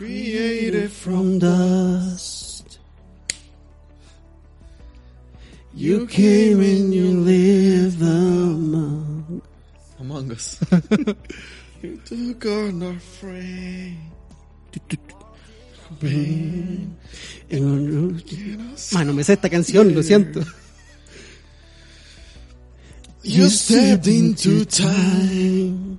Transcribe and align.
created 0.00 0.90
from 0.90 1.38
dust. 1.38 2.78
You 5.74 6.06
came 6.06 6.60
and 6.60 6.94
you 6.94 7.20
lived 7.20 8.00
among, 8.00 9.42
Among 9.98 10.32
Us. 10.32 10.56
you 11.82 12.00
took 12.06 12.46
on 12.46 12.82
our 12.82 12.98
frame. 12.98 14.10
Mano, 18.92 19.12
me 19.12 19.22
sé 19.22 19.34
esta 19.34 19.50
canción, 19.50 19.94
lo 19.94 20.02
siento. 20.02 20.40
You 23.22 23.50
stepped 23.50 24.06
into 24.06 24.64
time. 24.64 25.98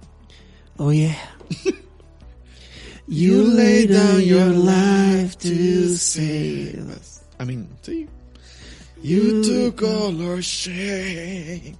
Oh 0.79 0.89
yeah. 0.89 1.15
You 3.13 3.43
laid 3.43 3.89
down 3.91 4.21
your 4.23 4.47
life 4.47 5.37
to 5.39 5.97
save 5.97 6.89
us. 6.95 7.19
I 7.41 7.43
mean, 7.43 7.67
sí. 7.83 8.07
You 9.03 9.43
took 9.43 9.83
all 9.83 10.15
our 10.31 10.41
shame. 10.41 11.75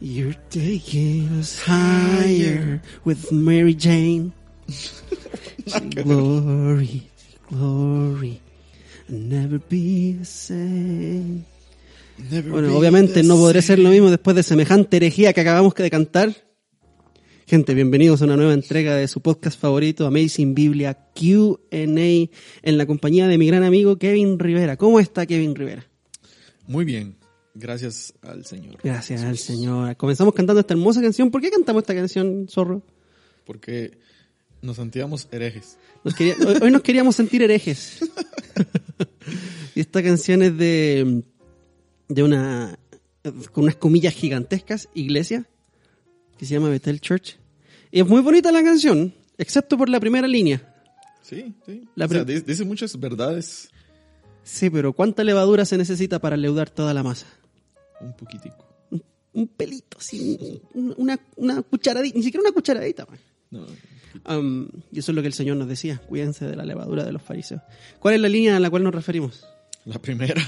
You're 0.00 0.36
taking 0.50 1.40
us 1.40 1.62
higher 1.64 2.82
with 3.06 3.32
Mary 3.32 3.74
Jane. 3.74 4.34
glory, 5.94 7.08
glory, 7.48 8.42
never 9.08 9.58
be 9.60 10.12
the 10.12 10.26
same. 10.26 11.46
Never 12.30 12.50
Bueno, 12.50 12.76
obviamente 12.76 13.22
the 13.22 13.22
no 13.22 13.36
podré 13.38 13.62
ser 13.62 13.78
lo 13.78 13.88
mismo 13.88 14.10
después 14.10 14.36
de 14.36 14.42
semejante 14.42 14.98
herejía 14.98 15.32
que 15.32 15.40
acabamos 15.40 15.74
de 15.74 15.90
cantar. 15.90 16.45
Gente, 17.46 17.74
bienvenidos 17.74 18.22
a 18.22 18.24
una 18.24 18.36
nueva 18.36 18.54
entrega 18.54 18.96
de 18.96 19.06
su 19.06 19.20
podcast 19.20 19.58
favorito, 19.58 20.04
Amazing 20.06 20.54
Biblia 20.54 20.94
Q&A, 21.14 21.76
en 21.76 22.30
la 22.78 22.86
compañía 22.86 23.28
de 23.28 23.38
mi 23.38 23.46
gran 23.46 23.62
amigo 23.62 23.98
Kevin 23.98 24.38
Rivera. 24.38 24.76
¿Cómo 24.76 24.98
está 24.98 25.26
Kevin 25.26 25.54
Rivera? 25.54 25.86
Muy 26.66 26.84
bien. 26.84 27.16
Gracias 27.54 28.14
al 28.22 28.44
Señor. 28.44 28.78
Gracias 28.82 29.22
al 29.22 29.38
Señor. 29.38 29.96
Comenzamos 29.96 30.34
cantando 30.34 30.60
esta 30.60 30.74
hermosa 30.74 31.00
canción. 31.00 31.30
¿Por 31.30 31.40
qué 31.40 31.50
cantamos 31.50 31.82
esta 31.84 31.94
canción, 31.94 32.48
Zorro? 32.50 32.82
Porque 33.44 33.96
nos 34.60 34.76
sentíamos 34.76 35.28
herejes. 35.30 35.78
Nos 36.02 36.14
quería- 36.14 36.34
hoy, 36.44 36.56
hoy 36.62 36.70
nos 36.72 36.82
queríamos 36.82 37.14
sentir 37.14 37.42
herejes. 37.42 38.00
y 39.76 39.80
esta 39.80 40.02
canción 40.02 40.42
es 40.42 40.58
de, 40.58 41.22
de 42.08 42.22
una, 42.24 42.76
con 43.52 43.64
unas 43.64 43.76
comillas 43.76 44.14
gigantescas, 44.14 44.88
iglesia, 44.94 45.48
que 46.38 46.46
se 46.46 46.54
llama 46.54 46.68
Bethel 46.68 47.00
Church. 47.00 47.36
Y 47.90 48.00
es 48.00 48.06
muy 48.06 48.20
bonita 48.20 48.50
la 48.52 48.62
canción, 48.62 49.14
excepto 49.38 49.76
por 49.78 49.88
la 49.88 50.00
primera 50.00 50.26
línea. 50.28 50.62
Sí, 51.22 51.54
sí. 51.64 51.88
La 51.94 52.06
o 52.06 52.08
sea, 52.08 52.24
dice 52.24 52.64
muchas 52.64 52.98
verdades. 52.98 53.68
Sí, 54.44 54.70
pero 54.70 54.92
¿cuánta 54.92 55.24
levadura 55.24 55.64
se 55.64 55.76
necesita 55.76 56.20
para 56.20 56.36
leudar 56.36 56.70
toda 56.70 56.94
la 56.94 57.02
masa? 57.02 57.26
Un 58.00 58.12
poquitico. 58.14 58.64
Un, 58.90 59.02
un 59.32 59.48
pelito, 59.48 59.98
sí, 60.00 60.60
un- 60.74 60.94
una, 60.96 61.18
una 61.36 61.62
cucharadita, 61.62 62.16
ni 62.16 62.22
siquiera 62.22 62.42
una 62.42 62.52
cucharadita. 62.52 63.06
man. 63.06 63.18
No. 63.50 63.66
Um, 64.38 64.68
y 64.92 64.98
eso 65.00 65.12
es 65.12 65.16
lo 65.16 65.20
que 65.22 65.28
el 65.28 65.34
Señor 65.34 65.56
nos 65.56 65.68
decía, 65.68 65.98
cuídense 66.08 66.46
de 66.46 66.56
la 66.56 66.64
levadura 66.64 67.04
de 67.04 67.12
los 67.12 67.22
fariseos. 67.22 67.60
¿Cuál 67.98 68.14
es 68.14 68.20
la 68.20 68.28
línea 68.28 68.56
a 68.56 68.60
la 68.60 68.70
cual 68.70 68.82
nos 68.84 68.94
referimos? 68.94 69.44
La 69.84 69.98
primera. 70.00 70.42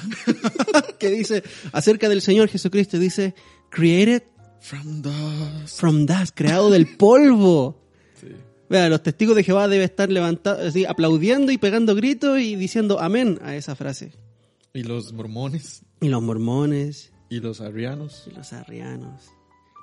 que 0.98 1.10
dice 1.10 1.42
acerca 1.72 2.08
del 2.08 2.22
Señor 2.22 2.48
Jesucristo, 2.48 2.98
dice, 2.98 3.34
created 3.70 4.22
From 4.60 5.02
dust. 5.02 5.78
from 5.80 6.06
dust, 6.06 6.34
creado 6.34 6.70
del 6.70 6.96
polvo. 6.96 7.80
Sí. 8.20 8.28
Los 8.68 9.02
testigos 9.02 9.34
de 9.36 9.44
Jehová 9.44 9.66
deben 9.68 9.84
estar 9.84 10.10
levantados, 10.10 10.66
así, 10.66 10.84
aplaudiendo 10.84 11.52
y 11.52 11.58
pegando 11.58 11.94
gritos 11.94 12.38
y 12.40 12.56
diciendo 12.56 13.00
amén 13.00 13.38
a 13.42 13.54
esa 13.56 13.74
frase. 13.76 14.12
Y 14.74 14.82
los 14.82 15.12
mormones. 15.12 15.82
Y 16.00 16.08
los 16.08 16.22
mormones, 16.22 17.12
Y 17.30 17.40
los 17.40 17.60
arrianos. 17.60 18.24
y 18.30 18.34
los 18.34 18.52
arrianos, 18.52 19.30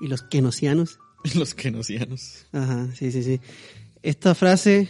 y 0.01 0.07
los 0.07 0.21
kenosianos. 0.21 0.99
Y 1.25 1.39
los 1.39 1.55
kenosianos. 1.55 2.45
Ajá, 2.51 2.87
sí, 2.93 3.11
sí, 3.11 3.23
sí. 3.23 3.41
Esta 4.03 4.35
frase 4.35 4.89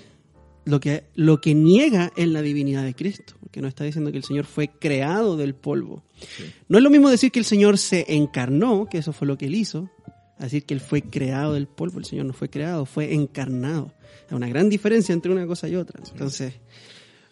lo 0.66 0.80
que, 0.80 1.06
lo 1.16 1.40
que 1.42 1.54
niega 1.56 2.12
es 2.18 2.28
la 2.28 2.42
divinidad 2.42 2.84
de 2.84 2.94
Cristo, 2.96 3.36
porque 3.40 3.62
no 3.62 3.68
está 3.68 3.84
diciendo 3.84 4.12
que 4.12 4.18
el 4.18 4.24
Señor 4.24 4.46
fue 4.46 4.68
creado 4.68 5.38
del 5.38 5.56
polvo. 5.56 6.04
No 6.68 6.78
es 6.78 6.84
lo 6.84 6.90
mismo 6.90 7.10
decir 7.10 7.32
que 7.32 7.40
el 7.40 7.46
Señor 7.46 7.78
se 7.78 8.06
encarnó, 8.16 8.88
que 8.88 8.98
eso 8.98 9.14
fue 9.14 9.28
lo 9.28 9.38
que 9.38 9.46
él 9.46 9.56
hizo, 9.56 9.90
a 10.38 10.44
decir 10.46 10.66
que 10.66 10.74
él 10.74 10.82
fue 10.82 11.02
creado 11.04 11.54
del 11.54 11.68
polvo. 11.68 12.00
El 12.00 12.06
Señor 12.06 12.26
no 12.26 12.34
fue 12.34 12.50
creado, 12.50 12.86
fue 12.86 13.14
encarnado. 13.14 13.94
Hay 14.30 14.36
una 14.36 14.48
gran 14.50 14.70
diferencia 14.70 15.14
entre 15.14 15.32
una 15.32 15.46
cosa 15.48 15.68
y 15.70 15.76
otra. 15.76 16.02
Entonces, 16.12 16.54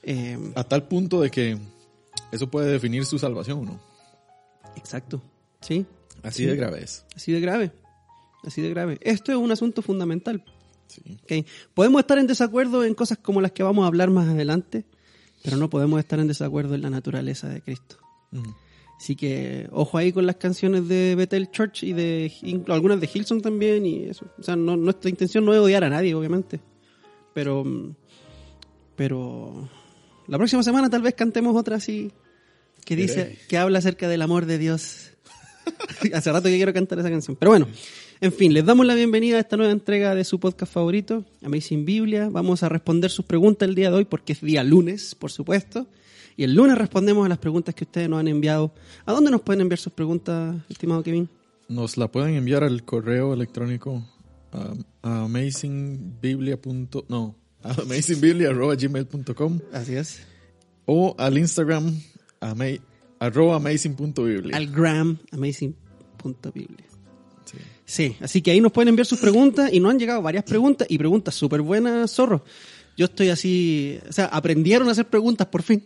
eh, 0.03 0.37
A 0.55 0.63
tal 0.63 0.87
punto 0.87 1.19
de 1.21 1.29
que 1.31 1.57
eso 2.31 2.49
puede 2.49 2.71
definir 2.71 3.05
su 3.05 3.17
salvación, 3.19 3.65
¿no? 3.65 3.79
exacto, 4.75 5.21
¿sí? 5.61 5.85
Así 6.23 6.43
Sí. 6.43 6.45
de 6.49 6.55
grave 6.55 6.83
es. 6.83 7.05
Así 7.15 7.31
de 7.31 7.39
grave, 7.41 7.71
así 8.43 8.61
de 8.61 8.69
grave. 8.69 8.97
Esto 9.01 9.31
es 9.31 9.37
un 9.37 9.51
asunto 9.51 9.81
fundamental. 9.81 10.43
Sí. 10.95 11.17
¿ok? 11.23 11.45
Podemos 11.73 11.99
estar 12.01 12.17
en 12.17 12.27
desacuerdo 12.27 12.83
en 12.83 12.93
cosas 12.93 13.17
como 13.17 13.41
las 13.41 13.51
que 13.51 13.63
vamos 13.63 13.83
a 13.83 13.87
hablar 13.87 14.09
más 14.09 14.27
adelante, 14.27 14.85
pero 15.43 15.57
no 15.57 15.69
podemos 15.69 15.99
estar 15.99 16.19
en 16.19 16.27
desacuerdo 16.27 16.75
en 16.75 16.81
la 16.81 16.89
naturaleza 16.89 17.49
de 17.49 17.61
Cristo. 17.61 17.97
Ujú. 18.31 18.53
Así 18.97 19.15
que 19.15 19.67
ojo 19.71 19.97
ahí 19.97 20.13
con 20.13 20.25
las 20.25 20.37
canciones 20.37 20.87
de 20.87 21.15
Bethel 21.15 21.51
Church 21.51 21.83
y 21.83 21.93
de 21.93 22.31
algunas 22.67 23.01
de 23.01 23.09
Hilson 23.13 23.41
también 23.41 23.85
y 23.85 24.03
eso. 24.05 24.25
O 24.39 24.43
sea, 24.43 24.55
no- 24.55 24.77
nuestra 24.77 25.09
intención 25.09 25.43
no 25.43 25.53
es 25.53 25.59
odiar 25.59 25.83
a 25.83 25.89
nadie, 25.89 26.13
obviamente. 26.15 26.61
Pero 27.33 27.63
mm, 27.65 27.95
pero 28.95 29.67
la 30.27 30.37
próxima 30.37 30.63
semana 30.63 30.89
tal 30.89 31.01
vez 31.01 31.15
cantemos 31.15 31.55
otra 31.55 31.77
así 31.77 32.11
que 32.85 32.95
dice 32.95 33.37
que 33.47 33.57
habla 33.57 33.79
acerca 33.79 34.07
del 34.07 34.21
amor 34.21 34.45
de 34.45 34.57
Dios. 34.57 35.11
Hace 36.13 36.31
rato 36.31 36.49
que 36.49 36.55
quiero 36.57 36.73
cantar 36.73 36.99
esa 36.99 37.09
canción. 37.09 37.35
Pero 37.37 37.51
bueno, 37.51 37.67
en 38.21 38.31
fin, 38.31 38.53
les 38.53 38.63
damos 38.65 38.85
la 38.85 38.95
bienvenida 38.95 39.37
a 39.37 39.39
esta 39.41 39.57
nueva 39.57 39.71
entrega 39.73 40.15
de 40.15 40.23
su 40.23 40.39
podcast 40.39 40.71
favorito, 40.73 41.25
Amazing 41.43 41.83
Biblia. 41.85 42.29
Vamos 42.29 42.63
a 42.63 42.69
responder 42.69 43.11
sus 43.11 43.25
preguntas 43.25 43.67
el 43.67 43.75
día 43.75 43.89
de 43.91 43.97
hoy 43.97 44.05
porque 44.05 44.33
es 44.33 44.41
día 44.41 44.63
lunes, 44.63 45.13
por 45.15 45.31
supuesto. 45.31 45.87
Y 46.37 46.43
el 46.43 46.53
lunes 46.55 46.77
respondemos 46.77 47.25
a 47.25 47.29
las 47.29 47.37
preguntas 47.37 47.75
que 47.75 47.83
ustedes 47.83 48.09
nos 48.09 48.19
han 48.19 48.27
enviado. 48.27 48.73
¿A 49.05 49.11
dónde 49.11 49.29
nos 49.29 49.41
pueden 49.41 49.61
enviar 49.61 49.77
sus 49.79 49.93
preguntas, 49.93 50.55
estimado 50.69 51.03
Kevin? 51.03 51.29
Nos 51.67 51.97
la 51.97 52.11
pueden 52.11 52.35
enviar 52.35 52.63
al 52.63 52.83
correo 52.83 53.33
electrónico 53.33 54.03
a, 54.51 54.73
a 55.01 55.23
amazingbiblia. 55.25 56.59
punto- 56.61 57.05
No, 57.09 57.35
amazingbiblia.gmail.com 57.61 59.59
Así 59.73 59.95
es. 59.95 60.21
o 60.85 61.15
al 61.17 61.37
Instagram 61.37 61.95
ama- 62.39 62.65
arroba 63.19 63.57
amazing.biblia. 63.57 64.55
Al 64.57 64.67
gram, 64.71 65.17
amazing.biblia. 65.31 66.85
Sí. 67.85 68.09
Sí, 68.09 68.15
así 68.21 68.41
que 68.41 68.51
ahí 68.51 68.61
nos 68.61 68.71
pueden 68.71 68.89
enviar 68.89 69.05
sus 69.05 69.19
preguntas 69.19 69.71
y 69.73 69.79
nos 69.79 69.91
han 69.91 69.99
llegado 69.99 70.21
varias 70.21 70.43
preguntas 70.45 70.87
y 70.89 70.97
preguntas 70.97 71.35
súper 71.35 71.61
buenas, 71.61 72.11
zorro. 72.11 72.43
Yo 72.95 73.05
estoy 73.05 73.29
así, 73.29 73.99
o 74.07 74.13
sea, 74.13 74.25
aprendieron 74.25 74.87
a 74.87 74.91
hacer 74.91 75.07
preguntas 75.07 75.47
por 75.47 75.63
fin. 75.63 75.83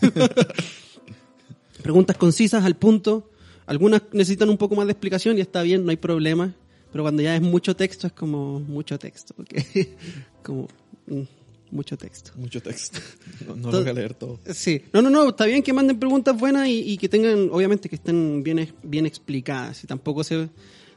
preguntas 1.82 2.16
concisas, 2.16 2.64
al 2.64 2.76
punto. 2.76 3.30
Algunas 3.66 4.02
necesitan 4.12 4.50
un 4.50 4.58
poco 4.58 4.74
más 4.76 4.86
de 4.86 4.92
explicación 4.92 5.38
y 5.38 5.40
está 5.40 5.62
bien, 5.62 5.84
no 5.84 5.90
hay 5.90 5.96
problema. 5.96 6.54
Pero 6.92 7.02
cuando 7.04 7.22
ya 7.22 7.34
es 7.34 7.42
mucho 7.42 7.74
texto, 7.74 8.06
es 8.06 8.12
como 8.12 8.60
mucho 8.60 8.98
texto. 8.98 9.34
¿ok? 9.38 9.54
como 10.42 10.68
mm, 11.06 11.22
mucho 11.70 11.96
texto. 11.96 12.30
Mucho 12.36 12.60
texto. 12.62 13.00
No, 13.46 13.56
no 13.56 13.62
Todo- 13.70 13.78
lo 13.78 13.80
voy 13.80 13.90
a 13.90 13.94
leer 13.94 14.14
todo. 14.14 14.38
Sí, 14.52 14.82
no, 14.92 15.02
no, 15.02 15.10
no, 15.10 15.30
está 15.30 15.46
bien 15.46 15.62
que 15.62 15.72
manden 15.72 15.98
preguntas 15.98 16.38
buenas 16.38 16.68
y, 16.68 16.92
y 16.92 16.96
que 16.98 17.08
tengan, 17.08 17.48
obviamente, 17.50 17.88
que 17.88 17.96
estén 17.96 18.42
bien, 18.42 18.72
bien 18.82 19.06
explicadas. 19.06 19.82
Y 19.82 19.86
tampoco 19.86 20.22
se, 20.22 20.48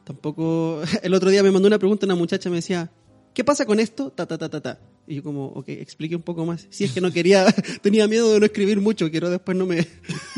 tampoco, 0.07 0.81
el 1.04 1.13
otro 1.13 1.30
día 1.30 1.44
me 1.44 1.51
mandó 1.51 1.68
una 1.68 1.77
pregunta 1.77 2.06
una 2.06 2.15
muchacha 2.15 2.50
me 2.50 2.56
decía, 2.56 2.89
¿qué 3.33 3.44
pasa 3.44 3.65
con 3.65 3.80
esto? 3.80 4.09
Ta, 4.09 4.25
ta, 4.25 4.38
ta, 4.38 4.50
ta, 4.50 4.62
ta. 4.62 4.80
Y 5.06 5.15
yo 5.15 5.24
como, 5.24 5.48
ok, 5.48 5.69
explique 5.69 6.15
un 6.15 6.21
poco 6.21 6.45
más. 6.45 6.65
Si 6.69 6.86
es 6.86 6.94
que 6.94 7.01
no 7.01 7.12
quería, 7.12 7.45
tenía 7.81 8.07
miedo 8.07 8.31
de 8.31 8.39
no 8.39 8.45
escribir 8.45 8.80
mucho, 8.80 9.12
quiero 9.12 9.30
después 9.30 9.57
no 9.57 9.65
me, 9.65 9.86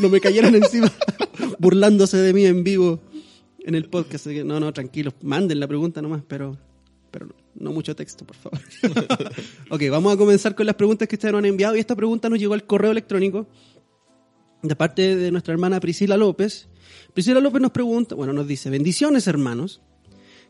no 0.00 0.08
me 0.08 0.20
cayeran 0.20 0.54
encima 0.56 0.92
burlándose 1.58 2.16
de 2.16 2.32
mí 2.32 2.44
en 2.46 2.64
vivo 2.64 3.00
en 3.60 3.76
el 3.76 3.88
podcast. 3.88 4.26
No, 4.26 4.58
no, 4.58 4.72
tranquilos, 4.72 5.14
manden 5.22 5.60
la 5.60 5.68
pregunta 5.68 6.02
nomás, 6.02 6.22
pero, 6.26 6.58
pero 7.12 7.26
no, 7.26 7.34
no 7.54 7.72
mucho 7.72 7.94
texto, 7.94 8.24
por 8.24 8.36
favor. 8.36 8.58
ok, 9.70 9.82
vamos 9.88 10.14
a 10.14 10.16
comenzar 10.16 10.56
con 10.56 10.66
las 10.66 10.74
preguntas 10.74 11.06
que 11.06 11.14
ustedes 11.14 11.32
nos 11.32 11.38
han 11.40 11.46
enviado. 11.46 11.76
Y 11.76 11.80
esta 11.80 11.94
pregunta 11.94 12.28
nos 12.28 12.40
llegó 12.40 12.54
al 12.54 12.64
correo 12.64 12.90
electrónico 12.90 13.46
de 14.62 14.74
parte 14.74 15.14
de 15.14 15.30
nuestra 15.30 15.52
hermana 15.52 15.78
Priscila 15.78 16.16
López. 16.16 16.69
Priscila 17.14 17.40
López 17.40 17.60
nos 17.60 17.72
pregunta, 17.72 18.14
bueno, 18.14 18.32
nos 18.32 18.46
dice, 18.46 18.70
bendiciones 18.70 19.26
hermanos. 19.26 19.80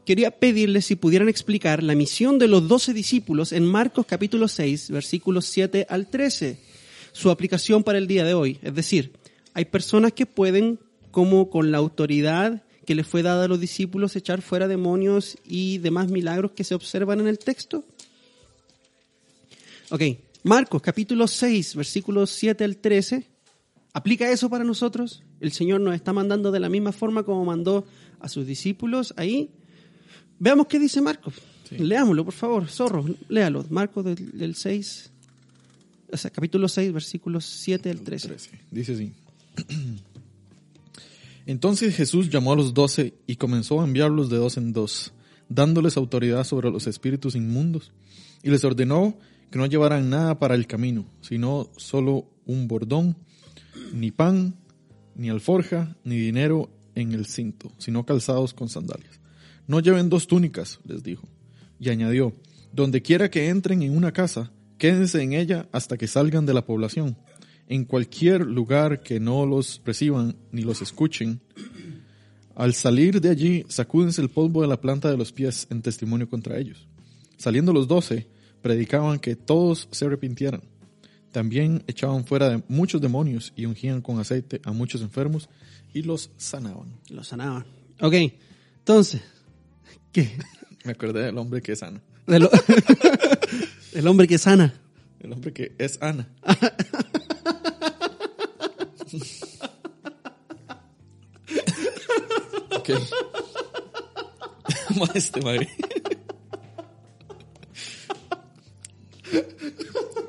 Quería 0.04 0.30
pedirles 0.30 0.86
si 0.86 0.96
pudieran 0.96 1.28
explicar 1.28 1.82
la 1.82 1.94
misión 1.94 2.38
de 2.38 2.48
los 2.48 2.66
doce 2.68 2.92
discípulos 2.92 3.52
en 3.52 3.64
Marcos 3.64 4.06
capítulo 4.06 4.48
6, 4.48 4.90
versículos 4.90 5.46
7 5.46 5.86
al 5.88 6.08
13, 6.08 6.58
su 7.12 7.30
aplicación 7.30 7.82
para 7.82 7.98
el 7.98 8.06
día 8.06 8.24
de 8.24 8.34
hoy. 8.34 8.58
Es 8.62 8.74
decir, 8.74 9.12
hay 9.54 9.66
personas 9.66 10.12
que 10.12 10.26
pueden, 10.26 10.78
como 11.10 11.50
con 11.50 11.70
la 11.70 11.78
autoridad 11.78 12.62
que 12.86 12.94
les 12.94 13.06
fue 13.06 13.22
dada 13.22 13.44
a 13.44 13.48
los 13.48 13.60
discípulos, 13.60 14.16
echar 14.16 14.42
fuera 14.42 14.68
demonios 14.68 15.38
y 15.46 15.78
demás 15.78 16.08
milagros 16.08 16.52
que 16.52 16.64
se 16.64 16.74
observan 16.74 17.20
en 17.20 17.28
el 17.28 17.38
texto. 17.38 17.84
Ok, 19.90 20.02
Marcos 20.42 20.82
capítulo 20.82 21.28
6, 21.28 21.76
versículos 21.76 22.30
7 22.30 22.64
al 22.64 22.78
13. 22.78 23.26
¿Aplica 23.92 24.30
eso 24.30 24.48
para 24.48 24.64
nosotros? 24.64 25.22
El 25.40 25.52
Señor 25.52 25.80
nos 25.80 25.94
está 25.94 26.12
mandando 26.12 26.52
de 26.52 26.60
la 26.60 26.68
misma 26.68 26.92
forma 26.92 27.22
como 27.22 27.44
mandó 27.44 27.84
a 28.20 28.28
sus 28.28 28.46
discípulos 28.46 29.14
ahí. 29.16 29.50
Veamos 30.38 30.66
qué 30.66 30.78
dice 30.78 31.00
Marcos. 31.00 31.34
Sí. 31.68 31.78
Leámoslo, 31.78 32.24
por 32.24 32.34
favor. 32.34 32.68
Zorro, 32.68 33.04
léalo. 33.28 33.64
Marcos 33.68 34.04
del, 34.04 34.38
del 34.38 34.54
6, 34.54 35.10
o 36.12 36.16
sea, 36.16 36.30
capítulo 36.30 36.68
6, 36.68 36.92
versículos 36.92 37.44
7 37.44 37.90
al 37.90 38.00
13. 38.00 38.28
13. 38.28 38.50
Dice 38.70 38.94
así. 38.94 39.12
Entonces 41.46 41.96
Jesús 41.96 42.30
llamó 42.30 42.52
a 42.52 42.56
los 42.56 42.74
doce 42.74 43.14
y 43.26 43.36
comenzó 43.36 43.80
a 43.80 43.84
enviarlos 43.84 44.30
de 44.30 44.36
dos 44.36 44.56
en 44.56 44.72
dos, 44.72 45.12
dándoles 45.48 45.96
autoridad 45.96 46.44
sobre 46.44 46.70
los 46.70 46.86
espíritus 46.86 47.34
inmundos, 47.34 47.92
y 48.42 48.50
les 48.50 48.64
ordenó 48.64 49.16
que 49.50 49.58
no 49.58 49.66
llevaran 49.66 50.10
nada 50.10 50.38
para 50.38 50.54
el 50.54 50.66
camino, 50.66 51.06
sino 51.20 51.68
solo 51.76 52.26
un 52.46 52.68
bordón, 52.68 53.16
ni 53.92 54.10
pan, 54.10 54.54
ni 55.14 55.30
alforja, 55.30 55.96
ni 56.04 56.16
dinero 56.16 56.70
en 56.94 57.12
el 57.12 57.26
cinto, 57.26 57.72
sino 57.78 58.04
calzados 58.04 58.54
con 58.54 58.68
sandalias. 58.68 59.20
No 59.66 59.80
lleven 59.80 60.08
dos 60.08 60.26
túnicas, 60.26 60.80
les 60.84 61.02
dijo. 61.02 61.28
Y 61.78 61.90
añadió, 61.90 62.34
donde 62.72 63.02
quiera 63.02 63.30
que 63.30 63.48
entren 63.48 63.82
en 63.82 63.96
una 63.96 64.12
casa, 64.12 64.52
quédense 64.78 65.22
en 65.22 65.32
ella 65.32 65.68
hasta 65.72 65.96
que 65.96 66.06
salgan 66.06 66.46
de 66.46 66.54
la 66.54 66.64
población. 66.64 67.16
En 67.68 67.84
cualquier 67.84 68.46
lugar 68.46 69.02
que 69.02 69.20
no 69.20 69.46
los 69.46 69.80
reciban 69.84 70.36
ni 70.52 70.62
los 70.62 70.82
escuchen, 70.82 71.40
al 72.56 72.74
salir 72.74 73.20
de 73.20 73.30
allí, 73.30 73.64
sacúdense 73.68 74.20
el 74.20 74.28
polvo 74.28 74.62
de 74.62 74.68
la 74.68 74.80
planta 74.80 75.10
de 75.10 75.16
los 75.16 75.32
pies 75.32 75.66
en 75.70 75.82
testimonio 75.82 76.28
contra 76.28 76.58
ellos. 76.58 76.88
Saliendo 77.36 77.72
los 77.72 77.88
doce, 77.88 78.28
predicaban 78.60 79.18
que 79.18 79.36
todos 79.36 79.88
se 79.90 80.04
arrepintieran. 80.04 80.62
También 81.32 81.84
echaban 81.86 82.26
fuera 82.26 82.48
de 82.48 82.62
muchos 82.68 83.00
demonios 83.00 83.52
y 83.56 83.66
ungían 83.66 84.00
con 84.02 84.18
aceite 84.18 84.60
a 84.64 84.72
muchos 84.72 85.00
enfermos 85.00 85.48
y 85.92 86.02
los 86.02 86.30
sanaban. 86.36 86.98
Lo 87.08 87.22
sanaban. 87.24 87.64
Ok, 88.00 88.14
entonces, 88.78 89.22
¿qué? 90.12 90.36
Me 90.84 90.92
acordé 90.92 91.22
del 91.24 91.38
hombre 91.38 91.60
que 91.62 91.72
es 91.72 91.82
Ana. 91.82 92.00
De 92.26 92.40
lo- 92.40 92.50
el 93.92 94.06
hombre 94.06 94.26
que 94.26 94.38
sana. 94.38 94.74
El 95.20 95.32
hombre 95.32 95.52
que 95.52 95.74
es 95.78 95.98
Ana. 96.00 96.28
ok. 102.70 102.90
Ma, 104.98 105.06
este 105.14 105.40
madre. 105.42 105.68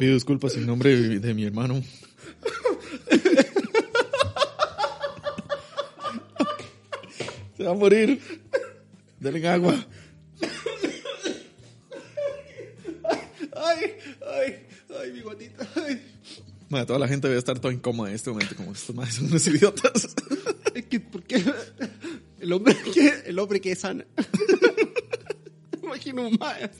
Pido 0.02 0.16
disculpas 0.16 0.56
en 0.56 0.66
nombre 0.66 0.98
de, 0.98 1.20
de 1.20 1.34
mi 1.36 1.44
hermano. 1.44 1.80
Se 7.56 7.64
va 7.64 7.70
a 7.70 7.76
morir. 7.76 8.20
Denle 9.20 9.48
agua. 9.48 9.86
Ay, 13.56 13.94
ay, 14.26 14.66
ay, 15.00 15.12
mi 15.14 15.22
gotita. 15.22 15.70
Ay. 15.76 16.02
Ma, 16.68 16.84
toda 16.84 16.98
la 16.98 17.08
gente 17.08 17.28
debe 17.28 17.38
estar 17.38 17.60
toda 17.60 17.72
incómoda 17.72 18.10
en 18.10 18.16
este 18.16 18.32
momento, 18.32 18.56
como 18.56 18.72
estos 18.72 18.96
más 18.96 19.14
son 19.14 19.28
unos 19.28 19.46
idiotas. 19.46 20.16
Es 20.74 20.86
que, 20.88 21.00
¿por 21.00 21.22
qué? 21.22 21.44
El 22.40 22.52
hombre 22.54 22.76
que, 22.92 23.22
el 23.28 23.38
hombre 23.38 23.62
que 23.62 23.74
es 23.74 23.80
sana. 23.80 24.04
Imagino 25.84 26.28
un 26.28 26.38
más. 26.40 26.72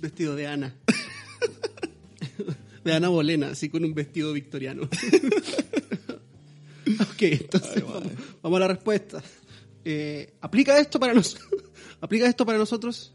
Vestido 0.00 0.34
de 0.34 0.46
Ana. 0.46 0.74
De 2.84 2.92
Ana 2.92 3.08
Bolena, 3.08 3.50
así 3.50 3.68
con 3.68 3.84
un 3.84 3.94
vestido 3.94 4.32
victoriano. 4.32 4.88
Ok, 6.98 7.22
entonces 7.22 7.72
Ay, 7.76 7.82
vamos, 7.82 8.12
vamos 8.42 8.56
a 8.56 8.60
la 8.60 8.68
respuesta. 8.68 9.22
Eh, 9.84 10.34
¿Aplica 10.40 10.76
esto 10.80 10.98
para 10.98 11.14
nosotros? 11.14 11.48
¿Aplica 12.00 12.26
esto 12.26 12.44
para 12.44 12.58
nosotros? 12.58 13.12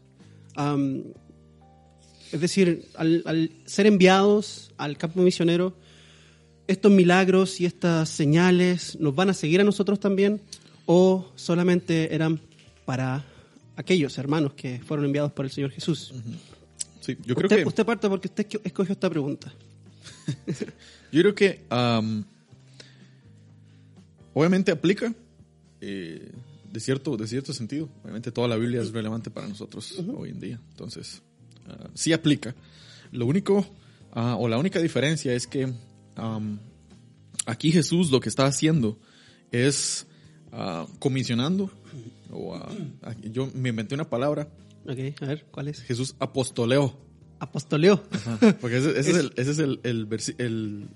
Es 2.32 2.40
decir, 2.40 2.88
al, 2.94 3.22
al 3.26 3.50
ser 3.66 3.86
enviados 3.86 4.72
al 4.78 4.96
campo 4.96 5.20
misionero, 5.20 5.76
estos 6.66 6.90
milagros 6.90 7.60
y 7.60 7.66
estas 7.66 8.08
señales 8.08 8.98
nos 8.98 9.14
van 9.14 9.30
a 9.30 9.34
seguir 9.34 9.60
a 9.60 9.64
nosotros 9.64 10.00
también 10.00 10.40
o 10.86 11.30
solamente 11.34 12.14
eran 12.14 12.40
para 12.84 13.24
aquellos 13.76 14.16
hermanos 14.18 14.54
que 14.54 14.80
fueron 14.80 15.06
enviados 15.06 15.32
por 15.32 15.44
el 15.44 15.50
Señor 15.50 15.70
Jesús. 15.70 16.14
Sí, 17.06 17.16
yo 17.24 17.34
creo 17.36 17.46
usted, 17.46 17.62
que... 17.62 17.68
usted 17.68 17.86
parte 17.86 18.08
porque 18.08 18.26
usted 18.26 18.48
esco- 18.48 18.60
escogió 18.64 18.92
esta 18.92 19.08
pregunta. 19.08 19.52
Yo 21.12 21.22
creo 21.22 21.34
que 21.36 21.64
am, 21.70 22.24
obviamente 24.34 24.72
aplica 24.72 25.14
eh, 25.80 26.32
de, 26.72 26.80
cierto, 26.80 27.16
de 27.16 27.26
cierto 27.28 27.52
sentido. 27.52 27.88
Obviamente 28.02 28.32
toda 28.32 28.48
la 28.48 28.56
Biblia 28.56 28.80
es 28.82 28.92
relevante 28.92 29.30
para 29.30 29.46
nosotros 29.46 29.94
hoy 30.16 30.30
en 30.30 30.40
día. 30.40 30.60
Entonces, 30.70 31.22
ah, 31.68 31.88
sí 31.94 32.12
aplica. 32.12 32.54
Lo 33.12 33.26
único, 33.26 33.64
ah, 34.12 34.36
o 34.36 34.48
la 34.48 34.58
única 34.58 34.80
diferencia 34.80 35.32
es 35.32 35.46
que 35.46 35.72
aquí 37.46 37.70
Jesús 37.70 38.10
lo 38.10 38.18
que 38.20 38.28
está 38.28 38.46
haciendo 38.46 38.98
es 39.52 40.06
ah, 40.52 40.86
comisionando, 40.98 41.70
o 42.32 42.60
yo 43.30 43.48
me 43.54 43.68
inventé 43.68 43.94
una 43.94 44.08
palabra, 44.10 44.48
Ok, 44.88 45.22
a 45.22 45.26
ver, 45.26 45.46
¿cuál 45.50 45.68
es? 45.68 45.82
Jesús 45.82 46.14
apostoleó. 46.18 46.96
Apostoleo. 47.38 48.02
Ajá, 48.10 48.56
porque 48.60 48.78
ese, 48.78 48.98
ese 48.98 49.10
es, 49.10 49.16
el, 49.18 49.32
ese 49.36 49.50
es 49.50 49.58
el, 49.58 49.80
el 49.82 50.08
el- 50.38 50.88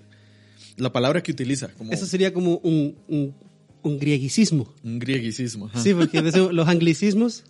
la 0.77 0.91
palabra 0.93 1.23
que 1.23 1.33
utiliza, 1.33 1.69
como 1.75 1.93
Eso 1.93 2.07
sería 2.07 2.33
como 2.33 2.57
un, 2.59 2.97
un, 3.09 3.35
un 3.83 3.99
grieguicismo. 3.99 4.73
un 4.83 4.99
grieguicismo. 4.99 5.67
ajá. 5.67 5.81
Sí, 5.83 5.93
porque 5.93 6.23
los 6.53 6.69
anglicismos, 6.69 7.45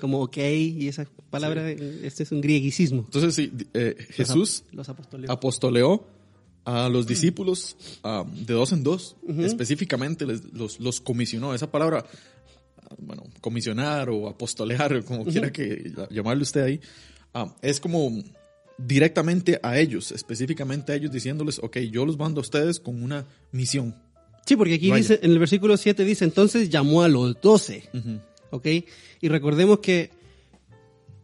como 0.00 0.20
ok 0.22 0.36
y 0.38 0.88
esas 0.88 1.06
palabras, 1.30 1.76
este 2.02 2.24
es 2.24 2.32
un 2.32 2.40
grieguicismo. 2.40 3.02
Entonces, 3.04 3.34
sí, 3.34 3.52
eh, 3.74 3.96
Jesús 4.10 4.64
Los 4.72 4.88
apostoleos. 4.88 5.30
apostoleó 5.30 6.08
a 6.64 6.88
los 6.88 7.06
discípulos 7.06 7.76
ah, 8.02 8.24
de 8.34 8.54
dos 8.54 8.72
en 8.72 8.82
dos, 8.82 9.16
específicamente 9.38 10.26
les- 10.26 10.52
los, 10.52 10.80
los 10.80 11.00
comisionó. 11.00 11.54
Esa 11.54 11.70
palabra, 11.70 12.04
bueno, 12.98 13.24
comisionar 13.40 14.10
o 14.10 14.28
apostolear, 14.28 15.04
como 15.06 15.24
quiera 15.24 15.52
que 15.52 15.92
llamarle 16.10 16.42
usted 16.42 16.62
ahí, 16.62 16.80
ah, 17.32 17.54
es 17.62 17.80
como 17.80 18.22
directamente 18.78 19.60
a 19.62 19.78
ellos, 19.78 20.12
específicamente 20.12 20.92
a 20.92 20.96
ellos, 20.96 21.12
diciéndoles, 21.12 21.58
ok, 21.58 21.78
yo 21.90 22.04
los 22.04 22.18
mando 22.18 22.40
a 22.40 22.42
ustedes 22.42 22.80
con 22.80 23.02
una 23.02 23.26
misión. 23.52 23.94
Sí, 24.46 24.56
porque 24.56 24.74
aquí 24.74 24.90
Vaya. 24.90 25.02
dice, 25.02 25.20
en 25.22 25.30
el 25.30 25.38
versículo 25.38 25.76
7 25.76 26.04
dice, 26.04 26.24
entonces 26.24 26.68
llamó 26.68 27.02
a 27.02 27.08
los 27.08 27.40
doce. 27.40 27.88
¿Ok? 28.50 28.66
Y 29.20 29.28
recordemos 29.28 29.78
que, 29.78 30.10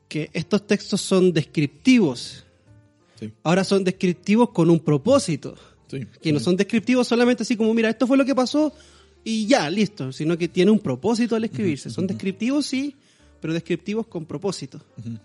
que 0.09 0.31
estos 0.33 0.67
textos 0.67 1.01
son 1.01 1.33
descriptivos. 1.33 2.45
Sí, 3.19 3.31
Ahora 3.43 3.63
son 3.65 3.85
descriptivos 3.85 4.51
con 4.51 4.71
un 4.71 4.81
propósito. 4.81 5.55
sí. 5.89 6.07
Que 6.23 6.33
no 6.33 6.41
son 6.41 6.57
descriptivos 6.57 7.07
solamente 7.07 7.43
así 7.43 7.57
como, 7.57 7.75
mira, 7.75 7.91
esto 7.91 8.07
fue 8.07 8.17
lo 8.17 8.25
que 8.25 8.35
pasó 8.35 8.73
y 9.25 9.47
ya, 9.47 9.69
listo. 9.71 10.13
Sino 10.13 10.37
que 10.39 10.49
tiene 10.49 10.71
un 10.71 10.79
propósito 10.79 11.37
al 11.37 11.45
escribirse. 11.45 11.91
Son 11.91 12.07
descriptivos, 12.07 12.67
sí, 12.67 12.97
pero 13.41 13.53
descriptivos 13.53 14.07
con 14.07 14.27
propósito. 14.27 14.81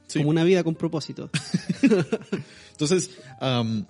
Sí. 0.08 0.20
Como 0.20 0.30
una 0.30 0.44
vida 0.44 0.64
con 0.64 0.76
propósito. 0.76 1.30
Entonces, 2.72 3.12
am, 3.40 3.86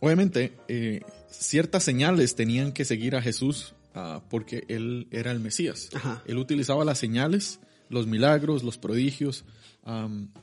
obviamente, 0.00 0.54
eh, 0.68 1.00
ciertas 1.30 1.84
señales 1.84 2.34
tenían 2.34 2.72
que 2.72 2.84
seguir 2.84 3.16
a 3.16 3.22
Jesús 3.22 3.74
ah, 3.94 4.22
porque 4.28 4.64
él 4.68 5.06
era 5.10 5.30
el 5.30 5.40
Mesías. 5.40 5.90
Ajá. 5.94 6.22
Él 6.26 6.38
utilizaba 6.38 6.84
las 6.84 6.98
señales, 6.98 7.60
los 7.88 8.06
milagros, 8.06 8.62
los 8.62 8.78
prodigios, 8.78 9.44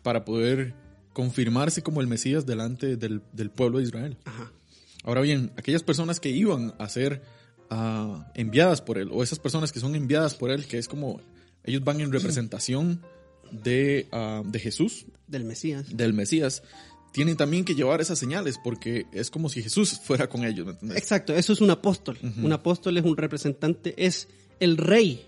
para 0.01 0.25
poder 0.25 0.73
confirmarse 1.13 1.83
como 1.83 2.01
el 2.01 2.07
Mesías 2.07 2.47
delante 2.47 2.97
del, 2.97 3.21
del 3.31 3.51
pueblo 3.51 3.77
de 3.77 3.83
Israel. 3.83 4.17
Ajá. 4.25 4.51
Ahora 5.03 5.21
bien, 5.21 5.51
aquellas 5.55 5.83
personas 5.83 6.19
que 6.19 6.29
iban 6.29 6.73
a 6.79 6.89
ser 6.89 7.21
enviadas 8.34 8.81
por 8.81 8.98
él, 8.98 9.10
o 9.12 9.24
esas 9.24 9.39
personas 9.39 9.72
que 9.72 9.79
son 9.79 9.95
enviadas 9.95 10.36
por 10.36 10.51
él, 10.51 10.65
que 10.65 10.77
es 10.77 10.88
como 10.88 11.22
ellos 11.63 11.84
van 11.84 12.00
en 12.01 12.12
representación 12.12 13.01
de, 13.51 14.07
ah, 14.12 14.43
de 14.45 14.60
Jesús, 14.60 15.05
Del 15.27 15.43
Mesías. 15.43 15.95
del 15.95 16.13
Mesías, 16.13 16.63
tienen 17.12 17.38
también 17.38 17.63
que 17.63 17.75
llevar 17.75 18.01
esas 18.01 18.19
señales 18.19 18.60
porque 18.63 19.05
es 19.13 19.29
como 19.31 19.50
si 19.50 19.63
Jesús 19.63 20.00
fuera 20.03 20.27
con 20.27 20.43
ellos, 20.43 20.65
¿me 20.65 20.74
entiendes? 20.74 20.98
Exacto, 20.98 21.34
eso 21.34 21.53
es 21.53 21.62
un 21.62 21.69
apóstol. 21.69 22.17
Un 22.22 22.51
apóstol 22.51 22.98
es 22.98 23.05
un 23.05 23.15
representante, 23.15 23.93
es 23.98 24.27
el 24.60 24.77
rey. 24.77 25.25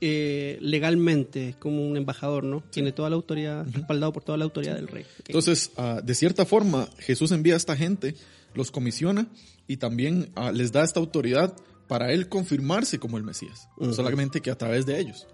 Eh, 0.00 0.58
legalmente, 0.60 1.54
como 1.58 1.86
un 1.86 1.96
embajador, 1.96 2.44
¿no? 2.44 2.62
Tiene 2.70 2.92
toda 2.92 3.08
la 3.08 3.16
autoridad, 3.16 3.64
respaldado 3.72 4.12
por 4.12 4.22
toda 4.24 4.36
la 4.36 4.44
autoridad 4.44 4.74
del 4.74 4.88
rey. 4.88 5.04
Entonces, 5.26 5.70
ah, 5.76 6.00
de 6.04 6.14
cierta 6.14 6.44
forma, 6.44 6.88
Jesús 6.98 7.30
envía 7.32 7.54
a 7.54 7.56
esta 7.56 7.76
gente, 7.76 8.14
los 8.54 8.70
comisiona 8.70 9.28
y 9.66 9.76
también 9.78 10.30
ah, 10.34 10.52
les 10.52 10.72
da 10.72 10.84
esta 10.84 11.00
autoridad 11.00 11.54
para 11.86 12.12
él 12.12 12.28
confirmarse 12.28 12.98
como 12.98 13.18
el 13.18 13.24
Mesías, 13.24 13.68
solamente 13.92 14.40
que 14.40 14.50
a 14.50 14.56
través 14.56 14.86
de 14.86 14.98
ellos. 14.98 15.26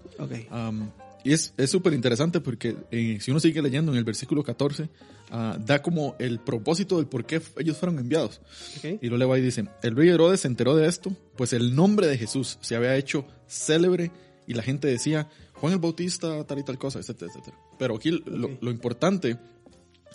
Y 1.23 1.33
es 1.33 1.53
es 1.57 1.71
súper 1.71 1.93
interesante 1.93 2.41
porque 2.41 2.77
eh, 2.91 3.19
si 3.21 3.31
uno 3.31 3.41
sigue 3.41 3.61
leyendo 3.61 3.93
en 3.93 3.99
el 3.99 4.05
versículo 4.05 4.43
14, 4.43 4.89
ah, 5.31 5.59
da 5.61 5.83
como 5.83 6.17
el 6.19 6.41
propósito 6.41 6.97
del 6.97 7.07
por 7.07 7.25
qué 7.25 7.43
ellos 7.59 7.77
fueron 7.77 7.99
enviados. 7.99 8.41
Ok. 8.79 8.99
Y 9.03 9.09
lo 9.09 9.17
leo 9.17 9.33
ahí, 9.33 9.43
dice, 9.43 9.67
el 9.83 9.97
rey 9.97 10.09
Herodes 10.09 10.41
se 10.41 10.49
enteró 10.49 10.75
de 10.77 10.89
esto, 10.89 11.15
pues 11.37 11.53
el 11.53 11.75
nombre 11.75 12.07
de 12.07 12.17
Jesús 12.17 12.59
se 12.61 12.75
había 12.75 12.97
hecho 12.97 13.27
célebre 13.47 14.11
y 14.47 14.55
la 14.55 14.63
gente 14.63 14.89
decía, 14.89 15.29
Juan 15.55 15.75
el 15.75 15.79
Bautista, 15.79 16.43
tal 16.45 16.59
y 16.59 16.65
tal 16.65 16.79
cosa, 16.79 16.99
etcétera, 16.99 17.31
etcétera. 17.31 17.57
Pero 17.79 17.97
aquí 17.97 18.11
lo, 18.11 18.71
importante 18.71 19.39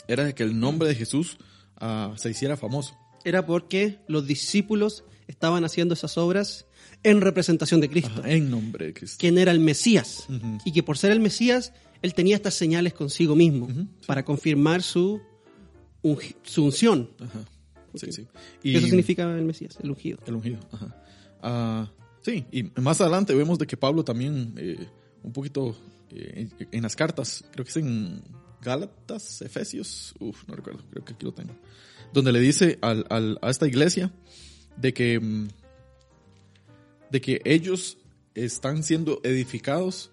era 0.07 0.33
que 0.33 0.43
el 0.43 0.59
nombre 0.59 0.89
de 0.89 0.95
Jesús 0.95 1.37
ah, 1.77 2.13
se 2.17 2.31
hiciera 2.31 2.57
famoso. 2.57 2.97
Era 3.25 3.45
porque 3.45 3.99
los 4.07 4.25
discípulos 4.27 5.03
estaban 5.27 5.65
haciendo 5.65 5.93
esas 5.95 6.17
obras 6.17 6.65
en 7.03 7.19
representación 7.21 7.81
de 7.81 7.89
Cristo. 7.89 8.11
Ajá, 8.19 8.29
en 8.31 8.49
nombre 8.49 8.85
de 8.87 8.93
Cristo. 8.93 9.17
quien 9.19 9.37
era 9.37 9.51
el 9.51 9.59
Mesías. 9.59 10.25
Ujú. 10.29 10.59
Y 10.63 10.71
que 10.71 10.83
por 10.83 10.97
ser 10.97 11.11
el 11.11 11.19
Mesías, 11.19 11.73
él 12.01 12.13
tenía 12.13 12.35
estas 12.35 12.53
señales 12.53 12.93
consigo 12.93 13.35
mismo 13.35 13.65
Ujú, 13.65 13.81
sí. 13.81 14.05
para 14.07 14.23
confirmar 14.23 14.81
su, 14.83 15.19
ungi- 16.03 16.35
su 16.43 16.63
unción. 16.63 17.09
Ajá. 17.19 17.43
Sí, 17.95 18.11
sí. 18.11 18.27
Eso 18.63 18.87
significa 18.87 19.23
el 19.23 19.45
Mesías, 19.45 19.77
el 19.81 19.89
ungido. 19.89 20.19
El 20.27 20.35
ungido, 20.35 20.59
ajá. 20.71 21.03
Ah, 21.41 21.91
sí, 22.21 22.45
y 22.51 22.63
más 22.81 22.99
adelante 23.01 23.33
vemos 23.33 23.57
de 23.57 23.65
que 23.67 23.77
Pablo 23.77 24.03
también, 24.03 24.53
eh, 24.57 24.87
un 25.23 25.31
poquito 25.31 25.75
eh, 26.11 26.49
en, 26.59 26.67
en 26.71 26.83
las 26.83 26.95
cartas, 26.95 27.43
creo 27.53 27.63
que 27.63 27.69
es 27.71 27.77
en 27.77 28.21
Gálatas, 28.61 29.41
Efesios, 29.43 30.13
uf, 30.19 30.43
no 30.47 30.55
recuerdo, 30.55 30.83
creo 30.91 31.05
que 31.05 31.13
aquí 31.13 31.23
lo 31.25 31.33
tengo, 31.33 31.53
donde 32.15 32.31
le 32.31 32.39
dice 32.39 32.79
al, 32.81 33.05
al- 33.09 33.37
a 33.43 33.51
esta 33.51 33.67
iglesia 33.67 34.11
de 34.77 34.93
que, 34.93 35.19
mm, 35.19 35.47
de 37.11 37.21
que 37.21 37.41
ellos 37.45 37.97
están 38.33 38.83
siendo 38.83 39.21
edificados 39.23 40.11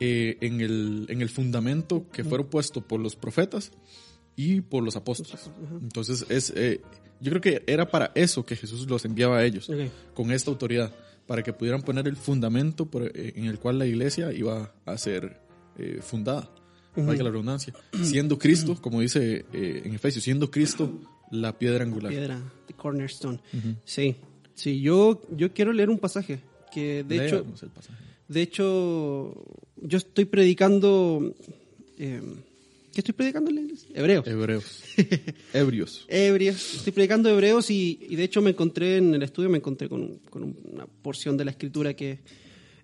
eh, 0.00 0.38
en, 0.40 0.60
el, 0.60 1.06
en 1.10 1.20
el 1.20 1.28
fundamento 1.28 2.06
que 2.10 2.24
fueron 2.24 2.46
puesto 2.48 2.80
por 2.80 3.00
los 3.00 3.16
profetas 3.16 3.70
y 4.34 4.60
por 4.62 4.82
los 4.82 4.96
apóstoles. 4.96 5.50
Entonces, 5.82 6.24
es, 6.28 6.52
eh, 6.56 6.80
yo 7.20 7.30
creo 7.30 7.40
que 7.40 7.62
era 7.66 7.90
para 7.90 8.12
eso 8.14 8.44
que 8.44 8.56
Jesús 8.56 8.86
los 8.88 9.04
enviaba 9.04 9.38
a 9.38 9.44
ellos, 9.44 9.68
con 10.14 10.30
esta 10.32 10.50
autoridad, 10.50 10.94
para 11.26 11.42
que 11.42 11.52
pudieran 11.52 11.82
poner 11.82 12.06
el 12.08 12.16
fundamento 12.16 12.86
por- 12.86 13.04
eh, 13.14 13.32
en 13.36 13.44
el 13.46 13.58
cual 13.58 13.78
la 13.78 13.86
iglesia 13.86 14.32
iba 14.32 14.74
a 14.84 14.96
ser 14.98 15.40
fundada, 16.00 16.50
valga 16.96 17.22
la 17.24 17.30
redundancia. 17.30 17.74
Siendo 18.02 18.38
Cristo, 18.38 18.80
como 18.80 19.00
dice 19.02 19.44
en 19.52 19.94
Efesios, 19.94 20.24
siendo 20.24 20.50
Cristo 20.50 20.98
la 21.30 21.58
piedra 21.58 21.84
angular. 21.84 22.10
Piedra, 22.10 22.40
the 22.66 22.74
cornerstone. 22.74 23.38
Sí, 23.84 24.16
sí, 24.54 24.80
yo, 24.80 25.22
yo 25.30 25.52
quiero 25.52 25.72
leer 25.72 25.90
un 25.90 25.98
pasaje 25.98 26.40
que 26.72 27.04
de 27.04 27.26
hecho, 27.26 27.36
Leamos 27.36 27.62
el 27.62 27.70
pasaje. 27.70 27.98
de 28.28 28.42
hecho, 28.42 29.44
yo 29.76 29.98
estoy 29.98 30.26
predicando, 30.26 31.34
eh, 31.98 32.20
¿qué 32.92 33.00
estoy 33.00 33.14
predicando 33.14 33.50
en 33.50 33.56
la 33.56 33.62
iglesia? 33.62 33.88
Hebreos. 33.94 34.26
Hebreos. 34.26 34.82
Ebrios. 35.52 36.04
Hebreos, 36.08 36.74
estoy 36.74 36.92
predicando 36.92 37.30
Hebreos 37.30 37.70
y, 37.70 37.98
y 38.08 38.16
de 38.16 38.24
hecho 38.24 38.42
me 38.42 38.50
encontré 38.50 38.98
en 38.98 39.14
el 39.14 39.22
estudio, 39.22 39.48
me 39.48 39.58
encontré 39.58 39.88
con, 39.88 40.18
con 40.30 40.56
una 40.64 40.86
porción 40.86 41.36
de 41.36 41.44
la 41.44 41.50
escritura 41.50 41.94
que 41.94 42.18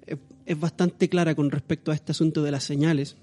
es, 0.06 0.18
es 0.46 0.58
bastante 0.58 1.08
clara 1.08 1.34
con 1.34 1.50
respecto 1.50 1.90
a 1.90 1.94
este 1.94 2.12
asunto 2.12 2.42
de 2.42 2.50
las 2.50 2.64
señales. 2.64 3.16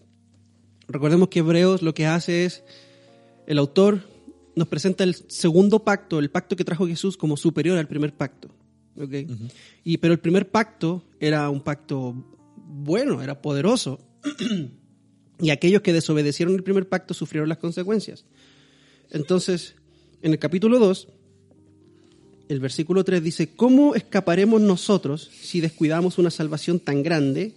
Recordemos 0.87 1.29
que 1.29 1.39
Hebreos 1.39 1.81
lo 1.81 1.93
que 1.93 2.05
hace 2.05 2.45
es, 2.45 2.63
el 3.47 3.57
autor 3.57 4.03
nos 4.55 4.67
presenta 4.67 5.03
el 5.03 5.15
segundo 5.15 5.83
pacto, 5.83 6.19
el 6.19 6.29
pacto 6.29 6.55
que 6.55 6.63
trajo 6.63 6.87
Jesús 6.87 7.17
como 7.17 7.37
superior 7.37 7.77
al 7.77 7.87
primer 7.87 8.13
pacto. 8.13 8.49
y, 9.83 9.97
pero 9.97 10.13
el 10.13 10.19
primer 10.19 10.49
pacto 10.49 11.03
era 11.19 11.49
un 11.49 11.61
pacto 11.61 12.13
bueno, 12.55 13.21
era 13.21 13.41
poderoso. 13.41 13.99
y 15.39 15.49
aquellos 15.49 15.81
que 15.81 15.93
desobedecieron 15.93 16.55
el 16.55 16.63
primer 16.63 16.87
pacto 16.87 17.13
sufrieron 17.13 17.49
las 17.49 17.57
consecuencias. 17.57 18.25
Entonces, 19.09 19.75
en 20.21 20.33
el 20.33 20.39
capítulo 20.39 20.79
2, 20.79 21.07
el 22.49 22.59
versículo 22.59 23.03
3 23.03 23.23
dice, 23.23 23.55
¿cómo 23.55 23.95
escaparemos 23.95 24.59
nosotros 24.59 25.29
si 25.41 25.61
descuidamos 25.61 26.17
una 26.17 26.31
salvación 26.31 26.79
tan 26.79 27.03
grande, 27.03 27.53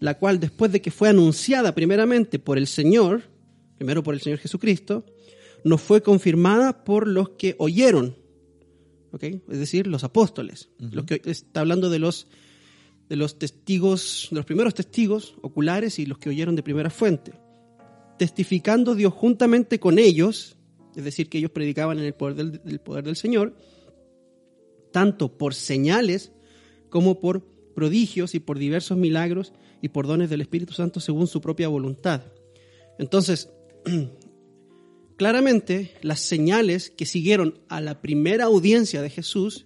la 0.00 0.18
cual 0.18 0.40
después 0.40 0.72
de 0.72 0.82
que 0.82 0.90
fue 0.90 1.08
anunciada 1.08 1.74
primeramente 1.74 2.38
por 2.38 2.58
el 2.58 2.66
Señor, 2.66 3.22
primero 3.78 4.02
por 4.02 4.14
el 4.14 4.20
Señor 4.20 4.40
Jesucristo, 4.40 5.04
nos 5.64 5.80
fue 5.80 6.02
confirmada 6.02 6.84
por 6.84 7.06
los 7.06 7.30
que 7.30 7.54
oyeron? 7.58 8.16
¿Ok? 9.12 9.24
Es 9.24 9.58
decir, 9.58 9.86
los 9.86 10.04
apóstoles. 10.04 10.70
Los 10.78 11.04
que 11.04 11.20
está 11.24 11.60
hablando 11.60 11.90
de 11.90 11.98
los 11.98 12.26
de 13.08 13.16
los 13.16 13.38
testigos, 13.38 14.28
de 14.30 14.36
los 14.36 14.46
primeros 14.46 14.72
testigos 14.72 15.34
oculares 15.42 15.98
y 15.98 16.06
los 16.06 16.16
que 16.16 16.30
oyeron 16.30 16.56
de 16.56 16.62
primera 16.62 16.88
fuente. 16.88 17.32
Testificando 18.18 18.94
Dios 18.94 19.12
juntamente 19.12 19.78
con 19.78 19.98
ellos, 19.98 20.56
es 20.96 21.04
decir, 21.04 21.28
que 21.28 21.36
ellos 21.36 21.50
predicaban 21.50 21.98
en 21.98 22.06
el 22.06 22.14
poder 22.14 22.36
del, 22.36 22.62
del 22.64 22.80
poder 22.80 23.04
del 23.04 23.16
Señor, 23.16 23.54
tanto 24.92 25.36
por 25.36 25.54
señales 25.54 26.32
como 26.88 27.20
por 27.20 27.44
prodigios 27.74 28.34
y 28.34 28.40
por 28.40 28.58
diversos 28.58 28.96
milagros 28.96 29.52
y 29.82 29.88
por 29.88 30.06
dones 30.06 30.30
del 30.30 30.40
Espíritu 30.40 30.72
Santo 30.72 30.98
según 30.98 31.26
su 31.26 31.42
propia 31.42 31.68
voluntad. 31.68 32.22
Entonces, 32.98 33.50
claramente 35.22 35.94
las 36.02 36.18
señales 36.18 36.90
que 36.90 37.06
siguieron 37.06 37.60
a 37.68 37.80
la 37.80 38.02
primera 38.02 38.46
audiencia 38.46 39.00
de 39.02 39.08
Jesús 39.08 39.64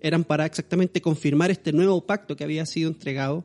eran 0.00 0.24
para 0.24 0.46
exactamente 0.46 1.02
confirmar 1.02 1.50
este 1.50 1.74
nuevo 1.74 2.06
pacto 2.06 2.36
que 2.36 2.42
había 2.42 2.64
sido 2.64 2.88
entregado 2.88 3.44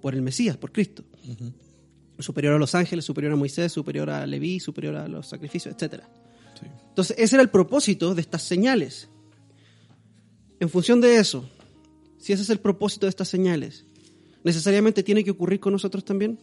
por 0.00 0.14
el 0.14 0.22
Mesías, 0.22 0.56
por 0.56 0.70
Cristo. 0.70 1.02
Superior 2.20 2.54
a 2.54 2.58
los 2.58 2.72
ángeles, 2.76 3.04
superior 3.04 3.32
a 3.32 3.36
Moisés, 3.36 3.72
superior 3.72 4.08
a 4.10 4.24
Leví, 4.28 4.60
superior 4.60 4.94
a 4.94 5.08
los 5.08 5.26
sacrificios, 5.26 5.74
etc. 5.74 6.04
Sí. 6.60 6.66
Entonces, 6.88 7.16
ese 7.18 7.34
era 7.34 7.42
el 7.42 7.50
propósito 7.50 8.14
de 8.14 8.20
estas 8.20 8.42
señales. 8.42 9.08
En 10.60 10.68
función 10.68 11.00
de 11.00 11.16
eso, 11.16 11.50
si 12.16 12.32
ese 12.32 12.44
es 12.44 12.50
el 12.50 12.60
propósito 12.60 13.06
de 13.06 13.10
estas 13.10 13.26
señales, 13.26 13.86
¿necesariamente 14.44 15.02
tiene 15.02 15.24
que 15.24 15.32
ocurrir 15.32 15.58
con 15.58 15.72
nosotros 15.72 16.04
también? 16.04 16.38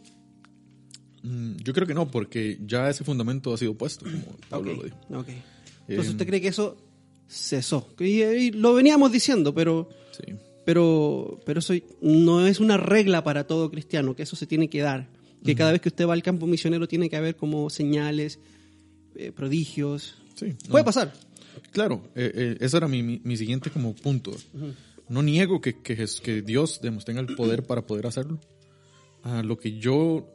Mm, 1.23 1.57
Yo 1.57 1.73
creo 1.73 1.85
que 1.87 1.93
no, 1.93 2.09
porque 2.09 2.59
ya 2.65 2.89
ese 2.89 3.03
fundamento 3.03 3.53
ha 3.53 3.57
sido 3.57 3.73
puesto, 3.75 4.05
como 4.05 4.35
Pablo 4.49 4.71
Ok, 4.71 4.77
lo 4.77 4.83
dijo. 4.83 4.97
ok. 5.19 5.27
Entonces, 5.87 6.07
Eh, 6.07 6.09
¿usted 6.11 6.27
cree 6.27 6.41
que 6.41 6.47
eso 6.47 6.77
cesó? 7.27 7.87
Y, 7.99 8.21
y 8.23 8.51
lo 8.51 8.73
veníamos 8.73 9.11
diciendo, 9.11 9.53
pero, 9.53 9.89
Sí. 10.11 10.33
pero, 10.65 11.39
pero 11.45 11.59
eso 11.59 11.73
no 12.01 12.45
es 12.47 12.59
una 12.59 12.77
regla 12.77 13.23
para 13.23 13.45
todo 13.45 13.69
cristiano, 13.71 14.15
que 14.15 14.23
eso 14.23 14.35
se 14.35 14.47
tiene 14.47 14.69
que 14.69 14.81
dar. 14.81 15.07
Que 15.43 15.55
cada 15.55 15.71
vez 15.71 15.81
que 15.81 15.89
usted 15.89 16.05
va 16.07 16.13
al 16.13 16.21
campo 16.21 16.45
misionero 16.45 16.87
tiene 16.87 17.09
que 17.09 17.15
haber 17.17 17.35
como 17.35 17.69
señales, 17.71 18.37
eh, 19.15 19.31
prodigios. 19.31 20.15
Sí, 20.35 20.53
Puede 20.69 20.83
no. 20.83 20.85
pasar. 20.85 21.13
Claro, 21.71 22.03
eh, 22.15 22.31
eh, 22.33 22.57
ese 22.59 22.77
era 22.77 22.87
mi, 22.87 23.01
mi, 23.01 23.21
mi 23.23 23.37
siguiente 23.37 23.71
como 23.71 23.95
punto. 23.95 24.31
No 25.09 25.23
niego 25.23 25.59
que, 25.59 25.81
que, 25.81 26.05
que 26.23 26.41
Dios 26.43 26.79
tenga 27.05 27.21
el 27.21 27.35
poder 27.35 27.63
para 27.63 27.85
poder 27.87 28.05
hacerlo. 28.05 28.39
Ah, 29.23 29.41
lo 29.43 29.57
que 29.57 29.79
yo 29.79 30.29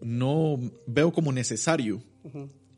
no 0.00 0.58
veo 0.86 1.12
como 1.12 1.32
necesario 1.32 2.02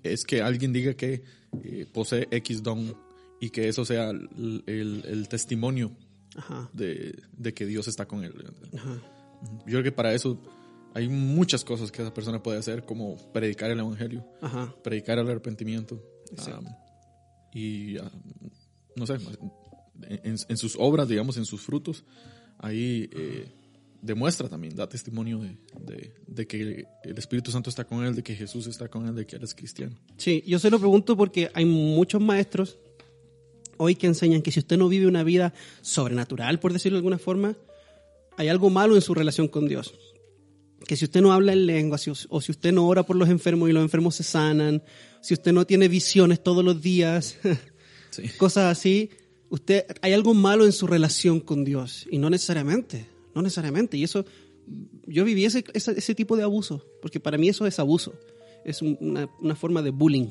es 0.03 0.25
que 0.25 0.43
alguien 0.43 0.73
diga 0.73 0.95
que 0.95 1.23
eh, 1.65 1.87
posee 1.93 2.29
X 2.31 2.63
don 2.63 2.95
y 3.41 3.51
que 3.51 3.69
eso 3.69 3.85
sea 3.85 4.11
el, 4.11 4.63
el- 4.67 5.05
el 5.07 5.29
testimonio 5.29 5.91
Ajá. 6.37 6.71
de, 6.73 7.19
de 7.37 7.53
que 7.55 7.67
Dios 7.67 7.89
está 7.89 8.07
con 8.07 8.25
él. 8.25 8.33
Ajá. 8.75 9.03
Yo 9.67 9.73
creo 9.73 9.83
que 9.83 9.93
para 9.93 10.13
eso 10.15 10.39
hay 10.95 11.09
muchas 11.09 11.65
cosas 11.65 11.91
que 11.91 12.03
esa 12.03 12.13
persona 12.13 12.43
puede 12.43 12.59
hacer, 12.59 12.85
como 12.85 13.17
predicar 13.33 13.71
el 13.71 13.81
Evangelio, 13.81 14.25
Ajá. 14.41 14.75
predicar 14.83 15.19
el 15.19 15.29
arrepentimiento. 15.29 16.03
Um, 16.33 16.67
y, 17.55 17.97
no 18.97 19.07
sé, 19.07 19.15
en, 20.03 20.37
en 20.49 20.57
sus 20.57 20.77
obras, 20.79 21.09
digamos, 21.09 21.37
en 21.37 21.45
sus 21.45 21.61
frutos, 21.61 22.05
ahí 22.59 23.09
eh, 23.13 23.49
demuestra 24.03 24.49
también, 24.49 24.75
da 24.75 24.89
testimonio 24.89 25.39
de, 25.41 25.57
de- 25.81 26.13
de 26.27 26.47
que 26.47 26.87
el 27.05 27.19
Espíritu 27.19 27.51
Santo 27.51 27.69
está 27.71 27.85
con 27.85 28.05
él, 28.05 28.15
de 28.15 28.23
que 28.23 28.35
Jesús 28.35 28.67
está 28.67 28.89
con 28.89 29.07
él, 29.07 29.15
de 29.15 29.27
que 29.27 29.37
él 29.37 29.43
es 29.43 29.55
cristiano. 29.55 29.97
Sí, 30.17 30.43
yo 30.47 30.59
se 30.59 30.71
lo 30.71 30.79
pregunto 30.79 31.17
porque 31.17 31.51
hay 31.55 31.65
muchos 31.67 32.21
maestros 32.21 32.79
hoy 33.77 33.95
que 33.97 34.07
enseñan 34.07 34.43
que 34.43 34.53
si 34.53 34.61
usted 34.61 34.77
no 34.79 34.89
vive 34.89 35.07
una 35.07 35.23
vida 35.23 35.53
sobrenatural, 35.81 36.61
por 36.61 36.73
decirlo 36.73 36.97
de 36.97 37.01
alguna 37.01 37.19
forma, 37.19 37.57
hay 38.37 38.49
algo 38.49 38.71
malo 38.71 38.95
en 38.95 39.03
su 39.03 39.15
relación 39.15 39.49
con 39.49 39.69
Dios. 39.69 39.95
Que 40.87 40.97
si 40.97 41.05
usted 41.05 41.21
no 41.21 41.33
habla 41.33 41.53
en 41.53 41.67
lengua, 41.67 41.99
si- 41.99 42.11
o 42.29 42.41
si 42.41 42.53
usted 42.53 42.73
no 42.73 42.87
ora 42.87 43.03
por 43.05 43.17
los 43.17 43.29
enfermos 43.29 43.69
y 43.69 43.73
los 43.73 43.83
enfermos 43.83 44.15
se 44.15 44.23
sanan, 44.23 44.83
si 45.21 45.35
usted 45.35 45.53
no 45.53 45.67
tiene 45.67 45.89
visiones 45.89 46.43
todos 46.43 46.65
los 46.65 46.81
días, 46.81 47.37
Sí. 48.11 48.23
cosas 48.39 48.65
así, 48.79 49.11
usted 49.51 49.85
hay 50.03 50.13
algo 50.15 50.33
malo 50.35 50.65
en 50.65 50.73
su 50.73 50.87
relación 50.87 51.39
con 51.41 51.65
Dios 51.65 52.07
y 52.11 52.19
no 52.19 52.31
necesariamente, 52.31 53.07
no 53.35 53.43
necesariamente. 53.43 53.97
Y 53.97 54.05
eso, 54.05 54.25
yo 55.07 55.25
viví 55.25 55.45
ese, 55.45 55.65
ese, 55.75 55.93
ese 55.99 56.15
tipo 56.15 56.37
de 56.37 56.43
abuso, 56.43 56.85
porque 57.03 57.21
para 57.21 57.39
mí 57.39 57.49
eso 57.49 57.67
es 57.67 57.79
abuso, 57.79 58.15
es 58.65 58.83
un- 58.83 58.97
una, 59.01 59.29
una 59.41 59.55
forma 59.57 59.83
de 59.83 59.91
bullying 59.91 60.29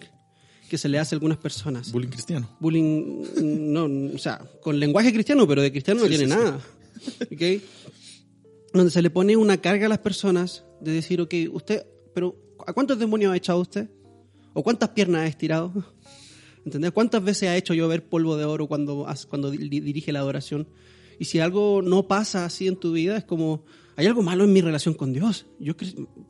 que 0.70 0.78
se 0.78 0.88
le 0.88 1.00
hace 1.00 1.16
a 1.16 1.18
algunas 1.18 1.38
personas. 1.40 1.92
Bullying 1.92 2.10
cristiano. 2.10 2.56
bullying, 2.60 3.24
no, 3.42 3.86
o 4.14 4.18
sea, 4.20 4.38
con 4.62 4.80
lenguaje 4.80 5.12
cristiano, 5.12 5.48
pero 5.48 5.62
de 5.64 5.72
cristiano 5.72 6.00
no 6.02 6.06
Sí, 6.08 6.16
tiene 6.16 6.26
sí, 6.26 6.32
sí. 6.32 6.38
nada. 6.46 6.62
¿Ok? 7.32 7.64
Donde 8.74 8.92
se 8.92 9.02
le 9.02 9.10
pone 9.10 9.36
una 9.36 9.58
carga 9.58 9.88
a 9.88 9.90
las 9.90 9.98
personas 10.00 10.64
de 10.80 10.92
decir, 10.92 11.20
ok, 11.22 11.34
usted, 11.52 11.86
pero 12.14 12.36
¿a 12.68 12.74
cuántos 12.74 13.00
demonios 13.00 13.34
ha 13.34 13.38
echado 13.38 13.60
usted? 13.60 13.90
¿O 14.54 14.62
cuántas 14.64 14.90
piernas 14.90 15.22
ha 15.22 15.28
estirado? 15.28 15.74
¿Entendés? 16.66 16.92
¿Cuántas 16.92 17.24
veces 17.24 17.50
ha 17.50 17.58
hecho 17.58 17.74
llover 17.74 18.08
polvo 18.08 18.38
de 18.38 18.46
oro 18.46 18.68
cuando, 18.68 19.08
cuando 19.28 19.50
di- 19.50 19.80
dirige 19.80 20.12
la 20.12 20.20
adoración? 20.20 20.68
Y 21.20 21.26
si 21.26 21.40
algo 21.40 21.82
no 21.82 22.08
pasa 22.08 22.46
así 22.46 22.68
en 22.68 22.78
tu 22.78 22.94
vida, 22.94 23.18
es 23.18 23.26
como, 23.26 23.64
hay 23.96 24.08
algo 24.08 24.24
malo 24.24 24.46
en 24.46 24.54
mi 24.54 24.62
relación 24.62 24.94
con 24.94 25.12
Dios. 25.14 25.46
Yo, 25.60 25.74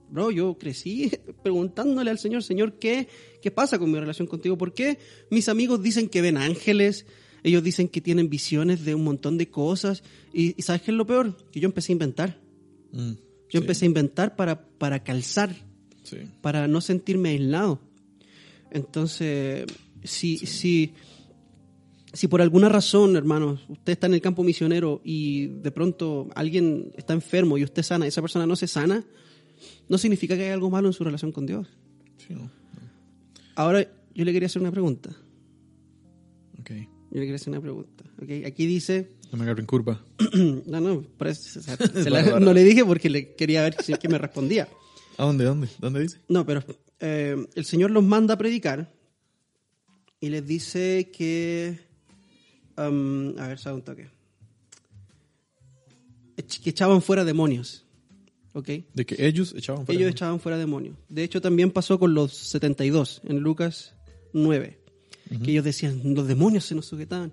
bro, 0.10 0.31
yo 0.31 0.58
crecí 0.58 1.12
preguntándole 1.43 2.10
al 2.10 2.17
Señor, 2.19 2.43
Señor, 2.43 2.79
¿qué, 2.79 3.08
¿qué 3.41 3.51
pasa 3.51 3.77
con 3.77 3.91
mi 3.91 4.00
relación 4.00 4.27
contigo? 4.27 4.58
¿Por 4.58 4.74
qué 4.74 4.98
mis 5.29 5.48
amigos 5.48 5.81
dicen 5.84 6.10
que 6.10 6.22
ven 6.22 6.38
ángeles? 6.38 7.05
Ellos 7.43 7.63
dicen 7.63 7.88
que 7.88 8.01
tienen 8.01 8.29
visiones 8.29 8.84
de 8.84 8.96
un 8.96 9.03
montón 9.03 9.38
de 9.38 9.50
cosas. 9.50 10.03
Y, 10.34 10.55
y 10.60 10.62
¿sabes 10.63 10.81
qué 10.81 10.91
es 10.91 10.98
lo 10.98 11.05
peor? 11.05 11.38
Que 11.51 11.60
yo 11.60 11.67
empecé 11.67 11.91
a 11.91 11.93
inventar. 11.93 12.41
Mm, 12.91 13.12
Yo 13.12 13.17
sí, 13.51 13.58
empecé 13.58 13.86
a 13.86 13.88
inventar 13.88 14.36
para, 14.36 14.67
para 14.67 15.03
calzar 15.03 15.55
Sí. 16.03 16.17
para 16.41 16.67
no 16.67 16.81
sentirme 16.81 17.29
aislado. 17.29 17.79
Entonces, 18.72 19.65
si, 20.03 20.38
si, 20.38 20.93
si 22.13 22.28
por 22.28 22.42
alguna 22.42 22.70
razón, 22.70 23.16
hermanos, 23.16 23.62
usted 23.70 23.94
está 23.94 24.08
en 24.08 24.13
el 24.16 24.22
campo 24.22 24.44
misionero 24.44 25.01
y 25.04 25.48
de 25.48 25.72
pronto 25.72 26.28
alguien 26.36 26.92
está 26.98 27.13
enfermo 27.13 27.58
y 27.58 27.63
usted 27.63 27.84
sana, 27.84 28.08
esa 28.08 28.22
persona 28.22 28.46
no 28.48 28.56
se 28.56 28.68
sana, 28.68 29.04
no 29.88 29.98
significa 29.98 30.36
que 30.36 30.44
hay 30.46 30.50
algo 30.51 30.70
malo 30.70 30.88
en 30.88 30.94
su 30.94 31.04
relación 31.04 31.32
con 31.32 31.46
Dios. 31.46 31.68
Sí, 32.18 32.34
no. 32.34 32.50
Ahora, 33.56 33.86
yo 34.16 34.25
le 34.25 34.32
quería 34.34 34.48
hacer 34.48 34.62
una 34.62 34.72
pregunta. 34.72 35.10
Ok. 36.60 36.72
Yo 36.72 37.20
le 37.20 37.22
quería 37.22 37.36
hacer 37.36 37.50
una 37.50 37.62
pregunta. 37.62 38.04
¿ok? 38.22 38.46
Aquí 38.46 38.66
dice... 38.66 39.12
No 39.32 39.38
me 39.38 39.44
agarro 39.44 39.60
en 39.60 39.66
curva. 39.66 40.04
no, 40.66 40.80
no, 40.80 41.01
por 41.01 41.28
eso, 41.28 41.60
o 41.60 41.63
sea, 41.63 41.75
se 42.04 42.10
la- 42.10 42.20
Vale, 42.22 42.32
vale. 42.34 42.46
no 42.46 42.54
le 42.54 42.63
dije 42.63 42.84
porque 42.86 43.10
le 43.10 43.36
quería 43.36 43.62
ver 43.63 43.75
si 43.84 43.92
es 43.94 44.00
que 44.00 44.10
me 44.10 44.18
respondía. 44.18 44.68
¿A 45.18 45.25
dónde? 45.25 45.44
¿Dónde? 45.46 45.68
¿Dónde 45.80 46.01
dice? 46.01 46.20
No, 46.30 46.46
pero 46.46 46.63
eh, 47.00 47.36
el 47.56 47.66
Señor 47.66 47.92
los 47.92 48.04
manda 48.04 48.36
a 48.36 48.38
predicar 48.38 48.92
y 50.20 50.30
les 50.30 50.46
dice 50.48 51.12
que. 51.16 51.80
Um, 52.88 53.38
a 53.38 53.48
ver, 53.48 53.59
sabe 53.59 53.75
un 53.75 53.81
toque. 53.81 54.07
Que 56.36 56.69
echaban 56.69 57.01
fuera 57.01 57.25
demonios. 57.25 57.86
¿Ok? 58.53 58.69
De 58.93 59.05
que 59.05 59.27
ellos 59.27 59.53
echaban 59.55 59.86
fuera. 59.86 60.00
Ellos 60.00 60.12
echaban 60.12 60.39
fuera 60.39 60.57
demonios. 60.57 60.98
De 61.09 61.24
hecho, 61.24 61.41
también 61.41 61.71
pasó 61.71 62.00
con 62.00 62.13
los 62.13 62.33
72 62.33 63.21
en 63.25 63.39
Lucas 63.39 63.93
9. 64.33 64.79
Que 65.43 65.51
ellos 65.51 65.63
decían, 65.63 66.01
los 66.15 66.27
demonios 66.27 66.65
se 66.65 66.74
nos 66.74 66.88
sujetaban. 66.88 67.31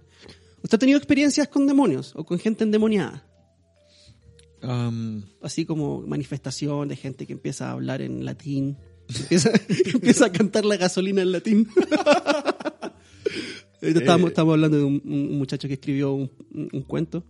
¿Usted 0.63 0.77
ha 0.77 0.79
tenido 0.79 0.99
experiencias 0.99 1.49
con 1.49 1.67
demonios 1.67 2.13
o 2.15 2.25
con 2.25 2.39
gente 2.39 2.65
endemoniada? 2.65 3.25
Así 5.41 5.65
como 5.65 6.03
manifestación 6.03 6.89
de 6.89 6.97
gente 6.97 7.27
que 7.27 7.33
empieza 7.35 7.69
a 7.69 7.73
hablar 7.73 8.03
en 8.03 8.25
latín, 8.25 8.77
que 9.07 9.19
empieza, 9.23 9.53
que 9.53 9.91
empieza 9.95 10.27
a 10.27 10.33
cantar 10.33 10.65
la 10.65 10.77
gasolina 10.77 11.23
en 11.23 11.33
latín. 11.33 11.69
Ahorita 13.87 14.01
estábamos, 14.01 14.27
Eh. 14.29 14.31
estábamos 14.31 14.53
hablando 14.55 14.77
de 14.79 14.85
un, 14.85 15.03
un 15.05 15.39
muchacho 15.39 15.69
que 15.69 15.75
escribió 15.75 16.13
un, 16.13 16.29
cuento 16.87 17.25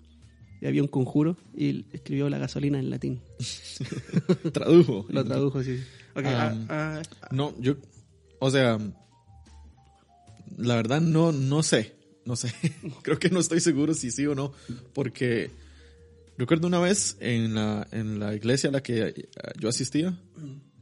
y 0.61 0.67
había 0.67 0.83
un 0.83 0.89
conjuro 0.89 1.37
y 1.55 1.85
escribió 1.93 2.29
la 2.31 2.39
gasolina 2.39 2.79
en 2.79 2.91
latín. 2.91 3.21
tradujo. 4.53 5.07
Lo 5.09 5.25
tradujo. 5.25 5.59
Ok, 5.59 5.67
Ah, 6.25 6.55
ah, 6.69 7.03
ah, 7.23 7.29
No, 7.31 7.55
yo, 7.61 7.77
o 8.39 8.51
sea, 8.51 8.79
la 10.57 10.77
verdad 10.77 11.01
no, 11.01 11.33
no 11.33 11.63
sé, 11.63 11.95
no 12.25 12.37
sé. 12.37 12.53
Creo 13.03 13.19
que 13.19 13.29
no 13.31 13.41
estoy 13.41 13.61
seguro 13.61 13.95
si 13.95 14.11
sí 14.11 14.27
o 14.27 14.35
no, 14.35 14.53
porque 14.95 15.51
recuerdo 16.39 16.67
una 16.69 16.81
vez 16.81 17.17
en 17.21 17.55
la, 17.55 17.87
en 17.93 18.19
la 18.19 18.35
iglesia 18.35 18.71
a 18.71 18.73
la 18.73 18.83
que 18.83 19.29
yo 19.61 19.69
asistía, 19.69 20.19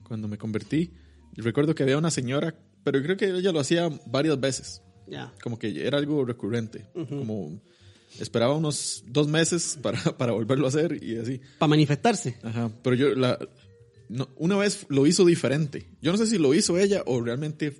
cuando 0.04 0.28
me 0.28 0.38
convertí, 0.38 0.92
recuerdo 1.36 1.74
que 1.74 1.82
había 1.82 1.98
una 1.98 2.10
señora, 2.12 2.54
pero 2.84 3.02
creo 3.02 3.16
que 3.16 3.26
ella 3.30 3.50
lo 3.50 3.58
hacía 3.60 3.88
varias 4.06 4.38
veces, 4.38 4.82
ya. 5.06 5.32
como 5.42 5.58
que 5.58 5.86
era 5.86 5.98
algo 5.98 6.24
recurrente, 6.24 6.86
como 6.94 7.60
esperaba 8.20 8.54
unos 8.56 9.04
dos 9.06 9.28
meses 9.28 9.78
para, 9.82 9.98
para 10.18 10.32
volverlo 10.32 10.66
a 10.66 10.68
hacer 10.68 11.02
y 11.02 11.16
así. 11.16 11.40
Para 11.58 11.70
manifestarse. 11.70 12.36
Ajá, 12.42 12.70
pero 12.82 12.96
yo 12.96 13.14
la, 13.14 13.38
no, 14.08 14.28
una 14.36 14.56
vez 14.56 14.86
lo 14.88 15.06
hizo 15.06 15.24
diferente. 15.24 15.88
Yo 16.00 16.12
no 16.12 16.18
sé 16.18 16.26
si 16.26 16.38
lo 16.38 16.54
hizo 16.54 16.78
ella 16.78 17.02
o 17.06 17.20
realmente 17.20 17.74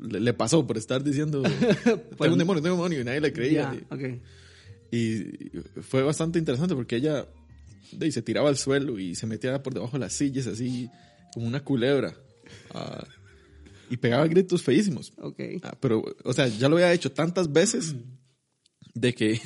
le, 0.00 0.20
le 0.20 0.32
pasó 0.32 0.66
por 0.66 0.78
estar 0.78 1.02
diciendo 1.02 1.42
tengo 2.18 2.32
un 2.32 2.38
demonio, 2.38 2.62
tengo 2.62 2.76
un 2.76 2.82
demonio 2.82 3.00
y 3.00 3.04
nadie 3.04 3.20
le 3.20 3.32
creía. 3.32 3.74
Ya, 3.74 3.94
ok. 3.94 4.02
Y, 4.90 4.98
y 4.98 5.50
fue 5.82 6.02
bastante 6.02 6.38
interesante 6.38 6.74
porque 6.74 6.96
ella 6.96 7.26
ahí, 8.00 8.12
se 8.12 8.22
tiraba 8.22 8.48
al 8.48 8.56
suelo 8.56 8.98
y 8.98 9.14
se 9.14 9.26
metía 9.26 9.62
por 9.62 9.74
debajo 9.74 9.92
de 9.92 10.00
las 10.00 10.12
sillas 10.12 10.46
así 10.46 10.90
como 11.32 11.46
una 11.46 11.60
culebra. 11.60 12.14
Y 13.90 13.96
pegaba 13.96 14.26
gritos 14.26 14.62
feísimos. 14.62 15.12
Ok. 15.18 15.40
Ah, 15.62 15.76
pero, 15.80 16.04
o 16.24 16.32
sea, 16.32 16.48
ya 16.48 16.68
lo 16.68 16.76
había 16.76 16.92
hecho 16.92 17.12
tantas 17.12 17.52
veces 17.52 17.94
de 18.94 19.14
que 19.14 19.40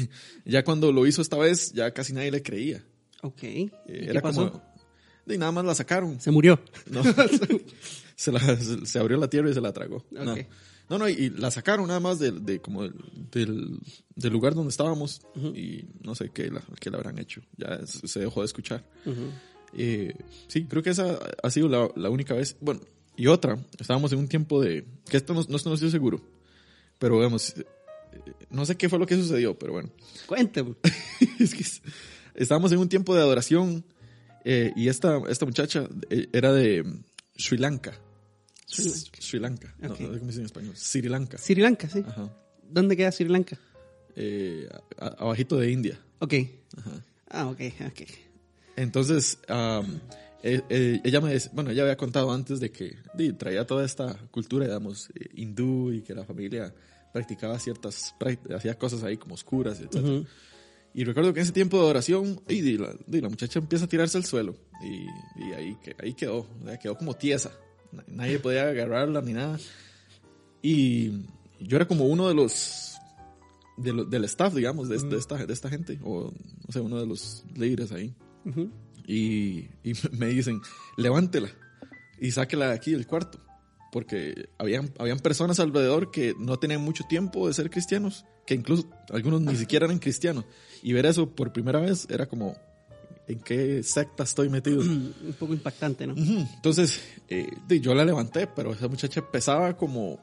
ya 0.44 0.64
cuando 0.64 0.92
lo 0.92 1.06
hizo 1.06 1.22
esta 1.22 1.36
vez 1.36 1.72
ya 1.72 1.92
casi 1.92 2.12
nadie 2.12 2.30
le 2.30 2.42
creía. 2.42 2.84
Ok. 3.22 3.42
Eh, 3.42 3.70
¿Y 3.86 3.92
qué 3.92 4.04
Era 4.10 4.20
pasó? 4.22 4.50
como. 4.50 4.72
Y 5.26 5.38
nada 5.38 5.52
más 5.52 5.64
la 5.64 5.74
sacaron. 5.74 6.20
Se 6.20 6.30
murió. 6.30 6.60
No. 6.90 7.02
se, 8.16 8.32
la- 8.32 8.56
se- 8.84 8.98
abrió 8.98 9.16
la 9.18 9.28
tierra 9.30 9.50
y 9.50 9.54
se 9.54 9.60
la 9.60 9.72
tragó. 9.72 10.04
No. 10.10 10.32
Ok. 10.32 10.40
No, 10.90 10.98
no, 10.98 11.08
y, 11.08 11.30
la 11.30 11.50
sacaron 11.50 11.86
nada 11.86 12.00
más 12.00 12.18
de, 12.18 12.32
de 12.32 12.60
como 12.60 12.82
del, 12.82 12.92
del, 13.30 13.78
del 14.14 14.32
lugar 14.32 14.54
donde 14.54 14.70
estábamos 14.70 15.22
y 15.54 15.84
no 16.02 16.14
sé 16.14 16.30
qué 16.34 16.50
la, 16.50 16.62
qué 16.80 16.90
le 16.90 16.96
habrán 16.96 17.18
hecho. 17.18 17.40
Ya 17.56 17.80
se 17.86 18.20
dejó 18.20 18.40
de 18.40 18.46
escuchar. 18.46 18.84
Ujú. 19.06 19.30
Eh, 19.74 20.14
sí, 20.48 20.64
creo 20.64 20.82
que 20.82 20.90
esa 20.90 21.18
ha 21.42 21.50
sido 21.50 21.68
la, 21.68 21.88
la 21.96 22.10
única 22.10 22.34
vez. 22.34 22.56
Bueno, 22.60 22.80
y 23.16 23.26
otra, 23.26 23.58
estábamos 23.78 24.12
en 24.12 24.18
un 24.20 24.28
tiempo 24.28 24.60
de. 24.62 24.84
que 25.08 25.16
esto 25.16 25.34
no, 25.34 25.42
no 25.48 25.56
estoy 25.74 25.90
seguro. 25.90 26.20
Pero 26.98 27.18
vemos, 27.18 27.54
eh, 27.56 27.64
no 28.50 28.64
sé 28.64 28.76
qué 28.76 28.88
fue 28.88 28.98
lo 28.98 29.06
que 29.06 29.16
sucedió, 29.16 29.58
pero 29.58 29.72
bueno. 29.74 29.90
Cuénteme. 30.26 30.74
es 31.38 31.54
que 31.54 31.62
es- 31.62 31.82
estábamos 32.34 32.72
en 32.72 32.78
un 32.78 32.88
tiempo 32.88 33.14
de 33.14 33.20
adoración 33.22 33.84
eh, 34.44 34.72
y 34.76 34.88
esta, 34.88 35.18
esta 35.28 35.44
muchacha 35.46 35.88
eh, 36.10 36.28
era 36.32 36.52
de 36.52 36.84
Sri 37.36 37.58
Lanka. 37.58 37.92
Sri 38.66 38.84
Lanka. 38.88 39.20
Sri 39.20 39.38
Lanka. 39.40 39.74
No, 39.78 39.88
no 39.88 39.96
sé 39.96 40.04
cómo 40.04 40.18
se 40.20 40.24
dice 40.26 40.38
en 40.40 40.46
español. 40.46 40.76
Sri 40.76 41.02
Lanka. 41.08 41.38
Sri 41.38 41.54
Lanka, 41.56 41.88
sí. 41.88 42.04
Ajá. 42.06 42.34
¿Dónde 42.70 42.96
queda 42.96 43.12
Sri 43.12 43.28
Lanka? 43.28 43.58
Eh, 44.16 44.68
a- 44.98 45.04
a- 45.06 45.08
abajito 45.18 45.56
de 45.58 45.70
India. 45.70 45.98
Ok. 46.20 46.34
Ajá. 46.78 47.04
Ah, 47.28 47.46
ok, 47.48 47.60
ok. 47.86 48.02
Entonces, 48.76 49.38
eh, 50.42 50.62
eh, 50.68 51.00
ella 51.04 51.20
me 51.20 51.34
dec- 51.34 51.50
bueno, 51.52 51.70
ella 51.70 51.82
había 51.82 51.96
contado 51.96 52.32
antes 52.32 52.60
de 52.60 52.70
que 52.70 52.96
di, 53.14 53.32
traía 53.32 53.66
toda 53.66 53.84
esta 53.84 54.14
cultura, 54.30 54.66
digamos, 54.66 55.08
eh, 55.14 55.28
hindú 55.34 55.92
y 55.92 56.02
que 56.02 56.14
la 56.14 56.24
familia 56.24 56.74
practicaba 57.12 57.58
ciertas, 57.58 58.14
hacía 58.54 58.78
cosas 58.78 59.02
ahí 59.04 59.16
como 59.16 59.34
oscuras, 59.34 59.80
etc. 59.80 59.96
Ujú. 59.96 60.26
Y 60.94 61.04
recuerdo 61.04 61.32
que 61.32 61.40
en 61.40 61.44
ese 61.44 61.52
tiempo 61.52 61.78
de 61.78 61.84
oración, 61.90 62.40
y, 62.48 62.76
la, 62.76 62.94
la 63.06 63.28
muchacha 63.28 63.58
empieza 63.58 63.84
a 63.86 63.88
tirarse 63.88 64.18
al 64.18 64.24
suelo. 64.24 64.56
Y, 64.82 65.06
y 65.42 65.52
ahí, 65.52 65.76
que- 65.82 65.94
ahí 65.98 66.14
quedó, 66.14 66.38
o 66.40 66.64
sea, 66.64 66.78
quedó 66.78 66.96
como 66.96 67.14
tiesa. 67.14 67.50
Na- 67.92 68.04
Nadie 68.08 68.38
podía 68.38 68.68
agarrarla 68.68 69.20
ni 69.22 69.32
nada. 69.32 69.58
Y 70.62 71.10
yo 71.60 71.76
era 71.76 71.86
como 71.86 72.04
uno 72.06 72.28
de 72.28 72.34
los, 72.34 72.94
de 73.76 73.92
lo- 73.92 74.04
del 74.04 74.24
staff, 74.24 74.54
digamos, 74.54 74.88
de, 74.88 74.98
de 74.98 75.16
esta, 75.16 75.44
de 75.46 75.52
esta 75.52 75.68
gente. 75.68 75.98
O, 76.02 76.30
no 76.66 76.72
sé, 76.72 76.80
uno 76.80 76.98
de 77.00 77.06
los 77.06 77.44
líderes 77.54 77.92
ahí. 77.92 78.14
Ujú. 78.44 78.70
Y, 79.06 79.68
y 79.84 79.92
me 80.12 80.26
dicen, 80.28 80.60
levántela 80.96 81.50
y 82.20 82.30
sáquela 82.30 82.68
de 82.68 82.74
aquí 82.74 82.92
del 82.92 83.06
cuarto. 83.06 83.40
Porque 83.90 84.48
habían, 84.58 84.90
habían 84.98 85.18
personas 85.18 85.60
alrededor 85.60 86.10
que 86.10 86.34
no 86.38 86.58
tenían 86.58 86.80
mucho 86.80 87.04
tiempo 87.04 87.46
de 87.46 87.52
ser 87.52 87.68
cristianos, 87.68 88.24
que 88.46 88.54
incluso 88.54 88.88
algunos 89.10 89.42
ni 89.42 89.54
siquiera 89.56 89.84
eran 89.84 89.98
cristianos. 89.98 90.46
Y 90.82 90.94
ver 90.94 91.04
eso 91.04 91.28
por 91.28 91.52
primera 91.52 91.78
vez 91.78 92.06
era 92.08 92.26
como, 92.26 92.56
¿en 93.28 93.38
qué 93.40 93.82
secta 93.82 94.22
estoy 94.22 94.48
metido? 94.48 94.80
Un 94.82 95.34
poco 95.38 95.52
impactante, 95.52 96.06
¿no? 96.06 96.14
Entonces, 96.16 97.00
eh, 97.28 97.50
yo 97.82 97.94
la 97.94 98.04
levanté, 98.06 98.46
pero 98.46 98.72
esa 98.72 98.88
muchacha 98.88 99.30
pesaba 99.30 99.76
como... 99.76 100.18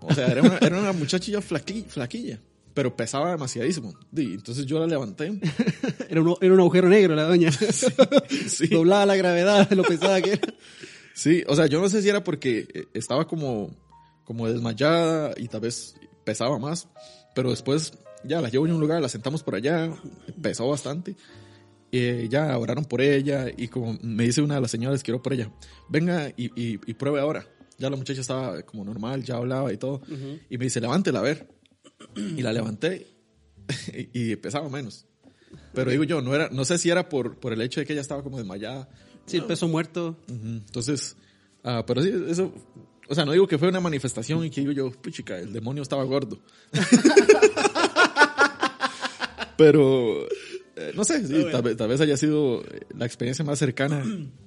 O 0.00 0.14
sea, 0.14 0.28
era 0.28 0.42
una, 0.42 0.58
era 0.58 0.78
una 0.78 0.92
muchachilla 0.92 1.40
flaqui- 1.40 1.84
flaquilla, 1.86 2.38
pero 2.78 2.94
pesaba 2.94 3.32
demasiadísimo. 3.32 3.92
Entonces 4.14 4.64
yo 4.64 4.78
la 4.78 4.86
levanté. 4.86 5.32
Era 6.08 6.22
un, 6.22 6.36
era 6.40 6.54
un 6.54 6.60
agujero 6.60 6.88
negro 6.88 7.16
la 7.16 7.24
doña. 7.24 7.50
Sí. 8.46 8.68
Doblaba 8.68 9.04
la 9.04 9.16
gravedad 9.16 9.68
de 9.68 9.74
lo 9.74 9.82
pesada 9.82 10.22
que 10.22 10.34
era. 10.34 10.54
Sí, 11.12 11.42
o 11.48 11.56
sea, 11.56 11.66
yo 11.66 11.80
no 11.80 11.88
sé 11.88 12.02
si 12.02 12.08
era 12.08 12.22
porque 12.22 12.68
eh, 12.72 12.84
estaba 12.94 13.26
como, 13.26 13.74
como 14.22 14.46
desmayada 14.46 15.34
y 15.36 15.48
tal 15.48 15.62
vez 15.62 15.96
pesaba 16.22 16.56
más, 16.60 16.86
pero 17.34 17.50
después 17.50 17.94
ya 18.22 18.40
la 18.40 18.48
llevo 18.48 18.66
en 18.66 18.74
un 18.74 18.80
lugar, 18.80 19.02
la 19.02 19.08
sentamos 19.08 19.42
por 19.42 19.56
allá, 19.56 19.92
pesó 20.40 20.68
bastante. 20.68 21.16
Eh, 21.90 22.28
ya 22.30 22.56
oraron 22.56 22.84
por 22.84 23.00
ella 23.00 23.46
y 23.56 23.66
como 23.66 23.98
me 24.02 24.22
dice 24.22 24.40
una 24.40 24.54
de 24.54 24.60
las 24.60 24.70
señoras 24.70 25.02
que 25.02 25.10
oró 25.10 25.20
por 25.20 25.32
ella, 25.32 25.50
venga 25.88 26.28
y, 26.36 26.46
y, 26.54 26.78
y 26.86 26.94
pruebe 26.94 27.18
ahora. 27.18 27.44
Ya 27.76 27.90
la 27.90 27.96
muchacha 27.96 28.20
estaba 28.20 28.62
como 28.62 28.84
normal, 28.84 29.24
ya 29.24 29.36
hablaba 29.36 29.72
y 29.72 29.76
todo. 29.76 30.00
Y 30.48 30.58
me 30.58 30.64
dice, 30.64 30.80
levántela 30.80 31.18
a 31.18 31.22
ver. 31.22 31.57
Y 32.16 32.42
la 32.42 32.52
levanté 32.52 33.06
y, 34.12 34.32
y 34.32 34.36
pesaba 34.36 34.68
menos. 34.68 35.06
Pero 35.72 35.90
digo 35.90 36.04
yo, 36.04 36.20
no 36.20 36.34
era, 36.34 36.48
no 36.50 36.64
sé 36.64 36.78
si 36.78 36.90
era 36.90 37.08
por, 37.08 37.36
por 37.38 37.52
el 37.52 37.60
hecho 37.62 37.80
de 37.80 37.86
que 37.86 37.92
ella 37.92 38.02
estaba 38.02 38.22
como 38.22 38.38
desmayada. 38.38 38.88
Sí, 39.26 39.38
el 39.38 39.44
peso 39.44 39.68
muerto. 39.68 40.16
Ujú. 40.28 40.46
Entonces, 40.46 41.16
ah, 41.64 41.84
pero 41.86 42.02
sí, 42.02 42.12
eso, 42.28 42.52
o 43.08 43.14
sea, 43.14 43.24
no 43.24 43.32
digo 43.32 43.46
que 43.46 43.58
fue 43.58 43.68
una 43.68 43.80
manifestación 43.80 44.44
y 44.44 44.50
que 44.50 44.60
digo 44.60 44.72
yo, 44.72 44.90
puchica, 44.90 45.38
el 45.38 45.52
demonio 45.52 45.82
estaba 45.82 46.04
gordo. 46.04 46.38
pero, 49.56 50.26
eh, 50.76 50.92
no 50.94 51.04
sé, 51.04 51.26
sí, 51.26 51.44
tal, 51.50 51.62
vez, 51.62 51.76
tal 51.76 51.88
vez 51.88 52.00
haya 52.00 52.16
sido 52.16 52.62
eh, 52.62 52.80
la 52.96 53.06
experiencia 53.06 53.44
más 53.44 53.58
cercana 53.58 54.04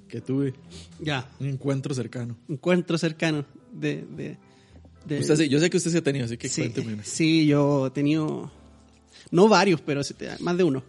que 0.08 0.22
tuve, 0.22 0.54
Ya, 1.00 1.30
un 1.40 1.48
encuentro 1.48 1.94
cercano. 1.94 2.38
encuentro 2.48 2.98
cercano 2.98 3.46
de... 3.72 4.06
de, 4.10 4.38
de- 5.06 5.20
Usted 5.20 5.36
sí, 5.36 5.50
yo 5.50 5.60
sé 5.60 5.70
que 5.70 5.78
usted 5.78 5.92
sí 5.92 5.98
ha 5.98 6.04
tenido, 6.04 6.26
así 6.26 6.38
que 6.38 6.50
sí, 6.50 6.62
cuénteme. 6.70 7.04
sí, 7.04 7.46
yo 7.46 7.88
he 7.88 7.92
tenido... 7.92 8.52
No 9.32 9.48
varios, 9.48 9.80
pero 9.82 10.02
más 10.40 10.58
de 10.58 10.64
uno. 10.64 10.84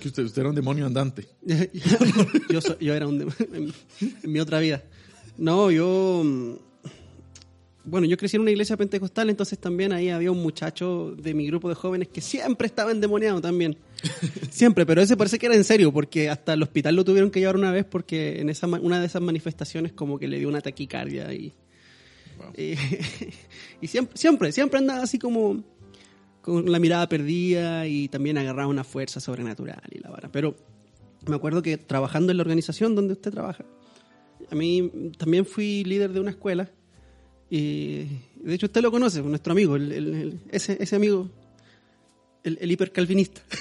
Que 0.00 0.08
usted, 0.08 0.22
usted 0.24 0.40
era 0.42 0.50
un 0.50 0.54
demonio 0.54 0.86
andante. 0.86 1.26
yo, 2.50 2.60
so- 2.60 2.78
yo 2.78 2.94
era 2.94 3.06
un... 3.06 3.20
dem- 3.20 3.34
en, 3.54 3.72
en 4.22 4.32
mi 4.32 4.38
otra 4.40 4.60
vida. 4.60 4.82
No, 5.38 5.70
yo... 5.70 6.22
mm, 6.24 6.52
Bueno, 7.84 8.06
yo 8.06 8.16
crecí 8.18 8.36
en 8.36 8.42
una 8.42 8.50
iglesia 8.50 8.76
pentecostal, 8.76 9.30
entonces 9.30 9.58
también 9.58 9.92
ahí 9.92 10.10
había 10.10 10.30
un 10.30 10.42
muchacho 10.42 11.14
de 11.16 11.32
mi 11.32 11.46
grupo 11.46 11.68
de 11.70 11.74
jóvenes 11.74 12.08
que 12.08 12.20
siempre 12.20 12.66
estaba 12.66 12.90
endemoniado 12.92 13.40
también. 13.40 13.76
Siempre, 14.50 14.86
pero 14.86 15.00
ese 15.02 15.16
parece 15.16 15.38
que 15.40 15.46
era 15.46 15.54
en 15.56 15.64
serio, 15.64 15.92
porque 15.92 16.28
hasta 16.28 16.52
el 16.52 16.62
hospital 16.62 16.94
lo 16.94 17.04
tuvieron 17.04 17.30
que 17.32 17.40
llevar 17.40 17.56
una 17.56 17.72
vez 17.72 17.84
porque 17.84 18.40
en 18.40 18.48
esa 18.50 18.66
una 18.68 19.00
de 19.00 19.06
esas 19.06 19.22
manifestaciones 19.22 19.92
como 19.92 20.18
que 20.20 20.28
le 20.28 20.38
dio 20.38 20.48
una 20.48 20.60
taquicardia 20.60 21.32
y, 21.32 21.52
Wow. 22.38 22.52
y, 22.56 22.74
y 23.80 23.86
siempre, 23.88 24.16
siempre, 24.16 24.52
siempre 24.52 24.78
andaba 24.78 25.02
así 25.02 25.18
como 25.18 25.62
con 26.40 26.70
la 26.72 26.78
mirada 26.78 27.08
perdida 27.08 27.86
y 27.86 28.08
también 28.08 28.38
agarraba 28.38 28.68
una 28.68 28.84
fuerza 28.84 29.20
sobrenatural 29.20 29.82
y 29.90 29.98
la 29.98 30.10
vara. 30.10 30.30
Pero 30.32 30.56
me 31.26 31.36
acuerdo 31.36 31.60
que 31.62 31.76
trabajando 31.76 32.30
en 32.30 32.38
la 32.38 32.42
organización 32.42 32.94
donde 32.94 33.12
usted 33.14 33.30
trabaja, 33.32 33.64
a 34.50 34.54
mí 34.54 35.12
también 35.18 35.44
fui 35.44 35.84
líder 35.84 36.12
de 36.12 36.20
una 36.20 36.30
escuela 36.30 36.70
y 37.50 38.04
de 38.36 38.54
hecho 38.54 38.66
usted 38.66 38.80
lo 38.82 38.90
conoce, 38.90 39.20
nuestro 39.22 39.52
amigo, 39.52 39.76
el- 39.76 39.92
el- 39.92 40.14
el- 40.14 40.40
ese, 40.50 40.76
ese 40.80 40.96
amigo, 40.96 41.28
el, 42.44 42.70
hipercalvinista. 42.70 43.42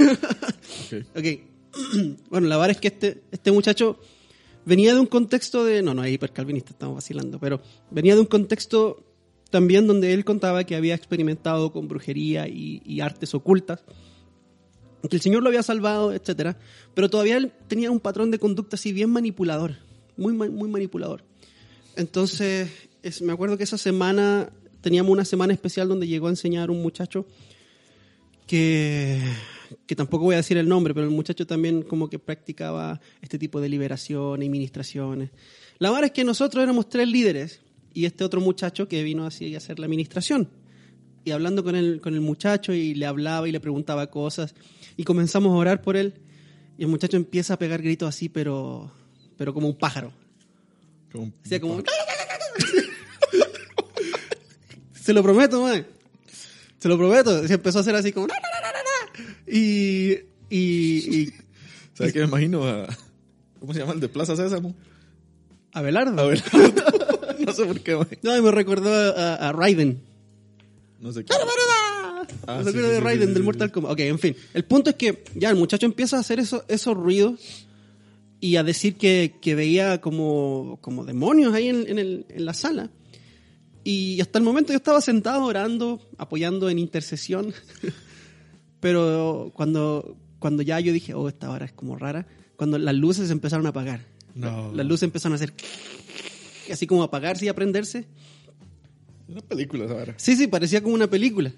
Ok. 0.92 1.06
Ok. 1.18 1.26
bueno, 2.30 2.48
la 2.48 2.58
verdad 2.58 2.72
es 2.72 2.78
que 2.82 2.88
este, 2.88 3.22
este 3.32 3.52
muchacho 3.52 4.00
venía 4.68 4.94
de 4.94 5.00
un 5.00 5.08
contexto 5.08 5.64
de. 5.66 5.82
No, 5.82 5.94
no 5.94 6.04
es 6.04 6.14
hipercalvinista, 6.14 6.72
estamos 6.72 6.96
vacilando, 6.96 7.40
pero 7.40 7.62
venía 7.90 8.14
de 8.14 8.22
un 8.22 8.28
contexto 8.28 9.04
también 9.50 9.88
donde 9.88 10.14
él 10.14 10.26
contaba 10.26 10.66
que 10.66 10.76
había 10.76 10.94
experimentado 10.94 11.72
con 11.72 11.88
brujería 11.88 12.48
y, 12.50 13.00
artes 13.00 13.34
ocultas, 13.34 13.80
que 15.10 15.16
el 15.16 15.22
Señor 15.22 15.42
lo 15.42 15.48
había 15.50 15.64
salvado, 15.64 16.12
etcétera, 16.12 16.58
pero 16.94 17.10
todavía 17.10 17.38
él 17.38 17.54
tenía 17.70 17.90
un 17.90 18.02
patrón 18.02 18.30
de 18.30 18.40
conducta 18.40 18.76
así 18.76 18.92
bien 18.92 19.10
manipulador, 19.10 19.76
muy, 20.18 20.34
muy 20.34 20.70
manipulador. 20.70 21.24
Entonces, 21.96 22.70
es- 23.04 23.22
me 23.22 23.32
acuerdo 23.32 23.58
que 23.58 23.64
esa 23.64 23.78
semana 23.78 24.50
teníamos 24.82 25.12
una 25.14 25.24
semana 25.24 25.54
especial 25.54 25.88
donde 25.88 26.08
llegó 26.08 26.28
a 26.28 26.32
enseñar 26.32 26.70
un 26.70 26.82
muchacho 26.82 27.26
que, 28.48 29.22
que 29.86 29.96
tampoco 29.96 30.26
voy 30.26 30.34
a 30.36 30.38
decir 30.38 30.58
el 30.58 30.68
nombre, 30.68 30.94
pero 30.94 31.06
el 31.06 31.12
muchacho 31.12 31.46
también 31.48 31.82
como 31.84 32.10
que 32.10 32.20
practicaba 32.20 33.00
este 33.22 33.38
tipo 33.40 33.60
de 33.62 33.70
liberación 33.70 34.42
y 34.44 34.50
ministraciones. 34.50 35.30
La 35.80 35.90
verdad 35.90 36.06
es 36.06 36.12
que 36.12 36.24
nosotros 36.24 36.64
éramos 36.64 36.90
tres 36.90 37.08
líderes 37.08 37.60
y 37.94 38.06
este 38.06 38.24
otro 38.24 38.42
muchacho 38.42 38.88
que 38.88 39.04
vino 39.04 39.26
así 39.26 39.54
a 39.54 39.58
hacer 39.58 39.80
la 39.80 39.86
administración. 39.86 40.50
Y 41.26 41.32
hablando 41.32 41.64
con 41.64 41.76
el, 41.76 42.00
con 42.02 42.14
el 42.14 42.22
muchacho 42.22 42.74
y 42.74 42.94
le 42.94 43.06
hablaba 43.06 43.48
y 43.50 43.52
le 43.52 43.60
preguntaba 43.60 44.08
cosas 44.10 44.56
y 44.96 45.04
comenzamos 45.04 45.52
a 45.52 45.56
orar 45.58 45.82
por 45.82 45.98
él 45.98 46.14
y 46.78 46.84
el 46.84 46.90
muchacho 46.90 47.18
empieza 47.18 47.56
a 47.56 47.60
pegar 47.60 47.82
gritos 47.82 48.08
así, 48.10 48.30
pero, 48.30 48.92
pero 49.38 49.54
como 49.54 49.68
un 49.68 49.76
pájaro. 49.78 50.14
Como- 51.12 51.32
Hacía 51.44 51.60
como... 51.60 51.82
Se 54.94 55.14
lo 55.14 55.24
prometo, 55.24 55.62
mae. 55.62 55.86
Se 56.80 56.88
lo 56.90 56.98
prometo. 56.98 57.48
Se 57.48 57.54
empezó 57.54 57.78
a 57.80 57.82
hacer 57.82 57.96
así 57.96 58.12
como... 58.12 58.28
Y... 59.48 60.12
Y... 60.50 61.22
y 61.22 61.34
¿Sabes 61.94 62.14
qué 62.14 62.20
me 62.20 62.26
imagino? 62.26 62.64
A, 62.68 62.88
¿Cómo 63.60 63.74
se 63.74 63.80
llama 63.80 63.94
el 63.94 64.00
de 64.00 64.10
Plaza 64.10 64.36
Sésamo? 64.36 64.76
Abelardo. 65.74 66.22
A 66.22 66.26
ver, 66.28 66.44
no 67.46 67.52
sé 67.54 67.66
por 67.66 67.80
qué, 67.82 67.96
güey. 67.96 68.08
No, 68.22 68.42
me 68.42 68.52
recordó 68.52 68.92
a, 68.94 69.36
a 69.36 69.52
Raiden. 69.52 70.00
No 71.00 71.12
sé 71.12 71.26
qué. 71.26 71.34
Ah, 72.46 72.62
sí, 72.64 72.72
sí, 72.72 72.78
de 72.78 73.00
Raiden 73.00 73.30
sí, 73.30 73.34
del 73.34 73.44
Mortal. 73.44 73.72
Kombat. 73.72 73.92
Ok, 73.94 74.00
en 74.02 74.20
fin. 74.20 74.36
El 74.54 74.64
punto 74.66 74.90
es 74.92 74.96
que 74.96 75.24
ya 75.36 75.50
el 75.50 75.56
muchacho 75.56 75.86
empieza 75.86 76.18
a 76.18 76.20
hacer 76.22 76.40
eso, 76.40 76.64
esos 76.68 76.96
ruidos 76.96 77.40
y 78.40 78.56
a 78.56 78.64
decir 78.64 78.96
que, 78.96 79.36
que 79.42 79.56
veía 79.56 80.00
como, 80.02 80.78
como 80.82 81.04
demonios 81.06 81.54
ahí 81.54 81.68
en, 81.70 81.88
en 81.88 82.00
el- 82.00 82.26
en 82.30 82.46
la 82.46 82.54
sala. 82.54 82.90
Y 83.84 84.20
hasta 84.22 84.38
el 84.40 84.46
momento 84.46 84.72
yo 84.74 84.78
estaba 84.78 85.02
sentado 85.02 85.44
orando, 85.46 86.00
apoyando 86.18 86.70
en 86.70 86.80
intercesión. 86.80 87.54
Pero 88.80 89.52
cuando, 89.54 90.18
cuando 90.40 90.62
ya 90.64 90.80
yo 90.80 90.94
dije, 90.94 91.14
oh, 91.14 91.28
esta 91.28 91.50
hora 91.50 91.66
es 91.66 91.74
como 91.74 91.98
rara, 91.98 92.28
cuando 92.56 92.78
las 92.78 92.96
luces 92.96 93.30
empezaron 93.32 93.66
a 93.66 93.70
apagar. 93.70 94.02
No. 94.36 94.72
Las 94.74 94.86
luces 94.86 95.04
empezaron 95.04 95.34
a 95.34 95.36
hacer 95.36 95.54
así 96.72 96.86
como 96.86 97.04
apagarse 97.04 97.46
y 97.46 97.50
a 97.50 97.56
prenderse. 97.56 98.06
Una 99.28 99.42
película, 99.42 99.88
¿sabes? 99.88 100.16
Sí, 100.18 100.36
sí, 100.36 100.48
parecía 100.48 100.82
como 100.82 100.96
una 100.96 101.08
película. 101.08 101.52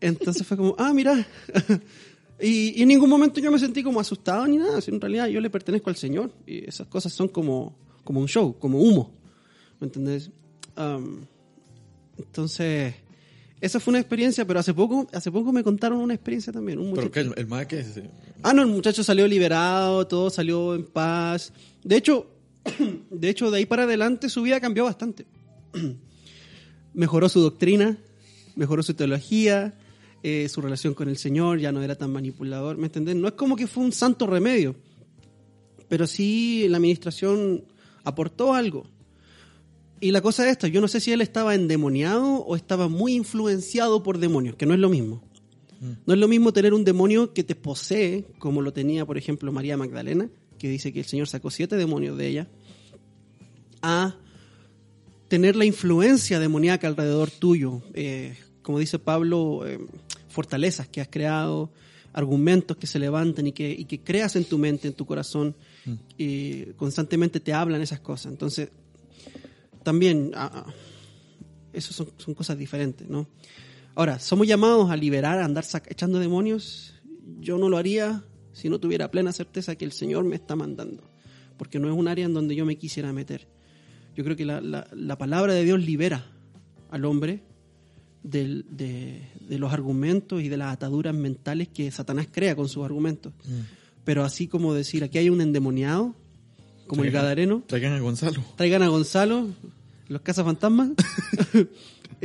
Entonces 0.00 0.46
fue 0.46 0.56
como, 0.56 0.74
ah, 0.78 0.92
mira. 0.92 1.26
y, 2.40 2.78
y 2.78 2.82
en 2.82 2.88
ningún 2.88 3.10
momento 3.10 3.40
yo 3.40 3.50
me 3.50 3.58
sentí 3.58 3.82
como 3.82 4.00
asustado 4.00 4.46
ni 4.46 4.58
nada. 4.58 4.80
Si 4.80 4.90
en 4.90 5.00
realidad 5.00 5.26
yo 5.28 5.40
le 5.40 5.50
pertenezco 5.50 5.90
al 5.90 5.96
Señor. 5.96 6.32
Y 6.46 6.68
esas 6.68 6.86
cosas 6.86 7.12
son 7.12 7.28
como, 7.28 7.76
como 8.04 8.20
un 8.20 8.28
show, 8.28 8.56
como 8.58 8.80
humo. 8.80 9.12
¿Me 9.80 9.86
entendés? 9.86 10.30
Am, 10.76 11.26
entonces, 12.18 12.94
esa 13.64 13.80
fue 13.80 13.92
una 13.92 13.98
experiencia, 14.00 14.46
pero 14.46 14.60
hace 14.60 14.74
poco, 14.74 15.06
hace 15.12 15.30
poco 15.32 15.52
me 15.52 15.62
contaron 15.64 15.98
una 15.98 16.14
experiencia 16.14 16.52
también. 16.52 16.78
Un 16.78 16.90
muchacho- 16.90 17.20
el, 17.20 17.32
el 17.36 17.46
mae 17.46 17.66
que 17.66 17.80
es, 17.80 18.00
Ah, 18.42 18.52
no, 18.52 18.62
el 18.62 18.68
muchacho 18.68 19.02
salió 19.02 19.26
liberado, 19.26 20.06
todo 20.06 20.28
salió 20.30 20.74
en 20.74 20.84
paz. 20.84 21.52
De 21.82 21.96
hecho, 21.96 22.26
de 23.10 23.28
hecho, 23.28 23.50
de 23.50 23.58
ahí 23.58 23.66
para 23.66 23.84
adelante 23.84 24.28
su 24.28 24.42
vida 24.42 24.60
cambió 24.60 24.84
bastante. 24.84 25.26
Mejoró 26.94 27.28
su 27.28 27.40
doctrina, 27.40 27.96
mejoró 28.54 28.82
su 28.82 28.94
teología, 28.94 29.74
eh, 30.22 30.48
su 30.48 30.60
relación 30.60 30.94
con 30.94 31.08
el 31.08 31.16
Señor, 31.16 31.58
ya 31.58 31.72
no 31.72 31.82
era 31.82 31.96
tan 31.96 32.12
manipulador, 32.12 32.76
¿me 32.76 32.86
entendés? 32.86 33.16
No 33.16 33.26
es 33.28 33.34
como 33.34 33.56
que 33.56 33.66
fue 33.66 33.82
un 33.84 33.92
santo 33.92 34.26
remedio, 34.26 34.76
pero 35.88 36.06
sí 36.06 36.66
la 36.68 36.76
administración 36.76 37.64
aportó 38.04 38.54
algo. 38.54 38.86
Y 40.00 40.10
la 40.10 40.20
cosa 40.20 40.44
es 40.44 40.52
esta, 40.52 40.68
yo 40.68 40.80
no 40.80 40.88
sé 40.88 41.00
si 41.00 41.12
él 41.12 41.20
estaba 41.20 41.54
endemoniado 41.54 42.36
o 42.38 42.56
estaba 42.56 42.88
muy 42.88 43.14
influenciado 43.14 44.02
por 44.02 44.18
demonios, 44.18 44.56
que 44.56 44.66
no 44.66 44.74
es 44.74 44.80
lo 44.80 44.88
mismo. 44.88 45.22
No 46.06 46.14
es 46.14 46.20
lo 46.20 46.28
mismo 46.28 46.52
tener 46.52 46.72
un 46.72 46.84
demonio 46.84 47.34
que 47.34 47.44
te 47.44 47.54
posee, 47.54 48.24
como 48.38 48.62
lo 48.62 48.72
tenía, 48.72 49.04
por 49.04 49.18
ejemplo, 49.18 49.52
María 49.52 49.76
Magdalena, 49.76 50.30
que 50.58 50.68
dice 50.68 50.92
que 50.94 51.00
el 51.00 51.04
Señor 51.04 51.28
sacó 51.28 51.50
siete 51.50 51.76
demonios 51.76 52.16
de 52.16 52.26
ella, 52.26 52.48
a 53.82 54.16
tener 55.28 55.56
la 55.56 55.66
influencia 55.66 56.38
demoníaca 56.38 56.86
alrededor 56.86 57.30
tuyo. 57.30 57.82
Eh, 57.92 58.34
como 58.62 58.78
dice 58.78 58.98
Pablo, 58.98 59.66
eh, 59.66 59.78
fortalezas 60.28 60.88
que 60.88 61.02
has 61.02 61.08
creado, 61.08 61.70
argumentos 62.14 62.76
que 62.76 62.86
se 62.86 62.98
levantan 62.98 63.48
y 63.48 63.52
que, 63.52 63.70
y 63.70 63.84
que 63.84 64.00
creas 64.00 64.36
en 64.36 64.44
tu 64.44 64.56
mente, 64.56 64.88
en 64.88 64.94
tu 64.94 65.04
corazón, 65.04 65.54
y 66.16 66.64
constantemente 66.76 67.40
te 67.40 67.52
hablan 67.52 67.82
esas 67.82 68.00
cosas. 68.00 68.32
Entonces, 68.32 68.70
también, 69.84 70.32
ah, 70.34 70.50
ah, 70.66 70.72
eso 71.72 71.92
son, 71.92 72.08
son 72.18 72.34
cosas 72.34 72.58
diferentes, 72.58 73.08
¿no? 73.08 73.28
Ahora, 73.94 74.18
somos 74.18 74.46
llamados 74.48 74.90
a 74.90 74.96
liberar, 74.96 75.38
a 75.38 75.44
andar 75.44 75.62
sac- 75.64 75.86
echando 75.88 76.18
demonios. 76.18 76.94
Yo 77.40 77.58
no 77.58 77.68
lo 77.68 77.76
haría 77.76 78.24
si 78.52 78.68
no 78.68 78.80
tuviera 78.80 79.10
plena 79.10 79.32
certeza 79.32 79.76
que 79.76 79.84
el 79.84 79.92
Señor 79.92 80.24
me 80.24 80.34
está 80.34 80.56
mandando, 80.56 81.04
porque 81.56 81.78
no 81.78 81.88
es 81.88 81.94
un 81.96 82.08
área 82.08 82.24
en 82.26 82.34
donde 82.34 82.56
yo 82.56 82.66
me 82.66 82.76
quisiera 82.76 83.12
meter. 83.12 83.46
Yo 84.16 84.24
creo 84.24 84.36
que 84.36 84.44
la, 84.44 84.60
la- 84.60 84.88
la 84.92 85.16
palabra 85.18 85.52
de 85.54 85.64
Dios 85.64 85.80
libera 85.84 86.26
al 86.90 87.04
hombre 87.04 87.42
del- 88.22 88.64
de, 88.70 89.22
de 89.40 89.58
los 89.58 89.72
argumentos 89.72 90.42
y 90.42 90.48
de 90.48 90.56
las 90.56 90.72
ataduras 90.72 91.14
mentales 91.14 91.68
que 91.68 91.90
Satanás 91.90 92.26
crea 92.30 92.56
con 92.56 92.68
sus 92.68 92.84
argumentos. 92.84 93.32
Pero 94.04 94.24
así 94.24 94.48
como 94.48 94.74
decir, 94.74 95.02
aquí 95.04 95.18
hay 95.18 95.30
un 95.30 95.40
endemoniado, 95.40 96.14
como 96.86 97.02
el 97.04 97.10
Gadareno, 97.22 97.62
Traigan 97.66 97.92
a 97.94 98.00
Gonzalo. 98.00 98.44
traigan 98.56 98.82
a 98.82 98.88
Gonzalo, 98.88 99.48
los 100.08 100.20
cazafantasmas. 100.22 100.90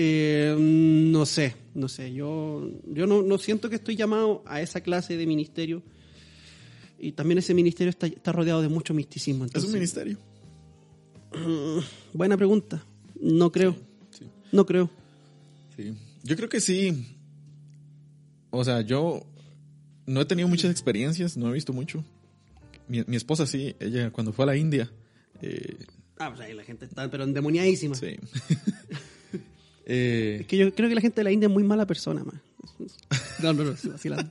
Eh, 0.01 0.55
no 0.57 1.25
sé, 1.25 1.55
no 1.73 1.89
sé. 1.89 2.13
Yo, 2.13 2.71
yo 2.85 3.05
no, 3.05 3.21
no 3.21 3.37
siento 3.37 3.69
que 3.69 3.75
estoy 3.75 3.97
llamado 3.97 4.43
a 4.45 4.61
esa 4.61 4.79
clase 4.79 5.17
de 5.17 5.25
ministerio. 5.25 5.83
Y 6.97 7.11
también 7.11 7.39
ese 7.39 7.53
ministerio 7.53 7.89
está, 7.89 8.07
está 8.07 8.31
rodeado 8.31 8.61
de 8.61 8.69
mucho 8.69 8.93
misticismo. 8.93 9.45
Es 9.45 9.63
un 9.63 9.73
ministerio. 9.73 10.17
buena 12.13 12.37
pregunta. 12.37 12.85
No 13.19 13.51
creo. 13.51 13.75
Sí. 14.11 14.25
No 14.53 14.65
creo. 14.65 14.89
Sí. 15.75 15.93
Yo 16.23 16.35
creo 16.37 16.47
que 16.47 16.61
sí. 16.61 17.17
O 18.51 18.63
sea, 18.63 18.81
yo 18.81 19.25
no 20.05 20.21
he 20.21 20.25
tenido 20.25 20.47
muchas 20.47 20.71
experiencias, 20.71 21.35
no 21.35 21.49
he 21.49 21.53
visto 21.53 21.73
mucho. 21.73 22.05
Mi, 22.87 23.03
mi 23.05 23.17
esposa 23.17 23.45
sí, 23.45 23.75
ella 23.79 24.11
cuando 24.11 24.31
fue 24.31 24.43
a 24.43 24.47
la 24.47 24.55
India, 24.55 24.89
eh, 25.41 25.77
Ah, 26.19 26.29
pues 26.29 26.41
ahí 26.41 26.53
la 26.53 26.63
gente 26.63 26.86
está, 26.86 27.10
pero 27.10 27.23
endemoniadísima. 27.23 27.95
sí. 27.95 28.17
Eh, 29.91 30.38
Es 30.41 30.45
que 30.47 30.55
yo 30.55 30.71
creo 30.75 30.88
que 30.88 30.93
la 30.93 31.01
gente 31.01 31.15
de 31.21 31.23
la 31.23 31.32
India 31.32 31.47
es 31.47 31.51
muy 31.53 31.63
mala 31.63 31.88
persona, 31.88 32.23
man. 32.23 32.39
No, 33.41 33.53
no, 33.53 33.63
no, 33.63 33.71
vacilando. 33.71 34.29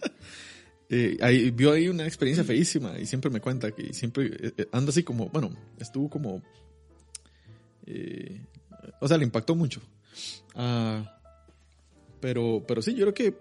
eh, 0.89 1.17
ahí, 1.21 1.51
vio 1.51 1.73
ahí 1.73 1.89
una 1.89 2.07
experiencia 2.07 2.45
feísima 2.45 2.97
y 2.97 3.07
siempre 3.07 3.29
me 3.29 3.41
cuenta 3.41 3.73
que 3.73 3.93
siempre 3.93 4.31
eh, 4.41 4.69
anda 4.71 4.91
así 4.91 5.03
como, 5.03 5.29
bueno, 5.31 5.51
estuvo 5.81 6.09
como, 6.09 6.43
eh, 7.87 8.41
o 9.01 9.09
sea, 9.09 9.17
le 9.19 9.25
impactó 9.25 9.57
mucho. 9.57 9.81
Ah, 10.55 11.19
pero, 12.21 12.63
pero 12.69 12.81
sí, 12.81 12.95
yo 12.95 13.13
creo 13.13 13.15
que, 13.15 13.35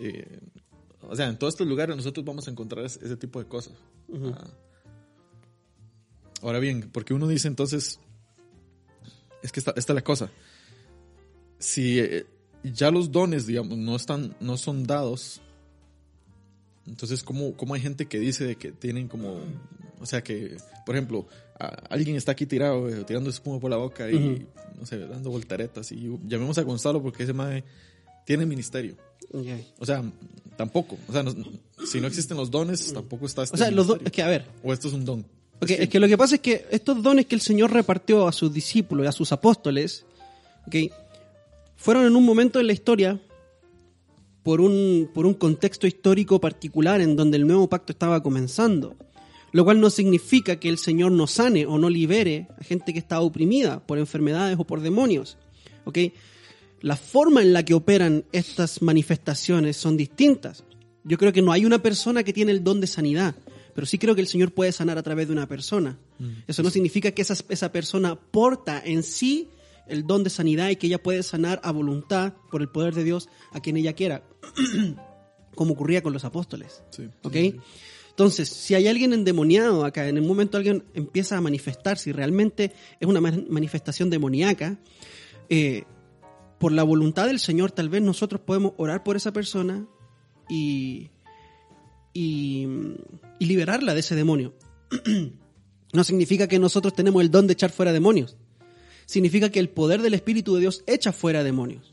eh, 0.00 0.40
o 1.00 1.16
sea, 1.16 1.28
en 1.28 1.38
todos 1.38 1.54
estos 1.54 1.66
lugares 1.66 1.96
nosotros 1.96 2.26
vamos 2.26 2.46
a 2.46 2.50
encontrar 2.50 2.84
ese, 2.84 3.02
ese 3.06 3.16
tipo 3.16 3.38
de 3.38 3.48
cosas. 3.48 3.72
Ah. 4.12 4.50
Ahora 6.42 6.58
bien, 6.58 6.88
porque 6.92 7.14
uno 7.14 7.26
dice 7.28 7.48
entonces, 7.48 7.98
es 9.42 9.52
que 9.52 9.60
esta, 9.60 9.72
esta 9.76 9.92
es 9.92 9.94
la 9.94 10.04
cosa. 10.04 10.30
Si 11.58 11.98
eh, 11.98 12.26
ya 12.62 12.90
los 12.90 13.10
dones, 13.10 13.46
digamos, 13.46 13.76
no 13.78 13.96
están, 13.96 14.36
no 14.40 14.56
son 14.56 14.84
dados, 14.86 15.40
entonces 16.86 17.22
cómo, 17.22 17.54
cómo 17.56 17.74
hay 17.74 17.80
gente 17.80 18.06
que 18.06 18.18
dice 18.18 18.44
de 18.44 18.56
que 18.56 18.72
tienen 18.72 19.08
como, 19.08 19.40
o 20.00 20.06
sea 20.06 20.22
que, 20.22 20.56
por 20.86 20.94
ejemplo, 20.94 21.26
a- 21.58 21.66
alguien 21.90 22.16
está 22.16 22.32
aquí 22.32 22.46
tirado, 22.46 22.88
eh, 22.88 23.04
tirando 23.04 23.30
espuma 23.30 23.58
por 23.60 23.70
la 23.70 23.76
boca 23.76 24.10
y, 24.10 24.14
Ujú. 24.14 24.46
no 24.80 24.86
sé, 24.86 24.98
dando 24.98 25.30
volteretas 25.30 25.90
y 25.92 26.08
llamemos 26.26 26.56
a 26.58 26.62
Gonzalo 26.62 27.02
porque 27.02 27.24
ese 27.24 27.32
mae 27.32 27.64
tiene 28.24 28.46
ministerio. 28.46 28.96
O 29.78 29.84
sea, 29.84 30.02
tampoco. 30.56 30.96
O 31.08 31.12
sea, 31.12 31.22
no- 31.22 31.34
si 31.86 32.00
no 32.00 32.06
existen 32.06 32.36
los 32.36 32.50
dones, 32.50 32.92
tampoco 32.92 33.26
está 33.26 33.42
este 33.42 33.56
O 33.56 33.58
sea, 33.58 33.70
los 33.70 33.86
dos, 33.88 33.96
ministerio. 33.98 34.06
es 34.06 34.12
que 34.12 34.22
a 34.22 34.28
ver, 34.28 34.46
O 34.62 34.72
esto 34.72 34.88
es 34.88 34.94
un 34.94 35.04
don. 35.04 35.26
Es 35.60 35.88
que 35.88 35.98
lo 35.98 36.06
que 36.06 36.16
pasa 36.16 36.36
es 36.36 36.40
que 36.40 36.66
estos 36.70 37.02
dones 37.02 37.26
que 37.26 37.34
el 37.34 37.40
Señor 37.40 37.72
repartió 37.72 38.28
a 38.28 38.32
sus 38.32 38.52
discípulos 38.52 39.04
y 39.04 39.08
a 39.08 39.12
sus 39.12 39.32
apóstoles, 39.32 40.04
ok, 40.66 40.76
fueron 41.76 42.06
en 42.06 42.16
un 42.16 42.24
momento 42.24 42.60
en 42.60 42.66
la 42.68 42.72
historia 42.72 43.20
por 44.42 44.60
un, 44.60 45.10
por 45.12 45.26
un 45.26 45.34
contexto 45.34 45.86
histórico 45.86 46.40
particular 46.40 47.00
en 47.00 47.16
donde 47.16 47.36
el 47.36 47.46
nuevo 47.46 47.68
pacto 47.68 47.92
estaba 47.92 48.22
comenzando. 48.22 48.96
Lo 49.50 49.64
cual 49.64 49.80
no 49.80 49.90
significa 49.90 50.60
que 50.60 50.68
el 50.68 50.78
Señor 50.78 51.12
no 51.12 51.26
sane 51.26 51.66
o 51.66 51.78
no 51.78 51.88
libere 51.88 52.48
a 52.58 52.64
gente 52.64 52.92
que 52.92 52.98
está 52.98 53.20
oprimida 53.20 53.80
por 53.86 53.98
enfermedades 53.98 54.58
o 54.58 54.64
por 54.64 54.80
demonios. 54.80 55.38
¿ok? 55.84 55.98
La 56.80 56.96
forma 56.96 57.42
en 57.42 57.52
la 57.52 57.64
que 57.64 57.74
operan 57.74 58.24
estas 58.32 58.82
manifestaciones 58.82 59.76
son 59.76 59.96
distintas. 59.96 60.64
Yo 61.02 61.16
creo 61.16 61.32
que 61.32 61.42
no 61.42 61.52
hay 61.52 61.64
una 61.64 61.82
persona 61.82 62.22
que 62.22 62.32
tiene 62.32 62.52
el 62.52 62.62
don 62.62 62.80
de 62.80 62.86
sanidad, 62.86 63.34
pero 63.78 63.86
sí 63.86 63.96
creo 63.96 64.16
que 64.16 64.20
el 64.20 64.26
Señor 64.26 64.50
puede 64.50 64.72
sanar 64.72 64.98
a 64.98 65.04
través 65.04 65.28
de 65.28 65.32
una 65.32 65.46
persona. 65.46 66.00
Eso 66.48 66.64
no 66.64 66.70
significa 66.70 67.12
que 67.12 67.22
esa, 67.22 67.36
esa 67.48 67.70
persona 67.70 68.16
porta 68.16 68.82
en 68.84 69.04
sí 69.04 69.50
el 69.86 70.04
don 70.04 70.24
de 70.24 70.30
sanidad 70.30 70.68
y 70.70 70.74
que 70.74 70.88
ella 70.88 71.00
puede 71.00 71.22
sanar 71.22 71.60
a 71.62 71.70
voluntad 71.70 72.32
por 72.50 72.60
el 72.60 72.68
poder 72.68 72.92
de 72.96 73.04
Dios 73.04 73.28
a 73.52 73.60
quien 73.60 73.76
ella 73.76 73.92
quiera, 73.92 74.24
como 75.54 75.74
ocurría 75.74 76.02
con 76.02 76.12
los 76.12 76.24
apóstoles. 76.24 76.82
Sí. 76.90 77.08
¿Ok? 77.22 77.36
Entonces, 78.10 78.48
si 78.48 78.74
hay 78.74 78.88
alguien 78.88 79.12
endemoniado 79.12 79.84
acá, 79.84 80.08
en 80.08 80.16
el 80.16 80.24
momento 80.24 80.56
alguien 80.56 80.82
empieza 80.94 81.36
a 81.36 81.40
manifestar, 81.40 81.98
si 81.98 82.10
realmente 82.10 82.72
es 82.98 83.06
una 83.06 83.20
man- 83.20 83.46
manifestación 83.48 84.10
demoníaca, 84.10 84.76
eh, 85.50 85.84
por 86.58 86.72
la 86.72 86.82
voluntad 86.82 87.28
del 87.28 87.38
Señor, 87.38 87.70
tal 87.70 87.90
vez 87.90 88.02
nosotros 88.02 88.40
podemos 88.40 88.72
orar 88.76 89.04
por 89.04 89.14
esa 89.14 89.32
persona 89.32 89.86
y, 90.48 91.10
y, 92.18 92.66
y 93.38 93.46
liberarla 93.46 93.94
de 93.94 94.00
ese 94.00 94.14
demonio. 94.16 94.54
no 95.92 96.04
significa 96.04 96.48
que 96.48 96.58
nosotros 96.58 96.94
tenemos 96.94 97.22
el 97.22 97.30
don 97.30 97.46
de 97.46 97.52
echar 97.54 97.70
fuera 97.70 97.92
demonios. 97.92 98.36
Significa 99.06 99.50
que 99.50 99.58
el 99.60 99.68
poder 99.70 100.02
del 100.02 100.14
Espíritu 100.14 100.54
de 100.54 100.60
Dios 100.60 100.82
echa 100.86 101.12
fuera 101.12 101.42
demonios. 101.44 101.90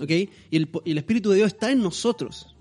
¿Ok? 0.00 0.10
Y 0.10 0.56
el, 0.56 0.68
po- 0.68 0.82
y 0.84 0.92
el 0.92 0.98
Espíritu 0.98 1.30
de 1.30 1.36
Dios 1.36 1.48
está 1.48 1.70
en 1.70 1.82
nosotros. 1.82 2.54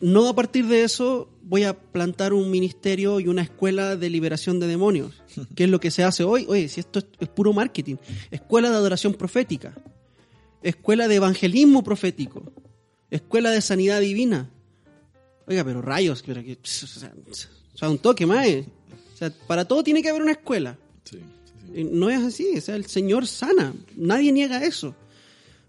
No 0.00 0.28
a 0.28 0.34
partir 0.34 0.66
de 0.66 0.84
eso 0.84 1.28
voy 1.42 1.64
a 1.64 1.72
plantar 1.76 2.32
un 2.32 2.50
ministerio 2.50 3.18
y 3.18 3.26
una 3.26 3.42
escuela 3.42 3.96
de 3.96 4.10
liberación 4.10 4.60
de 4.60 4.66
demonios, 4.68 5.22
que 5.56 5.64
es 5.64 5.70
lo 5.70 5.80
que 5.80 5.90
se 5.90 6.04
hace 6.04 6.22
hoy. 6.22 6.44
Oye, 6.48 6.68
si 6.68 6.80
esto 6.80 7.00
es, 7.00 7.06
es 7.18 7.28
puro 7.28 7.52
marketing. 7.52 7.96
Escuela 8.30 8.70
de 8.70 8.76
adoración 8.76 9.14
profética. 9.14 9.74
Escuela 10.62 11.08
de 11.08 11.16
evangelismo 11.16 11.82
profético. 11.82 12.52
Escuela 13.10 13.50
de 13.50 13.60
sanidad 13.60 14.00
divina. 14.00 14.50
Oiga, 15.48 15.64
pero 15.64 15.80
rayos, 15.80 16.22
pero 16.24 16.42
que, 16.42 16.58
o 16.62 16.66
sea, 17.74 17.88
un 17.88 17.98
toque 17.98 18.26
más. 18.26 18.46
O 18.46 19.16
sea, 19.16 19.30
para 19.46 19.64
todo 19.64 19.82
tiene 19.82 20.02
que 20.02 20.10
haber 20.10 20.22
una 20.22 20.32
escuela. 20.32 20.76
Sí, 21.04 21.16
sí, 21.16 21.52
sí. 21.74 21.84
No 21.84 22.10
es 22.10 22.22
así, 22.22 22.56
o 22.56 22.60
sea, 22.60 22.76
el 22.76 22.84
Señor 22.84 23.26
sana, 23.26 23.74
nadie 23.96 24.30
niega 24.30 24.62
eso. 24.62 24.94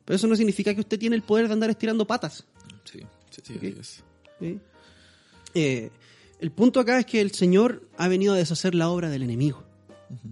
Pero 0.03 0.17
eso 0.17 0.27
no 0.27 0.35
significa 0.35 0.73
que 0.73 0.81
usted 0.81 0.99
tiene 0.99 1.15
el 1.15 1.21
poder 1.21 1.47
de 1.47 1.53
andar 1.53 1.69
estirando 1.69 2.05
patas. 2.05 2.43
Sí, 2.83 2.99
sí, 3.29 3.41
sí, 3.43 3.53
así 3.53 3.67
es. 3.67 4.03
Eh, 5.53 5.89
el 6.39 6.51
punto 6.51 6.79
acá 6.79 6.99
es 6.99 7.05
que 7.05 7.21
el 7.21 7.31
Señor 7.31 7.87
ha 7.97 8.07
venido 8.07 8.33
a 8.33 8.37
deshacer 8.37 8.75
la 8.75 8.89
obra 8.89 9.09
del 9.09 9.23
enemigo. 9.23 9.63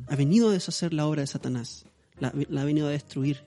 Ha 0.08 0.16
venido 0.16 0.50
a 0.50 0.54
deshacer 0.54 0.94
la 0.94 1.08
obra 1.08 1.22
de 1.22 1.28
Satanás. 1.28 1.86
La, 2.20 2.34
la 2.50 2.62
ha 2.62 2.66
venido 2.66 2.88
a 2.88 2.92
destruir. 2.92 3.46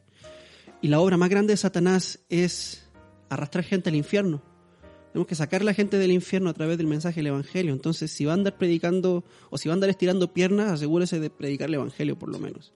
Y 0.81 0.89
la 0.89 1.01
obra 1.01 1.19
más 1.19 1.29
grande 1.29 1.53
de 1.53 1.57
Satanás 1.59 2.21
es 2.31 2.85
arrastrar 3.29 3.65
gente 3.65 3.91
al 3.91 3.97
infierno. 3.97 4.43
Tenemos 5.13 5.27
que 5.27 5.35
sacar 5.35 5.63
a 5.63 5.65
la 5.65 5.75
gente 5.75 5.99
del 5.99 6.13
infierno 6.13 6.51
a 6.51 6.55
través 6.55 6.79
del 6.79 6.87
mensaje 6.87 7.21
del 7.21 7.29
Evangelio. 7.29 7.73
Entonces, 7.73 8.11
si 8.11 8.25
va 8.25 8.33
a 8.33 8.35
andar 8.35 8.57
predicando 8.57 9.25
o 9.51 9.59
si 9.59 9.69
va 9.69 9.73
a 9.73 9.77
andar 9.77 9.91
estirando 9.91 10.33
piernas, 10.33 10.71
asegúrese 10.71 11.19
de 11.21 11.31
predicar 11.31 11.69
el 11.69 11.75
Evangelio 11.75 12.19
por 12.19 12.29
lo 12.29 12.39
menos. 12.39 12.73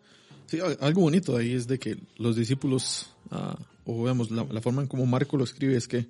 Sí, 0.46 0.58
algo 0.80 1.02
bonito 1.02 1.36
ahí 1.36 1.52
es 1.52 1.66
de 1.66 1.78
que 1.78 1.96
los 2.16 2.36
discípulos, 2.36 3.10
ah, 3.30 3.58
o 3.84 4.02
veamos, 4.02 4.30
la, 4.30 4.44
la 4.44 4.60
forma 4.60 4.82
en 4.82 4.88
como 4.88 5.06
Marco 5.06 5.36
lo 5.36 5.44
escribe 5.44 5.76
es 5.76 5.88
que 5.88 6.06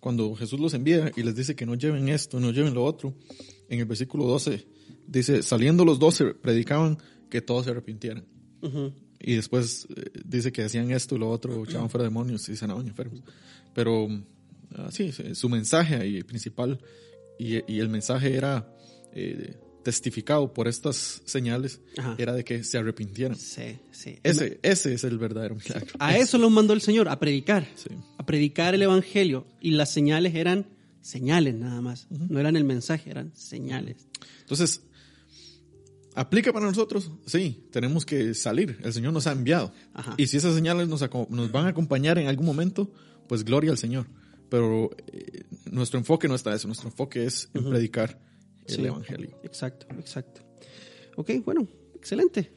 cuando 0.00 0.34
Jesús 0.34 0.58
los 0.58 0.74
envía 0.74 1.12
y 1.16 1.22
les 1.22 1.36
dice 1.36 1.54
que 1.54 1.66
no 1.66 1.74
lleven 1.74 2.08
esto, 2.08 2.40
no 2.40 2.50
lleven 2.50 2.74
lo 2.74 2.84
otro, 2.84 3.14
en 3.68 3.80
el 3.80 3.86
versículo 3.86 4.24
12 4.24 4.66
dice, 5.10 5.42
saliendo 5.42 5.84
los 5.84 5.98
doce 5.98 6.34
predicaban 6.34 6.98
que 7.28 7.42
todos 7.42 7.64
se 7.64 7.70
arrepintieran. 7.70 8.24
Ujú. 8.62 8.92
Y 9.18 9.36
después 9.36 9.86
eh, 9.94 10.10
dice 10.24 10.52
que 10.52 10.62
hacían 10.62 10.90
esto 10.90 11.16
y 11.16 11.18
lo 11.18 11.28
otro, 11.28 11.64
echaban 11.64 11.90
fuera 11.90 12.04
demonios 12.04 12.48
y 12.48 12.56
sanaban 12.56 12.86
enfermos. 12.86 13.22
Pero 13.74 14.08
ah, 14.76 14.88
sí, 14.90 15.12
sí, 15.12 15.34
su 15.34 15.48
mensaje 15.48 15.96
ahí 15.96 16.22
principal 16.22 16.78
y, 17.38 17.72
y 17.72 17.80
el 17.80 17.88
mensaje 17.88 18.34
era 18.34 18.72
eh, 19.12 19.56
testificado 19.82 20.52
por 20.52 20.68
estas 20.68 21.22
señales, 21.24 21.80
Ajá. 21.96 22.14
era 22.18 22.34
de 22.34 22.44
que 22.44 22.64
se 22.64 22.78
arrepintieran. 22.78 23.36
Sí, 23.36 23.78
sí. 23.90 24.18
Ese, 24.22 24.60
ese 24.62 24.92
es 24.92 25.04
el 25.04 25.18
verdadero 25.18 25.54
milagro. 25.54 25.88
A 25.98 26.16
eso 26.16 26.38
los 26.38 26.50
mandó 26.50 26.74
el 26.74 26.80
Señor, 26.80 27.08
a 27.08 27.18
predicar. 27.18 27.66
Sí. 27.76 27.90
A 28.18 28.26
predicar 28.26 28.74
el 28.74 28.82
Evangelio. 28.82 29.46
Y 29.60 29.72
las 29.72 29.90
señales 29.90 30.34
eran 30.34 30.66
señales 31.00 31.54
nada 31.54 31.80
más. 31.80 32.08
No 32.10 32.38
eran 32.38 32.56
el 32.56 32.64
mensaje, 32.64 33.10
eran 33.10 33.32
señales. 33.34 34.06
Entonces, 34.40 34.82
¿aplica 36.14 36.52
para 36.52 36.66
nosotros? 36.66 37.10
Sí, 37.26 37.64
tenemos 37.70 38.04
que 38.04 38.34
salir. 38.34 38.78
El 38.84 38.92
Señor 38.92 39.12
nos 39.12 39.26
ha 39.26 39.32
enviado. 39.32 39.72
Ajá. 39.94 40.14
Y 40.18 40.26
si 40.26 40.36
esas 40.36 40.54
señales 40.54 40.88
nos 40.88 41.00
van 41.52 41.66
a 41.66 41.68
acompañar 41.68 42.18
en 42.18 42.28
algún 42.28 42.46
momento, 42.46 42.92
pues 43.28 43.44
gloria 43.44 43.70
al 43.70 43.78
Señor. 43.78 44.06
Pero 44.50 44.90
eh, 45.12 45.44
nuestro 45.70 45.98
enfoque 45.98 46.28
no 46.28 46.34
está 46.34 46.54
eso. 46.54 46.66
Nuestro 46.68 46.88
enfoque 46.88 47.24
es 47.24 47.48
en 47.54 47.64
predicar 47.64 48.20
el 48.66 48.74
Sí. 48.74 48.84
Evangelio. 48.84 49.38
Exacto, 49.42 49.86
exacto. 49.98 50.42
Ok, 51.16 51.30
bueno, 51.44 51.66
excelente. 51.94 52.52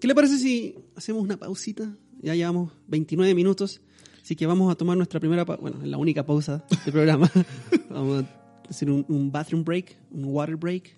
¿Qué 0.00 0.06
le 0.06 0.14
parece 0.14 0.38
si 0.38 0.76
hacemos 0.96 1.22
una 1.22 1.36
pausita? 1.36 1.96
Ya 2.22 2.34
llevamos 2.34 2.72
29 2.88 3.34
minutos, 3.34 3.80
así 4.22 4.36
que 4.36 4.46
vamos 4.46 4.70
a 4.70 4.74
tomar 4.76 4.96
nuestra 4.96 5.20
primera, 5.20 5.44
bueno, 5.44 5.78
la 5.84 5.96
única 5.98 6.24
pausa 6.26 6.64
del 6.84 6.92
programa. 6.92 7.30
vamos 7.90 8.24
a 8.24 8.68
hacer 8.68 8.90
un, 8.90 9.04
un 9.08 9.32
bathroom 9.32 9.64
break, 9.64 9.96
un 10.10 10.24
water 10.26 10.56
break, 10.56 10.96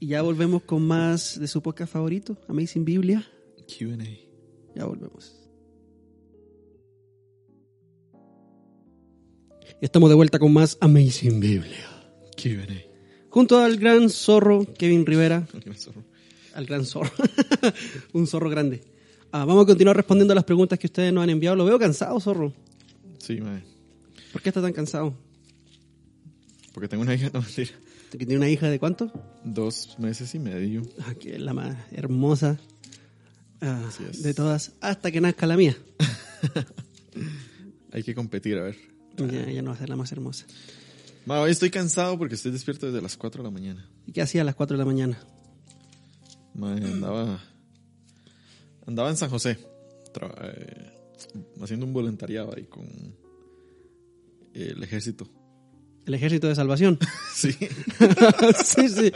y 0.00 0.08
ya 0.08 0.22
volvemos 0.22 0.62
con 0.62 0.82
más 0.86 1.38
de 1.38 1.46
su 1.48 1.62
podcast 1.62 1.92
favorito, 1.92 2.36
Amazing 2.48 2.84
Biblia. 2.84 3.24
QA. 3.66 3.96
Ya 4.74 4.84
volvemos. 4.84 5.37
Estamos 9.80 10.08
de 10.08 10.16
vuelta 10.16 10.38
con 10.38 10.52
más 10.52 10.76
Amazing 10.80 11.38
Biblia. 11.40 11.86
QA. 12.36 12.66
Junto 13.30 13.58
al 13.58 13.76
gran 13.76 14.10
zorro 14.10 14.66
Kevin 14.76 15.06
Rivera, 15.06 15.46
zorro. 15.76 16.04
al 16.54 16.66
gran 16.66 16.84
zorro. 16.84 17.12
un 18.12 18.26
zorro 18.26 18.50
grande. 18.50 18.82
Ah, 19.30 19.44
vamos 19.44 19.64
a 19.64 19.66
continuar 19.66 19.96
respondiendo 19.96 20.32
a 20.32 20.34
las 20.34 20.44
preguntas 20.44 20.78
que 20.78 20.86
ustedes 20.86 21.12
nos 21.12 21.22
han 21.22 21.30
enviado. 21.30 21.54
Lo 21.54 21.64
veo 21.64 21.78
cansado, 21.78 22.18
zorro. 22.18 22.52
Sí, 23.18 23.40
mae. 23.40 23.62
¿Por 24.32 24.42
qué 24.42 24.48
está 24.48 24.60
tan 24.60 24.72
cansado? 24.72 25.14
Porque 26.72 26.88
tengo 26.88 27.02
una 27.02 27.14
hija, 27.14 27.30
no 27.32 27.40
mentira. 27.40 27.70
¿Que 28.10 28.18
tiene 28.18 28.36
una 28.36 28.48
hija 28.48 28.68
de 28.68 28.78
cuánto? 28.78 29.12
Dos 29.44 29.96
meses 29.98 30.34
y 30.34 30.38
medio. 30.38 30.82
Ah, 31.00 31.14
que 31.14 31.34
es 31.34 31.40
la 31.40 31.52
más 31.52 31.76
hermosa 31.92 32.58
ah, 33.60 33.90
de 34.22 34.34
todas, 34.34 34.72
hasta 34.80 35.12
que 35.12 35.20
nazca 35.20 35.46
la 35.46 35.56
mía. 35.56 35.76
Hay 37.92 38.02
que 38.02 38.14
competir, 38.14 38.56
a 38.58 38.62
ver. 38.62 38.97
Ya, 39.18 39.44
ella 39.44 39.62
no 39.62 39.70
va 39.70 39.76
a 39.76 39.78
ser 39.78 39.88
la 39.88 39.96
más 39.96 40.12
hermosa. 40.12 40.46
Ma, 41.26 41.40
hoy 41.40 41.50
estoy 41.50 41.70
cansado 41.70 42.16
porque 42.16 42.36
estoy 42.36 42.52
despierto 42.52 42.86
desde 42.86 43.02
las 43.02 43.16
4 43.16 43.42
de 43.42 43.48
la 43.48 43.52
mañana. 43.52 43.88
¿Y 44.06 44.12
qué 44.12 44.22
hacía 44.22 44.42
a 44.42 44.44
las 44.44 44.54
4 44.54 44.76
de 44.76 44.78
la 44.78 44.86
mañana? 44.86 45.18
Ma, 46.54 46.72
andaba, 46.72 47.40
andaba 48.86 49.10
en 49.10 49.16
San 49.16 49.28
José, 49.28 49.58
eh, 50.42 50.92
haciendo 51.60 51.86
un 51.86 51.92
voluntariado 51.92 52.54
ahí 52.56 52.64
con 52.64 52.86
el 54.54 54.82
ejército. 54.82 55.28
El 56.06 56.14
ejército 56.14 56.48
de 56.48 56.54
salvación. 56.54 56.98
Sí. 57.34 57.52
sí, 58.64 58.88
sí. 58.88 59.12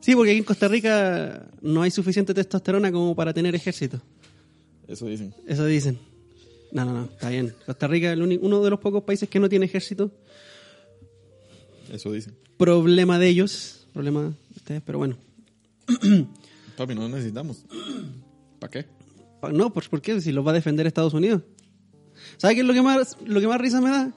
Sí, 0.00 0.14
porque 0.14 0.30
aquí 0.30 0.38
en 0.38 0.44
Costa 0.44 0.66
Rica 0.66 1.46
no 1.60 1.82
hay 1.82 1.90
suficiente 1.90 2.32
testosterona 2.32 2.90
como 2.90 3.14
para 3.14 3.34
tener 3.34 3.54
ejército. 3.54 4.00
Eso 4.88 5.06
dicen. 5.06 5.34
Eso 5.46 5.66
dicen. 5.66 5.98
No, 6.72 6.84
no, 6.84 6.92
no, 6.92 7.04
está 7.04 7.30
bien. 7.30 7.54
Costa 7.64 7.86
Rica 7.86 8.12
es 8.12 8.18
el 8.18 8.38
uno 8.42 8.62
de 8.62 8.70
los 8.70 8.80
pocos 8.80 9.02
países 9.04 9.28
que 9.28 9.38
no 9.40 9.48
tiene 9.48 9.66
ejército. 9.66 10.10
Eso 11.92 12.12
dicen. 12.12 12.34
Problema 12.58 13.18
de 13.18 13.28
ellos, 13.28 13.86
problema 13.92 14.22
de 14.24 14.32
ustedes, 14.56 14.82
pero 14.84 14.98
bueno. 14.98 15.16
Papi, 16.76 16.94
no 16.94 17.08
necesitamos. 17.08 17.64
¿Para 18.58 18.70
qué? 18.70 18.86
Pa- 19.40 19.52
No, 19.52 19.72
pues 19.72 19.88
¿por 19.88 20.00
qué? 20.02 20.20
Si 20.20 20.32
los 20.32 20.46
va 20.46 20.50
a 20.50 20.54
defender 20.54 20.86
Estados 20.86 21.14
Unidos. 21.14 21.42
¿Sabe 22.38 22.54
qué 22.54 22.60
es 22.62 22.66
lo 22.66 22.72
que 22.74 22.82
más, 22.82 23.16
lo 23.24 23.40
que 23.40 23.46
más 23.48 23.60
risa 23.60 23.80
me 23.80 23.90
da? 23.90 24.12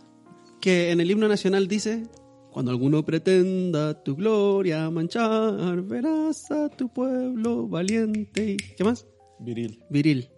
Que 0.62 0.92
en 0.92 1.00
el 1.00 1.12
himno 1.12 1.28
nacional 1.28 1.68
dice, 1.68 2.04
cuando 2.52 2.72
alguno 2.72 3.06
pretenda 3.06 4.04
tu 4.04 4.16
gloria 4.16 4.90
manchar, 4.90 5.82
verás 5.84 6.50
a 6.52 6.70
tu 6.70 6.90
pueblo 6.92 7.68
valiente 7.68 8.52
y... 8.52 8.58
¿Qué 8.58 8.84
más? 8.84 9.06
Viril. 9.40 9.84
Viril. 9.90 10.30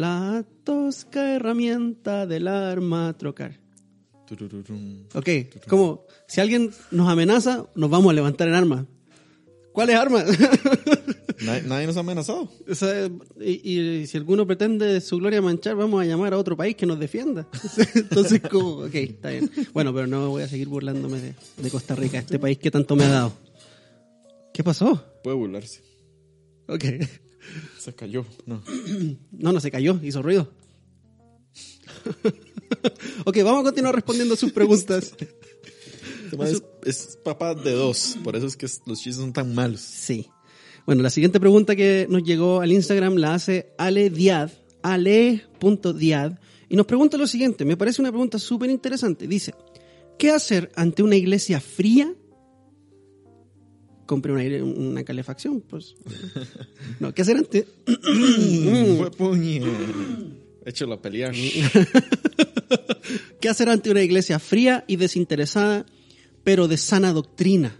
La 0.00 0.46
tosca 0.64 1.34
herramienta 1.34 2.26
del 2.26 2.48
arma 2.48 3.14
trocar. 3.18 3.60
Ok, 5.12 5.28
como 5.68 6.06
si 6.26 6.40
alguien 6.40 6.70
nos 6.90 7.06
amenaza, 7.06 7.66
nos 7.74 7.90
vamos 7.90 8.10
a 8.10 8.14
levantar 8.14 8.48
en 8.48 8.54
armas. 8.54 8.86
¿Cuáles 9.74 9.96
armas? 9.96 10.24
Nadie, 11.44 11.62
nadie 11.62 11.86
nos 11.86 11.98
ha 11.98 12.00
amenazado. 12.00 12.50
O 12.66 12.74
sea, 12.74 13.10
y, 13.40 13.70
y 13.70 14.06
si 14.06 14.16
alguno 14.16 14.46
pretende 14.46 15.02
su 15.02 15.18
gloria 15.18 15.42
manchar, 15.42 15.76
vamos 15.76 16.02
a 16.02 16.06
llamar 16.06 16.32
a 16.32 16.38
otro 16.38 16.56
país 16.56 16.76
que 16.76 16.86
nos 16.86 16.98
defienda. 16.98 17.46
Entonces, 17.94 18.40
como, 18.40 18.84
ok, 18.84 18.94
está 18.94 19.30
bien. 19.30 19.50
Bueno, 19.74 19.92
pero 19.92 20.06
no 20.06 20.30
voy 20.30 20.42
a 20.42 20.48
seguir 20.48 20.68
burlándome 20.68 21.20
de, 21.20 21.34
de 21.58 21.70
Costa 21.70 21.94
Rica, 21.94 22.18
este 22.18 22.38
país 22.38 22.56
que 22.56 22.70
tanto 22.70 22.96
me 22.96 23.04
ha 23.04 23.08
dado. 23.10 23.32
¿Qué 24.54 24.64
pasó? 24.64 25.02
Puede 25.22 25.36
burlarse. 25.36 25.82
Ok. 26.68 26.84
Se 27.78 27.94
cayó. 27.94 28.24
No. 28.46 28.62
No, 29.32 29.52
no 29.52 29.60
se 29.60 29.70
cayó, 29.70 29.98
hizo 30.02 30.22
ruido. 30.22 30.52
ok, 33.24 33.36
vamos 33.42 33.60
a 33.60 33.64
continuar 33.64 33.94
respondiendo 33.94 34.36
sus 34.36 34.52
preguntas. 34.52 35.14
Este 35.18 35.36
Es, 36.42 36.62
es 36.84 37.18
papá 37.24 37.54
de 37.54 37.72
dos. 37.72 38.16
Por 38.22 38.36
eso 38.36 38.46
es 38.46 38.56
que 38.56 38.66
los 38.86 38.98
chistes 38.98 39.16
son 39.16 39.32
tan 39.32 39.54
malos. 39.54 39.80
Sí. 39.80 40.28
Bueno, 40.86 41.02
la 41.02 41.10
siguiente 41.10 41.40
pregunta 41.40 41.76
que 41.76 42.06
nos 42.08 42.22
llegó 42.22 42.60
al 42.60 42.72
Instagram 42.72 43.16
la 43.16 43.34
hace 43.34 43.72
Ale 43.78 44.10
Diad, 44.10 44.50
ale.diad, 44.82 46.38
y 46.68 46.76
nos 46.76 46.86
pregunta 46.86 47.16
lo 47.16 47.26
siguiente, 47.26 47.64
me 47.64 47.76
parece 47.76 48.00
una 48.00 48.10
pregunta 48.10 48.38
súper 48.38 48.70
interesante. 48.70 49.26
Dice, 49.26 49.54
¿qué 50.18 50.30
hacer 50.30 50.70
ante 50.76 51.02
una 51.02 51.16
iglesia 51.16 51.60
fría? 51.60 52.14
Compre 54.10 54.32
una, 54.32 54.40
aire- 54.40 54.60
una 54.64 55.04
calefacción, 55.04 55.60
pues. 55.60 55.94
No, 56.98 57.14
¿qué 57.14 57.22
hacer 57.22 57.36
ante... 57.36 57.64
Fue 57.84 59.08
puñe. 59.16 59.62
Échalo 60.64 60.94
a 60.94 61.00
pelear. 61.00 61.32
¿Qué 63.40 63.48
hacer 63.48 63.68
ante 63.68 63.88
una 63.88 64.02
iglesia 64.02 64.40
fría 64.40 64.84
y 64.88 64.96
desinteresada, 64.96 65.86
pero 66.42 66.66
de 66.66 66.76
sana 66.76 67.12
doctrina? 67.12 67.76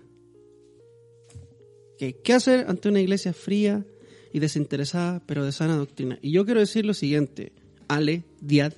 Ok, 1.94 2.14
¿Qué 2.22 2.32
hacer 2.32 2.66
ante 2.68 2.88
una 2.88 3.00
iglesia 3.00 3.32
fría 3.32 3.84
y 4.32 4.38
desinteresada, 4.38 5.20
pero 5.26 5.44
de 5.44 5.50
sana 5.50 5.74
doctrina? 5.74 6.20
Y 6.22 6.30
yo 6.30 6.44
quiero 6.44 6.60
decir 6.60 6.86
lo 6.86 6.94
siguiente, 6.94 7.50
Ale, 7.88 8.22
Diad. 8.40 8.74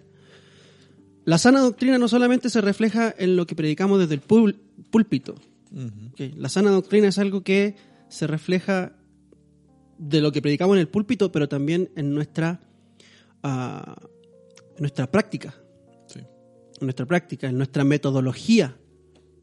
La 1.27 1.37
sana 1.37 1.61
doctrina 1.61 1.99
no 1.99 2.09
solamente 2.09 2.49
se 2.49 2.63
refleja 2.63 3.15
en 3.19 3.37
lo 3.37 3.47
que 3.47 3.55
predicamos 3.55 4.01
desde 4.01 4.15
el 4.15 4.23
pul- 4.23 4.57
púlpito. 5.73 5.97
Ujú. 5.97 6.09
Ok, 6.31 6.35
La 6.37 6.49
sana 6.49 6.71
doctrina 6.71 7.09
es 7.09 7.19
algo 7.19 7.43
que 7.43 7.77
se 8.09 8.27
refleja 8.27 8.97
de 9.99 10.21
lo 10.21 10.33
que 10.33 10.43
predicamos 10.43 10.77
en 10.77 10.81
el 10.81 10.89
púlpito, 10.89 11.31
pero 11.33 11.49
también 11.49 11.91
en 11.97 12.15
nuestra, 12.15 12.61
ah, 13.43 13.97
en 14.77 14.81
nuestra 14.81 15.11
práctica 15.11 15.55
Sí. 16.07 16.19
en 16.19 16.87
nuestra 16.87 17.07
práctica, 17.07 17.49
en 17.49 17.57
nuestra 17.57 17.85
metodología 17.85 18.77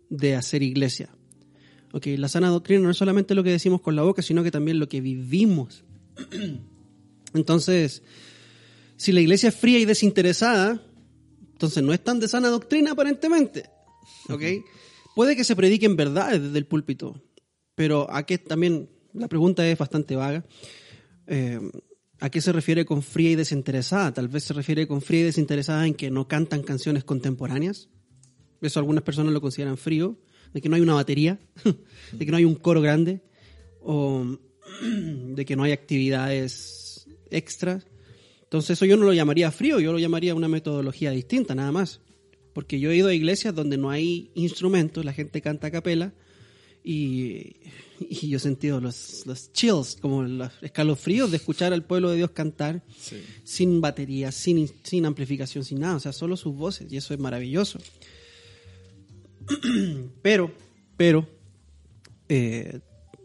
de 0.09 0.35
hacer 0.35 0.61
iglesia. 0.63 1.09
Ok, 1.93 2.05
la 2.17 2.27
sana 2.27 2.49
doctrina 2.49 2.81
no 2.83 2.91
es 2.91 2.97
solamente 2.97 3.33
lo 3.33 3.43
que 3.43 3.49
decimos 3.51 3.81
con 3.81 3.95
la 3.95 4.03
boca, 4.03 4.21
sino 4.21 4.43
que 4.43 4.51
también 4.51 4.77
lo 4.79 4.87
que 4.89 5.01
vivimos. 5.01 5.83
Entonces, 7.33 8.03
si 8.97 9.11
la 9.11 9.21
iglesia 9.21 9.49
es 9.49 9.55
fría 9.55 9.79
y 9.79 9.85
desinteresada, 9.85 10.81
entonces 11.53 11.83
no 11.83 11.93
es 11.93 12.03
tan 12.03 12.19
de 12.19 12.27
sana 12.27 12.49
doctrina 12.49 12.91
aparentemente. 12.91 13.69
¿Ok? 14.29 14.41
Puede 15.19 15.35
que 15.35 15.43
se 15.43 15.53
prediquen 15.53 15.97
verdades 15.97 16.41
desde 16.41 16.57
el 16.57 16.65
púlpito, 16.65 17.21
pero 17.75 18.09
a 18.09 18.25
qué 18.25 18.37
también, 18.37 18.89
la 19.11 19.27
pregunta 19.27 19.67
es 19.67 19.77
bastante 19.77 20.15
vaga. 20.15 20.45
Eh, 21.27 21.59
¿A 22.21 22.29
qué 22.29 22.39
se 22.39 22.53
refiere 22.53 22.85
con 22.85 23.03
fría 23.03 23.31
y 23.31 23.35
desinteresada? 23.35 24.13
Tal 24.13 24.29
vez 24.29 24.45
se 24.45 24.53
refiere 24.53 24.87
con 24.87 25.01
fría 25.01 25.19
y 25.19 25.23
desinteresada 25.23 25.85
en 25.85 25.93
que 25.93 26.09
no 26.09 26.29
cantan 26.29 26.63
canciones 26.63 27.03
contemporáneas. 27.03 27.89
Eso 28.61 28.79
algunas 28.79 29.03
personas 29.03 29.33
lo 29.33 29.41
consideran 29.41 29.75
frío, 29.75 30.17
de 30.53 30.61
que 30.61 30.69
no 30.69 30.77
hay 30.77 30.81
una 30.81 30.93
batería, 30.93 31.37
de 32.13 32.25
que 32.25 32.31
no 32.31 32.37
hay 32.37 32.45
un 32.45 32.55
coro 32.55 32.79
grande, 32.79 33.21
o 33.81 34.25
de 35.35 35.43
que 35.43 35.57
no 35.57 35.63
hay 35.63 35.73
actividades 35.73 37.09
extras. 37.29 37.85
Entonces 38.43 38.69
eso 38.69 38.85
yo 38.85 38.95
no 38.95 39.03
lo 39.03 39.11
llamaría 39.11 39.51
frío, 39.51 39.81
yo 39.81 39.91
lo 39.91 39.99
llamaría 39.99 40.33
una 40.33 40.47
metodología 40.47 41.11
distinta, 41.11 41.55
nada 41.55 41.73
más. 41.73 41.99
Porque 42.53 42.79
yo 42.79 42.91
he 42.91 42.97
ido 42.97 43.09
a 43.09 43.13
iglesias 43.13 43.53
donde 43.55 43.77
no 43.77 43.89
hay 43.89 44.31
instrumentos, 44.35 45.05
la 45.05 45.13
gente 45.13 45.41
canta 45.41 45.67
a 45.67 45.71
capela, 45.71 46.13
y, 46.83 47.57
y 47.99 48.29
yo 48.29 48.37
he 48.37 48.39
sentido 48.39 48.79
los, 48.79 49.23
los 49.25 49.51
chills, 49.53 49.97
como 50.01 50.23
los 50.23 50.51
escalofríos 50.61 51.29
de 51.29 51.37
escuchar 51.37 51.73
al 51.73 51.83
pueblo 51.83 52.09
de 52.09 52.17
Dios 52.17 52.31
cantar 52.31 52.81
Sí. 52.97 53.17
sin 53.43 53.81
batería, 53.81 54.31
sin, 54.31 54.69
sin 54.83 55.05
amplificación, 55.05 55.63
sin 55.63 55.79
nada, 55.81 55.95
o 55.97 55.99
sea, 55.99 56.13
solo 56.13 56.37
sus 56.37 56.55
voces, 56.55 56.91
y 56.91 56.97
eso 56.97 57.13
es 57.13 57.19
maravilloso. 57.19 57.79
Pero, 60.21 60.51
pero, 60.95 61.27
eh, 62.27 62.79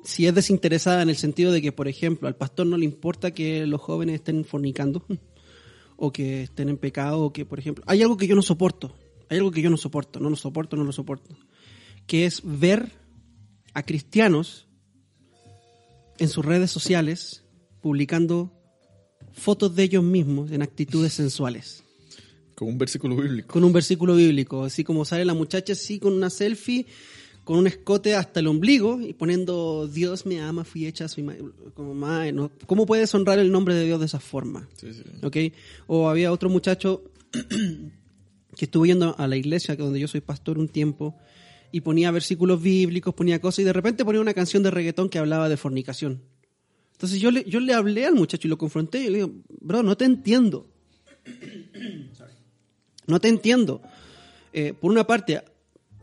si 0.04 0.26
es 0.26 0.34
desinteresada 0.34 1.02
en 1.02 1.08
el 1.10 1.16
sentido 1.16 1.52
de 1.52 1.60
que, 1.60 1.72
por 1.72 1.88
ejemplo, 1.88 2.28
al 2.28 2.36
pastor 2.36 2.66
no 2.66 2.76
le 2.78 2.84
importa 2.84 3.32
que 3.32 3.66
los 3.66 3.80
jóvenes 3.80 4.16
estén 4.16 4.44
fornicando, 4.44 5.04
o 5.96 6.12
que 6.12 6.42
estén 6.44 6.68
en 6.68 6.76
pecado, 6.78 7.20
o 7.20 7.32
que, 7.32 7.44
por 7.44 7.58
ejemplo, 7.58 7.84
hay 7.86 8.02
algo 8.02 8.16
que 8.16 8.26
yo 8.26 8.34
no 8.36 8.42
soporto, 8.42 8.94
hay 9.28 9.38
algo 9.38 9.50
que 9.50 9.62
yo 9.62 9.70
no 9.70 9.76
soporto, 9.76 10.20
no 10.20 10.30
lo 10.30 10.36
soporto, 10.36 10.76
no 10.76 10.84
lo 10.84 10.92
soporto, 10.92 11.36
que 12.06 12.26
es 12.26 12.40
ver 12.44 12.90
a 13.72 13.82
cristianos 13.84 14.66
en 16.18 16.28
sus 16.28 16.44
redes 16.44 16.70
sociales 16.70 17.44
publicando 17.80 18.52
fotos 19.32 19.74
de 19.74 19.82
ellos 19.82 20.04
mismos 20.04 20.52
en 20.52 20.62
actitudes 20.62 21.12
sensuales 21.12 21.82
Con 22.54 22.68
un 22.68 22.78
versículo 22.78 23.16
bíblico. 23.16 23.52
con 23.52 23.64
un 23.64 23.72
versículo 23.72 24.14
bíblico, 24.14 24.64
así 24.64 24.84
como 24.84 25.04
sale 25.04 25.24
la 25.24 25.34
muchacha 25.34 25.72
así 25.72 25.98
con 25.98 26.12
una 26.12 26.30
selfie, 26.30 26.86
con 27.42 27.58
un 27.58 27.66
escote 27.66 28.14
hasta 28.14 28.40
el 28.40 28.46
ombligo 28.46 29.00
y 29.00 29.12
poniendo 29.12 29.88
Dios 29.88 30.24
me 30.24 30.40
ama, 30.40 30.64
fui 30.64 30.86
hecha 30.86 31.06
a 31.06 31.08
su 31.08 31.20
imagen. 31.20 32.50
¿Cómo 32.66 32.86
puedes 32.86 33.14
honrar 33.14 33.38
el 33.38 33.50
nombre 33.52 33.74
de 33.74 33.84
Dios 33.84 34.00
de 34.00 34.06
esa 34.06 34.20
forma? 34.20 34.68
Sí, 34.76 34.94
sí. 34.94 35.02
¿Ok? 35.22 35.36
O 35.86 36.08
había 36.08 36.32
otro 36.32 36.48
muchacho 36.48 37.02
que 38.56 38.66
estuvo 38.66 38.86
yendo 38.86 39.14
a 39.18 39.26
la 39.26 39.36
iglesia 39.36 39.76
donde 39.76 40.00
yo 40.00 40.08
soy 40.08 40.20
pastor 40.20 40.58
un 40.58 40.68
tiempo 40.68 41.16
y 41.72 41.80
ponía 41.80 42.10
versículos 42.10 42.62
bíblicos, 42.62 43.14
ponía 43.14 43.40
cosas 43.40 43.60
y 43.60 43.64
de 43.64 43.72
repente 43.72 44.04
ponía 44.04 44.20
una 44.20 44.34
canción 44.34 44.62
de 44.62 44.70
reggaetón 44.70 45.08
que 45.08 45.18
hablaba 45.18 45.48
de 45.48 45.56
fornicación. 45.56 46.22
Entonces 46.92 47.20
yo 47.20 47.30
le, 47.30 47.44
yo 47.44 47.58
le 47.60 47.74
hablé 47.74 48.06
al 48.06 48.14
muchacho 48.14 48.46
y 48.46 48.50
lo 48.50 48.58
confronté 48.58 49.00
y 49.00 49.10
le 49.10 49.18
digo, 49.18 49.32
bro, 49.60 49.82
no 49.82 49.96
te 49.96 50.04
entiendo. 50.04 50.68
No 53.06 53.20
te 53.20 53.28
entiendo. 53.28 53.82
Eh, 54.54 54.72
por 54.72 54.90
una 54.90 55.06
parte, 55.06 55.42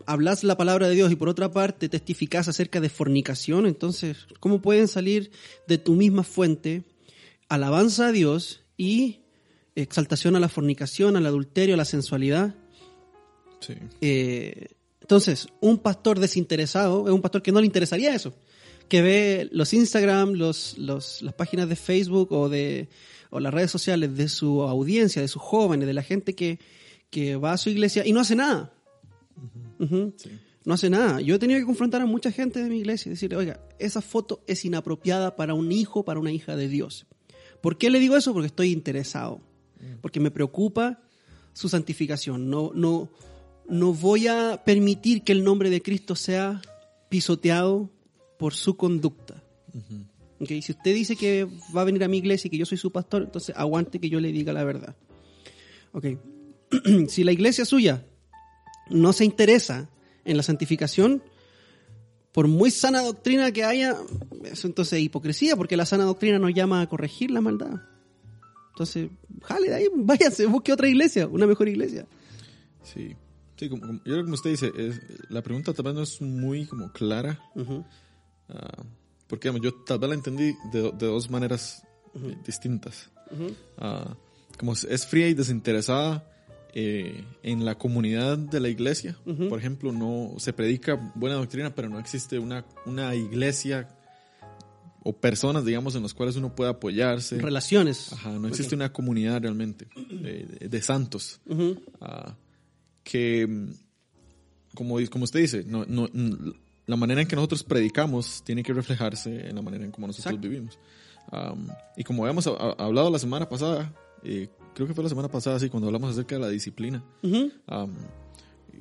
hablas 0.06 0.44
la 0.44 0.56
palabra 0.56 0.88
de 0.88 0.94
Dios 0.94 1.12
y 1.12 1.16
por 1.16 1.30
otra 1.30 1.52
parte 1.52 1.90
testificas 1.90 2.48
acerca 2.48 2.80
de 2.80 2.90
fornicación. 2.90 3.66
Entonces, 3.66 4.28
¿cómo 4.40 4.62
pueden 4.62 4.88
salir 4.88 5.32
de 5.68 5.80
tu 5.80 5.94
misma 5.94 6.24
fuente 6.24 6.84
alabanza 7.50 8.10
a 8.10 8.12
Dios 8.12 8.62
y 8.78 9.21
exaltación 9.76 10.36
a 10.36 10.40
la 10.40 10.50
fornicación, 10.50 11.16
al 11.16 11.26
adulterio, 11.26 11.76
a 11.76 11.78
la 11.78 11.86
sensualidad? 11.86 12.56
Sí. 13.60 13.74
Eh, 14.02 14.68
entonces, 15.02 15.48
un 15.60 15.78
pastor 15.78 16.20
desinteresado 16.20 17.06
es 17.08 17.14
un 17.14 17.22
pastor 17.22 17.42
que 17.42 17.52
no 17.52 17.60
le 17.60 17.66
interesaría 17.66 18.14
eso. 18.16 18.34
Que 18.88 19.02
ve 19.02 19.50
los 19.52 19.74
Instagram, 19.74 20.34
los, 20.34 20.78
los- 20.78 21.22
las 21.22 21.34
páginas 21.34 21.70
de 21.70 21.76
Facebook 21.76 22.32
o, 22.32 22.50
de, 22.50 22.90
o 23.30 23.40
las 23.40 23.54
redes 23.54 23.72
sociales 23.72 24.16
de 24.18 24.28
su 24.30 24.64
audiencia, 24.64 25.22
de 25.22 25.28
sus 25.28 25.42
jóvenes, 25.42 25.88
de 25.88 25.94
la 25.94 26.04
gente 26.04 26.34
que, 26.36 26.60
que 27.10 27.36
va 27.36 27.54
a 27.54 27.58
su 27.58 27.70
iglesia 27.70 28.06
y 28.06 28.12
no 28.14 28.20
hace 28.20 28.36
nada. 28.36 28.74
Sí. 30.18 30.30
no 30.66 30.74
hace 30.74 30.90
nada. 30.90 31.22
Yo 31.22 31.36
he 31.36 31.40
tenido 31.40 31.60
que 31.60 31.66
confrontar 31.66 32.02
a 32.02 32.06
mucha 32.06 32.32
gente 32.32 32.62
de 32.64 32.70
mi 32.70 32.80
iglesia 32.80 33.10
y 33.10 33.14
decirle, 33.14 33.38
oiga, 33.38 33.60
esa 33.80 34.02
foto 34.02 34.44
es 34.48 34.64
inapropiada 34.66 35.36
para 35.36 35.54
un 35.54 35.72
hijo, 35.72 36.04
para 36.06 36.20
una 36.20 36.32
hija 36.32 36.56
de 36.56 36.68
Dios. 36.68 37.06
¿Por 37.62 37.78
qué 37.78 37.90
le 37.90 38.00
digo 38.00 38.16
eso? 38.18 38.34
Porque 38.34 38.48
estoy 38.48 38.72
interesado. 38.72 39.42
Porque 40.02 40.20
me 40.20 40.32
preocupa 40.32 41.00
su 41.54 41.70
santificación. 41.70 42.50
No, 42.50 42.72
no, 42.74 43.10
no 43.68 43.94
voy 43.94 44.28
a 44.28 44.64
permitir 44.64 45.24
que 45.24 45.32
el 45.32 45.44
nombre 45.44 45.70
de 45.70 45.82
Cristo 45.82 46.16
sea 46.16 46.62
pisoteado 47.10 47.90
por 48.38 48.54
su 48.54 48.78
conducta. 48.78 49.44
Ok, 50.40 50.50
Si 50.62 50.72
usted 50.72 50.96
dice 50.96 51.16
que 51.16 51.48
va 51.76 51.82
a 51.82 51.86
venir 51.86 52.04
a 52.04 52.08
mi 52.08 52.18
iglesia 52.18 52.48
y 52.48 52.52
que 52.52 52.58
yo 52.58 52.66
soy 52.66 52.78
su 52.78 52.92
pastor, 52.92 53.24
entonces 53.24 53.56
aguante 53.56 54.00
que 54.00 54.10
yo 54.10 54.20
le 54.20 54.32
diga 54.32 54.54
la 54.54 54.64
verdad. 54.64 54.96
Ok. 55.94 56.06
si 57.10 57.24
la 57.24 57.32
iglesia 57.32 57.66
suya 57.66 58.06
no 58.90 59.14
se 59.14 59.26
interesa 59.26 59.90
en 60.26 60.38
la 60.38 60.44
santificación, 60.44 61.22
por 62.32 62.48
muy 62.48 62.72
sana 62.72 63.02
doctrina 63.02 63.52
que 63.52 63.64
haya, 63.64 63.96
eso 64.46 64.68
entonces 64.68 65.00
es 65.00 65.06
hipocresía, 65.06 65.56
porque 65.56 65.78
la 65.78 65.86
sana 65.86 66.06
doctrina 66.06 66.40
nos 66.40 66.54
llama 66.54 66.82
a 66.82 66.88
corregir 66.88 67.32
la 67.32 67.42
maldad. 67.42 67.82
Entonces, 68.82 69.10
jale 69.44 69.70
de 69.70 69.76
ahí, 69.76 69.88
váyase, 69.96 70.46
busque 70.48 70.74
otra 70.74 70.88
iglesia, 70.88 71.28
una 71.28 71.46
mejor 71.48 71.68
iglesia. 71.70 72.06
Sí. 72.84 73.16
Sí, 73.58 73.70
como, 73.70 73.82
como- 73.82 73.94
yo 74.00 74.04
creo 74.04 74.18
que 74.18 74.24
como 74.24 74.34
usted 74.36 74.50
dice, 74.50 74.72
es- 74.76 75.00
la 75.30 75.42
pregunta 75.44 75.74
tal 75.74 75.86
vez 75.86 75.94
no 75.94 76.02
es 76.02 76.22
muy 76.22 76.66
como 76.66 76.92
clara, 76.92 77.40
Ujú, 77.56 77.86
ah, 78.50 78.84
porque 79.28 79.50
digamos, 79.50 79.64
yo 79.64 79.74
tal 79.86 80.00
vez 80.00 80.10
la 80.10 80.16
entendí 80.16 80.56
de, 80.74 80.82
de 80.92 81.06
dos 81.06 81.30
maneras 81.30 81.84
eh, 82.16 82.36
distintas. 82.46 83.10
ujú, 83.32 83.54
Ah, 83.78 84.16
como 84.58 84.74
es- 84.74 85.06
fría 85.06 85.28
y 85.30 85.34
desinteresada 85.36 86.28
eh, 86.74 87.24
en 87.44 87.66
la 87.66 87.76
comunidad 87.78 88.38
de 88.38 88.60
la 88.62 88.70
iglesia. 88.70 89.16
Por 89.50 89.60
ejemplo, 89.60 89.92
no 89.92 90.34
se 90.40 90.54
predica 90.54 90.96
buena 91.16 91.36
doctrina, 91.36 91.76
pero 91.76 91.90
no 91.90 92.00
existe 92.00 92.40
una, 92.40 92.66
una 92.86 93.14
iglesia 93.14 93.90
o 95.04 95.14
personas, 95.14 95.66
digamos, 95.66 95.96
en 95.96 96.04
las 96.04 96.14
cuales 96.14 96.36
uno 96.36 96.56
puede 96.56 96.70
apoyarse. 96.70 97.40
Relaciones. 97.40 98.14
Ajá, 98.14 98.32
no 98.34 98.48
existe 98.48 98.76
una 98.76 98.94
comunidad 98.94 99.42
realmente 99.42 99.88
de, 100.10 100.46
de- 100.46 100.70
de 100.70 100.82
santos. 100.82 101.40
Ujú, 101.48 101.82
ah, 102.02 102.36
que, 103.04 103.48
mm, 103.48 103.70
como, 104.76 105.00
di- 105.00 105.08
como 105.08 105.24
usted 105.24 105.40
dice, 105.40 105.64
no, 105.66 105.86
no, 105.88 106.08
la 106.86 106.96
manera 106.96 107.22
en 107.22 107.28
que 107.28 107.36
nosotros 107.36 107.64
predicamos 107.64 108.44
tiene 108.44 108.62
que 108.64 108.74
reflejarse 108.74 109.50
en 109.50 109.56
la 109.56 109.62
manera 109.62 109.84
en 109.86 109.92
cómo 109.92 110.08
nosotros 110.08 110.34
Exacto. 110.34 110.48
vivimos. 110.50 110.78
Y 111.98 112.04
como 112.04 112.24
habíamos 112.24 112.46
a- 112.48 112.52
a- 112.52 112.76
hablado 112.86 113.10
la 113.10 113.20
semana 113.20 113.48
pasada, 113.50 113.94
eh, 114.24 114.50
creo 114.76 114.88
que 114.88 114.94
fue 114.94 115.04
la 115.04 115.10
semana 115.10 115.30
pasada, 115.30 115.58
sí, 115.60 115.70
cuando 115.70 115.88
hablamos 115.88 116.12
acerca 116.12 116.36
de 116.36 116.42
la 116.42 116.50
disciplina. 116.50 117.04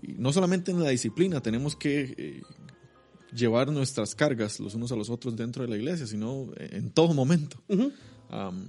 y 0.02 0.12
no 0.18 0.32
solamente 0.32 0.70
en 0.70 0.82
la 0.82 0.88
disciplina 0.90 1.40
tenemos 1.40 1.76
que 1.76 2.14
eh, 2.16 2.42
llevar 3.34 3.70
nuestras 3.70 4.14
cargas 4.14 4.60
los 4.60 4.74
unos 4.74 4.90
a 4.92 4.96
los 4.96 5.10
otros 5.10 5.36
dentro 5.36 5.62
de 5.62 5.68
la 5.70 5.76
iglesia, 5.76 6.06
sino 6.06 6.48
en 6.56 6.90
todo 6.90 7.14
momento. 7.14 7.62
ujú. 7.68 7.92
Am, 8.30 8.66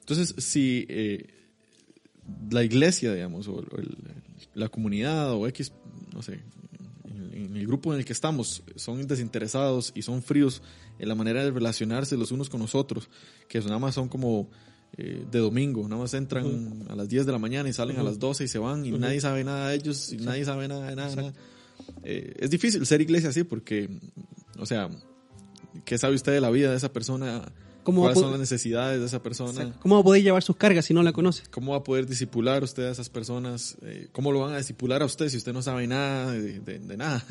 entonces, 0.00 0.34
si 0.38 0.86
eh, 0.88 1.26
la 2.50 2.62
iglesia, 2.64 3.12
digamos, 3.14 3.48
o 3.48 3.60
el- 3.60 3.96
la 4.54 4.68
comunidad 4.68 5.32
o 5.32 5.46
X, 5.48 5.72
no 6.14 6.22
sé, 6.22 6.40
en, 7.04 7.32
en 7.50 7.56
el 7.56 7.66
grupo 7.66 7.92
en 7.92 8.00
el 8.00 8.04
que 8.04 8.12
estamos, 8.12 8.62
son 8.76 9.06
desinteresados 9.06 9.92
y 9.94 10.02
son 10.02 10.22
fríos 10.22 10.62
en 10.98 11.08
la 11.08 11.14
manera 11.14 11.44
de 11.44 11.50
relacionarse 11.50 12.16
los 12.16 12.32
unos 12.32 12.48
con 12.50 12.60
los 12.60 12.74
otros, 12.74 13.08
que 13.48 13.60
nada 13.60 13.78
más 13.78 13.94
son 13.94 14.08
como 14.08 14.48
eh, 14.96 15.24
de 15.30 15.38
domingo, 15.38 15.86
nada 15.88 16.02
más 16.02 16.14
entran 16.14 16.86
a 16.88 16.96
las 16.96 17.08
10 17.08 17.24
de 17.26 17.32
la 17.32 17.38
mañana 17.38 17.68
y 17.68 17.72
salen 17.72 17.98
a 17.98 18.02
las 18.02 18.18
12 18.18 18.44
y 18.44 18.48
se 18.48 18.58
van 18.58 18.84
y 18.84 18.90
nadie 18.92 19.20
sabe 19.20 19.44
nada 19.44 19.68
de 19.68 19.76
ellos 19.76 20.12
y 20.12 20.16
nadie 20.16 20.44
sabe 20.44 20.66
nada 20.68 20.88
de 20.88 20.96
nada. 20.96 21.14
nada. 21.14 21.32
Eh, 22.04 22.34
es 22.38 22.50
difícil 22.50 22.84
ser 22.86 23.00
iglesia 23.00 23.30
así 23.30 23.44
porque, 23.44 23.88
o 24.58 24.66
sea, 24.66 24.88
¿qué 25.84 25.98
sabe 25.98 26.14
usted 26.14 26.32
de 26.32 26.40
la 26.40 26.50
vida 26.50 26.70
de 26.70 26.76
esa 26.76 26.92
persona? 26.92 27.42
¿Cómo 27.82 28.02
¿Cuáles 28.02 28.18
son 28.18 28.30
las 28.32 28.40
necesidades 28.40 29.00
de 29.00 29.06
esa 29.06 29.22
persona? 29.22 29.50
Exacto. 29.50 29.78
¿Cómo 29.80 29.94
va 29.94 30.00
a 30.02 30.04
poder 30.04 30.22
llevar 30.22 30.42
sus 30.42 30.56
cargas 30.56 30.84
si 30.84 30.92
no 30.92 31.02
la 31.02 31.12
conoce? 31.12 31.44
¿Cómo 31.50 31.72
va 31.72 31.78
a 31.78 31.84
poder 31.84 32.06
disipular 32.06 32.62
usted 32.62 32.84
a 32.84 32.90
esas 32.90 33.08
personas? 33.08 33.78
Eh, 33.82 34.08
¿Cómo 34.12 34.30
lo 34.30 34.40
van 34.40 34.52
a 34.52 34.58
disipular 34.58 35.00
a 35.00 35.06
usted 35.06 35.28
si 35.30 35.38
usted 35.38 35.54
no 35.54 35.62
sabe 35.62 35.86
nada 35.86 36.32
de, 36.32 36.60
de- 36.60 36.78
de 36.80 36.96
nada? 36.98 37.24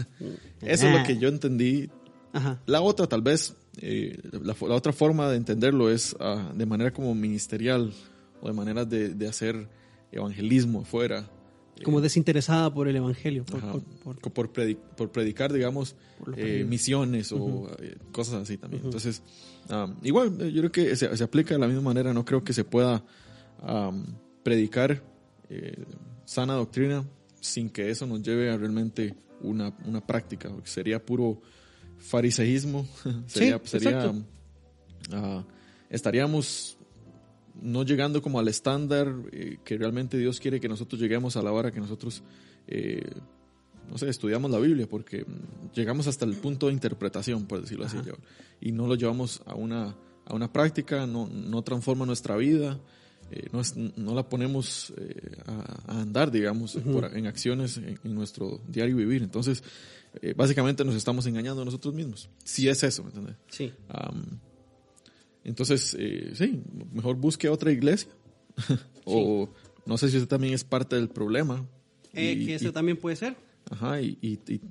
Eso 0.62 0.88
es 0.88 0.94
lo 1.00 1.04
que 1.06 1.18
yo 1.20 1.28
entendí. 1.30 1.90
Ajá. 2.34 2.60
La 2.66 2.82
otra, 2.82 3.06
tal 3.08 3.22
vez, 3.22 3.56
eh, 3.82 4.18
la, 4.32 4.56
la 4.60 4.76
otra 4.76 4.94
forma 4.94 5.30
de 5.30 5.38
entenderlo 5.38 5.92
es 5.92 6.16
ah, 6.20 6.52
de 6.56 6.66
manera 6.66 6.92
como 6.92 7.14
ministerial 7.14 7.94
o 8.42 8.48
de 8.48 8.54
manera 8.54 8.84
de, 8.84 9.10
de 9.10 9.28
hacer 9.28 9.68
evangelismo 10.12 10.82
afuera. 10.82 11.30
Como 11.84 12.02
desinteresada 12.02 12.74
por 12.74 12.88
el 12.88 12.96
evangelio. 12.96 13.46
por- 14.34 14.52
por- 14.52 15.12
predicar, 15.12 15.52
digamos, 15.54 15.96
eh, 16.36 16.66
misiones 16.68 17.32
o 17.32 17.70
eh, 17.80 17.98
cosas 18.12 18.36
así 18.42 18.58
también. 18.58 18.84
Entonces, 18.86 19.22
um, 19.70 19.96
igual, 20.04 20.36
eh, 20.42 20.52
yo 20.52 20.62
creo 20.62 20.72
que 20.72 20.96
se, 20.96 21.16
se 21.16 21.24
aplica 21.24 21.54
de 21.54 21.60
la 21.60 21.68
misma 21.68 21.82
manera. 21.84 22.14
No 22.14 22.26
creo 22.26 22.44
que 22.44 22.54
se 22.54 22.64
pueda 22.64 23.04
um, 23.62 24.04
predicar 24.44 25.04
eh, 25.50 25.84
sana 26.26 26.54
doctrina 26.54 27.06
sin 27.40 27.70
que 27.70 27.90
eso 27.90 28.06
nos 28.08 28.22
lleve 28.22 28.50
a 28.50 28.58
realmente 28.58 29.16
una, 29.42 29.74
una 29.86 30.06
práctica. 30.06 30.50
Sería 30.64 31.04
puro 31.06 31.42
fariseísmo. 31.98 32.88
sería, 33.28 33.60
Sí, 33.64 33.80
sería, 33.80 34.14
ah, 35.14 35.44
estaríamos 35.90 36.77
no 37.62 37.84
llegando 37.84 38.22
como 38.22 38.40
al 38.40 38.48
estándar 38.48 39.14
eh, 39.32 39.58
que 39.64 39.78
realmente 39.78 40.18
Dios 40.18 40.40
quiere 40.40 40.60
que 40.60 40.68
nosotros 40.70 41.02
lleguemos 41.02 41.36
a 41.38 41.42
la 41.42 41.52
hora 41.52 41.72
que 41.72 41.80
nosotros, 41.80 42.24
eh, 42.68 43.04
no 43.90 43.98
sé, 43.98 44.10
estudiamos 44.10 44.52
la 44.52 44.60
Biblia, 44.60 44.88
porque 44.88 45.24
mm, 45.24 45.74
llegamos 45.74 46.08
hasta 46.08 46.26
el 46.26 46.36
punto 46.36 46.68
de 46.68 46.74
interpretación, 46.74 47.46
por 47.46 47.62
decirlo 47.62 47.86
así, 47.86 47.98
y 48.62 48.72
no 48.72 48.88
lo 48.88 48.96
llevamos 48.96 49.42
a 49.46 49.56
una, 49.56 49.96
a 50.26 50.34
una 50.36 50.52
práctica, 50.52 51.06
no, 51.08 51.28
no 51.28 51.62
transforma 51.64 52.06
nuestra 52.06 52.36
vida, 52.36 52.80
eh, 53.32 53.48
no, 53.52 53.60
es- 53.62 53.76
no 53.76 54.14
la 54.16 54.28
ponemos 54.30 54.94
a, 55.46 55.92
a 55.94 56.02
andar, 56.02 56.32
digamos, 56.32 56.76
por- 56.94 57.18
en 57.18 57.28
acciones 57.28 57.78
en, 57.78 58.00
en 58.04 58.16
nuestro 58.16 58.62
diario 58.68 58.96
vivir. 58.96 59.22
Entonces, 59.24 59.64
básicamente 60.36 60.84
nos 60.86 60.96
estamos 60.96 61.26
engañando 61.28 61.62
a 61.62 61.66
nosotros 61.66 61.94
mismos. 61.94 62.30
Si 62.44 62.68
es 62.70 62.82
eso, 62.84 63.04
¿me 63.04 63.10
entiendes? 63.10 63.36
Sí. 63.50 63.72
Entonces, 65.48 65.96
eh, 66.00 66.32
sí, 66.36 66.62
mejor 66.94 67.16
busque 67.16 67.50
otra 67.50 67.72
iglesia. 67.72 68.10
o 69.06 69.50
no 69.86 69.98
sé 69.98 70.10
si 70.10 70.18
usted 70.18 70.28
también 70.30 70.54
es 70.54 70.64
parte 70.64 70.96
del 70.96 71.10
problema. 71.10 71.66
Eh, 72.14 72.34
Y- 72.38 72.46
que 72.46 72.56
eso 72.56 72.70
y- 72.70 72.72
también 72.72 72.98
puede 72.98 73.16
ser. 73.16 73.36
Ajá, 73.70 74.02
y, 74.02 74.18
y- 74.22 74.62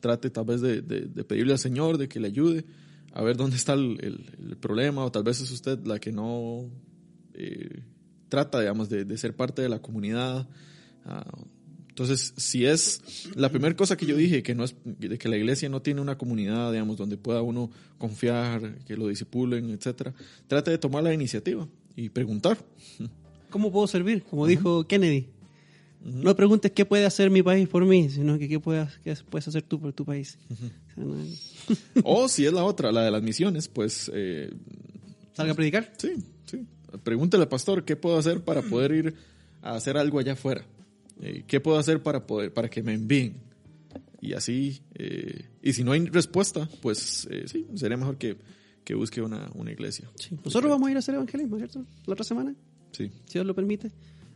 trate 0.00 0.28
tal 0.30 0.44
vez 0.44 0.60
de, 0.60 0.82
de- 0.82 1.06
de 1.06 1.24
pedirle 1.24 1.52
al 1.52 1.58
Señor 1.58 1.96
de 1.98 2.08
que 2.08 2.20
le 2.20 2.28
ayude 2.28 2.64
a 3.12 3.22
ver 3.22 3.36
dónde 3.36 3.56
está 3.56 3.72
el, 3.74 3.98
el- 4.02 4.50
el 4.50 4.56
problema, 4.56 5.04
o 5.04 5.10
tal 5.12 5.22
vez 5.22 5.40
es 5.40 5.50
usted 5.50 5.78
la 5.86 5.98
que 5.98 6.12
no 6.12 6.68
eh, 7.34 7.82
trata, 8.28 8.60
digamos, 8.60 8.88
de, 8.88 9.04
de 9.04 9.16
ser 9.18 9.34
parte 9.36 9.62
de 9.62 9.68
la 9.68 9.80
comunidad. 9.80 10.48
Ah, 11.04 11.24
entonces, 11.94 12.34
si 12.36 12.66
es 12.66 13.00
la 13.36 13.50
primera 13.50 13.76
cosa 13.76 13.96
que 13.96 14.04
yo 14.04 14.16
dije, 14.16 14.42
que 14.42 14.52
no 14.56 14.64
es 14.64 14.74
de 14.84 15.16
que 15.16 15.28
la 15.28 15.36
iglesia 15.36 15.68
no 15.68 15.80
tiene 15.80 16.00
una 16.00 16.18
comunidad, 16.18 16.72
digamos, 16.72 16.96
donde 16.96 17.16
pueda 17.16 17.40
uno 17.40 17.70
confiar, 17.98 18.78
que 18.84 18.96
lo 18.96 19.06
disipulen, 19.06 19.70
etcétera, 19.70 20.12
trate 20.48 20.72
de 20.72 20.78
tomar 20.78 21.04
la 21.04 21.14
iniciativa 21.14 21.68
y 21.94 22.08
preguntar. 22.08 22.58
¿Cómo 23.48 23.70
puedo 23.70 23.86
servir? 23.86 24.24
Como 24.24 24.44
dijo 24.48 24.82
Kennedy. 24.88 25.28
No 26.04 26.34
preguntes 26.34 26.72
qué 26.72 26.84
puede 26.84 27.06
hacer 27.06 27.30
mi 27.30 27.44
país 27.44 27.68
por 27.68 27.84
mí, 27.84 28.10
sino 28.10 28.40
que 28.40 28.48
qué 28.48 28.58
puedes, 28.58 28.98
qué 29.04 29.16
puedes 29.30 29.46
hacer 29.46 29.62
tú 29.62 29.80
por 29.80 29.92
tu 29.92 30.04
país. 30.04 30.36
O 30.50 30.94
sea, 30.94 31.04
no- 31.04 31.24
o 32.04 32.28
si 32.28 32.44
es 32.44 32.52
la 32.52 32.64
otra, 32.64 32.90
la 32.90 33.02
de 33.04 33.12
las 33.12 33.22
misiones, 33.22 33.68
pues 33.68 34.10
eh, 34.12 34.52
Salga 35.32 35.52
a 35.52 35.54
predicar. 35.54 35.92
Sí, 35.96 36.10
sí. 36.44 36.66
Pregúntele 37.04 37.44
al 37.44 37.48
pastor 37.48 37.84
qué 37.84 37.94
puedo 37.94 38.18
hacer 38.18 38.42
para 38.42 38.62
poder 38.62 38.90
ir 38.92 39.14
a 39.62 39.76
hacer 39.76 39.96
algo 39.96 40.18
allá 40.18 40.32
afuera. 40.32 40.66
Eh, 41.20 41.44
¿Qué 41.46 41.60
puedo 41.60 41.78
hacer 41.78 42.02
para 42.02 42.26
poder, 42.26 42.52
para 42.52 42.68
que 42.68 42.82
me 42.82 42.94
envíen? 42.94 43.36
Y 44.20 44.32
así, 44.32 44.80
eh, 44.94 45.48
y 45.62 45.72
si 45.74 45.84
no 45.84 45.92
hay 45.92 46.06
respuesta, 46.06 46.68
pues 46.80 47.28
eh, 47.30 47.44
sí, 47.46 47.66
sería 47.74 47.96
mejor 47.96 48.16
que, 48.16 48.36
que 48.82 48.94
busque 48.94 49.20
una, 49.20 49.50
una 49.54 49.70
iglesia. 49.70 50.10
Sí. 50.16 50.36
Nosotros 50.44 50.70
vamos 50.70 50.88
a 50.88 50.90
ir 50.90 50.96
a 50.96 51.00
hacer 51.00 51.14
evangelismo, 51.14 51.56
¿cierto? 51.58 51.84
La 52.06 52.12
otra 52.14 52.24
semana, 52.24 52.54
Sí, 52.92 53.10
si 53.26 53.32
Dios 53.34 53.44
lo 53.46 53.54
permite. 53.54 53.90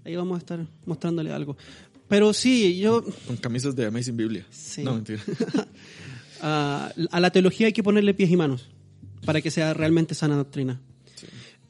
Ahí 0.05 0.15
vamos 0.17 0.35
a 0.37 0.39
estar 0.39 0.67
mostrándole 0.85 1.33
algo. 1.33 1.57
Pero 2.09 2.33
sí, 2.33 2.79
yo 2.79 3.05
con 3.27 3.37
camisas 3.37 3.77
de 3.77 3.87
Amazing 3.87 4.17
Biblia. 4.17 4.47
Sí. 4.51 4.83
No, 4.83 4.95
mentira. 4.95 5.23
a, 6.43 6.93
a 7.11 7.21
la 7.21 7.31
teología 7.31 7.67
hay 7.69 7.73
que 7.73 7.83
ponerle 7.83 8.15
pies 8.15 8.31
y 8.31 8.37
manos 8.37 8.69
para 9.25 9.41
que 9.41 9.51
sea 9.51 9.75
realmente 9.75 10.15
sana 10.15 10.37
doctrina. 10.37 10.81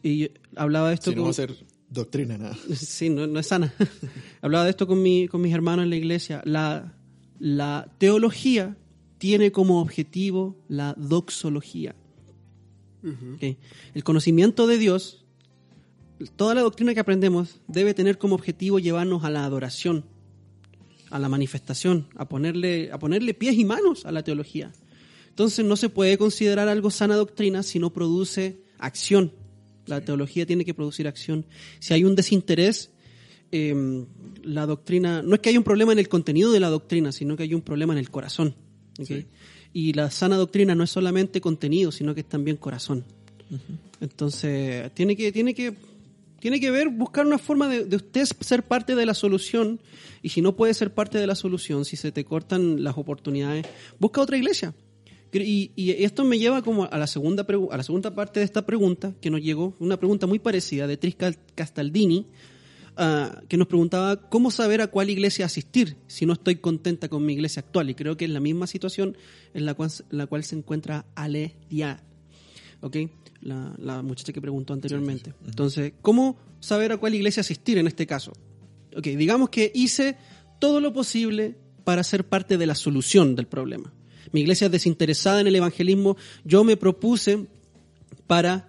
Y 0.03 0.19
yo 0.19 0.27
hablaba 0.57 0.89
de 0.89 0.95
esto 0.95 1.11
si 1.11 1.17
no 1.17 1.23
con- 1.23 1.27
va 1.29 1.31
a 1.31 1.35
ser 1.35 1.55
doctrina, 1.91 2.39
nada. 2.39 2.57
Sí, 2.75 3.11
no, 3.11 3.27
no 3.27 3.41
es 3.41 3.47
sana. 3.47 3.73
Hablaba 4.41 4.65
de 4.65 4.71
esto 4.71 4.87
con, 4.87 5.03
mi, 5.03 5.29
con 5.29 5.41
mis 5.41 5.53
hermanos 5.53 5.85
en 5.85 5.91
la 5.91 5.97
iglesia. 5.97 6.43
La, 6.45 6.95
la 7.39 7.93
teología 7.99 8.77
tiene 9.19 9.53
como 9.53 9.81
objetivo 9.81 10.57
la 10.69 10.95
doxología. 10.97 11.95
Ok. 13.03 13.57
El 13.95 14.05
conocimiento 14.05 14.67
de 14.67 14.79
Dios, 14.79 15.25
toda 16.37 16.55
la 16.55 16.63
doctrina 16.63 16.95
que 16.95 17.01
aprendemos 17.01 17.61
debe 17.67 17.95
tener 17.95 18.19
como 18.19 18.35
objetivo 18.35 18.79
llevarnos 18.79 19.25
a 19.25 19.31
la 19.31 19.45
adoración. 19.45 20.05
a 21.11 21.19
la 21.19 21.29
manifestación, 21.29 22.07
a 22.17 22.29
ponerle, 22.29 22.91
a 22.93 22.99
ponerle 22.99 23.33
pies 23.33 23.57
y 23.57 23.65
manos 23.65 24.05
a 24.05 24.13
la 24.13 24.23
teología. 24.23 24.73
Entonces 25.31 25.65
no 25.65 25.77
se 25.77 25.89
puede 25.89 26.19
considerar 26.19 26.69
algo 26.69 26.91
sana 26.91 27.17
doctrina 27.17 27.63
si 27.63 27.79
no 27.79 27.93
produce 27.93 28.61
acción. 28.79 29.33
La 29.89 30.01
teología 30.01 30.47
tiene 30.47 30.65
que 30.65 30.75
producir 30.75 31.09
acción. 31.09 31.47
Si 31.81 31.95
hay 31.95 32.05
un 32.05 32.15
desinterés, 32.15 32.91
eh, 33.51 34.05
la 34.43 34.67
doctrina, 34.67 35.23
no 35.23 35.35
es 35.35 35.41
que 35.41 35.49
haya 35.49 35.59
un 35.59 35.65
problema 35.65 35.93
en 35.93 35.99
el 35.99 36.09
contenido 36.09 36.53
de 36.53 36.61
la 36.61 36.69
doctrina, 36.69 37.13
sino 37.13 37.37
que 37.37 37.45
hay 37.45 37.55
un 37.55 37.63
problema 37.63 37.93
en 37.93 37.99
el 37.99 38.11
corazón. 38.11 38.55
Y 39.73 39.93
la 39.93 40.11
sana 40.11 40.37
doctrina 40.37 40.75
no 40.75 40.85
es 40.85 40.91
solamente 40.91 41.41
contenido, 41.41 41.93
sino 41.93 42.15
que 42.15 42.21
es 42.21 42.29
también 42.29 42.57
corazón. 42.57 43.05
Entonces, 44.01 44.93
tiene 44.95 45.17
que, 45.17 45.33
tiene 45.33 45.55
que, 45.55 45.75
tiene 46.41 46.61
que 46.61 46.71
ver, 46.71 46.89
buscar 46.89 47.27
una 47.27 47.39
forma 47.39 47.69
de, 47.69 47.85
de 47.85 47.97
usted 47.97 48.25
ser 48.41 48.63
parte 48.63 48.95
de 48.95 49.07
la 49.07 49.15
solución. 49.15 49.81
Y 50.23 50.31
si 50.31 50.43
no 50.43 50.57
puede 50.57 50.75
ser 50.75 50.93
parte 50.93 51.19
de 51.19 51.27
la 51.27 51.35
solución, 51.35 51.85
si 51.85 51.97
se 51.97 52.13
te 52.13 52.25
cortan 52.25 52.83
las 52.83 52.99
oportunidades, 52.99 53.67
busca 53.99 54.21
otra 54.21 54.37
iglesia. 54.37 54.75
Y, 55.33 55.73
y 55.77 55.91
esto 56.05 56.25
me 56.25 56.39
lleva 56.39 56.63
como 56.63 56.85
a 56.85 56.99
la 56.99 57.07
segunda 57.07 57.47
a 57.71 57.77
la 57.77 57.83
segunda 57.83 58.15
parte 58.15 58.41
de 58.41 58.45
esta 58.45 58.65
pregunta 58.65 59.15
que 59.21 59.31
nos 59.31 59.43
llegó, 59.43 59.77
una 59.79 59.99
pregunta 59.99 60.27
muy 60.27 60.39
parecida 60.39 60.87
de 60.87 60.97
Tris 60.97 61.17
Castaldini, 61.55 62.27
ah, 62.97 63.41
que 63.49 63.57
nos 63.57 63.67
preguntaba 63.67 64.29
cómo 64.29 64.51
saber 64.51 64.81
a 64.81 64.87
cuál 64.87 65.11
iglesia 65.11 65.47
asistir 65.47 65.97
si 66.07 66.25
no 66.25 66.33
estoy 66.33 66.57
contenta 66.57 67.09
con 67.09 67.25
mi 67.25 67.35
iglesia 67.35 67.61
actual. 67.61 67.91
Y 67.91 67.95
creo 67.95 68.17
que 68.17 68.25
es 68.25 68.31
la 68.31 68.41
misma 68.41 68.67
situación 68.67 69.17
en 69.53 69.67
la 69.67 69.75
cual, 69.75 69.91
en 70.11 70.19
la 70.19 70.27
cual 70.27 70.45
se 70.45 70.57
encuentra 70.57 71.05
Ale 71.15 71.55
Diaz. 71.69 72.03
¿ok? 72.81 72.97
La, 73.41 73.75
la 73.79 74.03
muchacha 74.03 74.33
que 74.33 74.41
preguntó 74.41 74.73
anteriormente. 74.73 75.35
Entonces, 75.47 75.93
¿cómo 76.03 76.39
saber 76.61 76.93
a 76.93 76.97
cuál 76.97 77.15
iglesia 77.15 77.43
asistir 77.43 77.79
en 77.79 77.87
este 77.87 78.07
caso? 78.07 78.33
Ok, 78.97 79.05
digamos 79.05 79.51
que 79.51 79.71
hice 79.75 80.17
todo 80.59 80.81
lo 80.81 80.93
posible 80.93 81.57
para 81.85 82.03
ser 82.03 82.25
parte 82.29 82.59
de 82.59 82.67
la 82.67 82.75
solución 82.75 83.37
del 83.37 83.47
problema. 83.47 83.93
Mi 84.33 84.41
iglesia 84.41 84.67
es 84.67 84.73
desinteresada 84.73 85.41
en 85.41 85.47
el 85.47 85.57
evangelismo. 85.57 86.17
Yo 86.45 86.65
me 86.65 86.77
propuse 86.77 87.47
para 88.27 88.69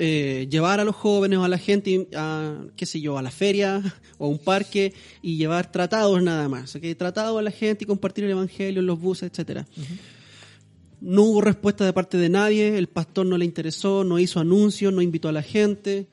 eh, 0.00 0.48
llevar 0.50 0.80
a 0.80 0.84
los 0.84 0.96
jóvenes 0.96 1.38
o 1.38 1.44
a 1.44 1.48
la 1.48 1.58
gente 1.58 2.08
a, 2.16 2.64
qué 2.76 2.84
sé 2.84 3.00
yo, 3.00 3.16
a 3.16 3.22
la 3.22 3.30
feria 3.30 3.80
o 4.18 4.26
a 4.26 4.28
un 4.28 4.38
parque 4.38 4.92
y 5.22 5.36
llevar 5.36 5.70
tratados 5.70 6.20
nada 6.22 6.48
más. 6.48 6.76
Tratados 6.98 7.38
a 7.38 7.42
la 7.42 7.52
gente 7.52 7.84
y 7.84 7.86
compartir 7.86 8.24
el 8.24 8.32
evangelio 8.32 8.80
en 8.80 8.86
los 8.86 9.00
buses, 9.00 9.30
etcétera. 9.30 9.66
No 11.00 11.22
hubo 11.22 11.40
respuesta 11.42 11.84
de 11.84 11.92
parte 11.92 12.18
de 12.18 12.28
nadie, 12.28 12.76
el 12.76 12.88
pastor 12.88 13.26
no 13.26 13.38
le 13.38 13.44
interesó, 13.44 14.02
no 14.04 14.18
hizo 14.18 14.40
anuncios, 14.40 14.92
no 14.92 15.00
invitó 15.00 15.28
a 15.28 15.32
la 15.32 15.42
gente. 15.42 16.08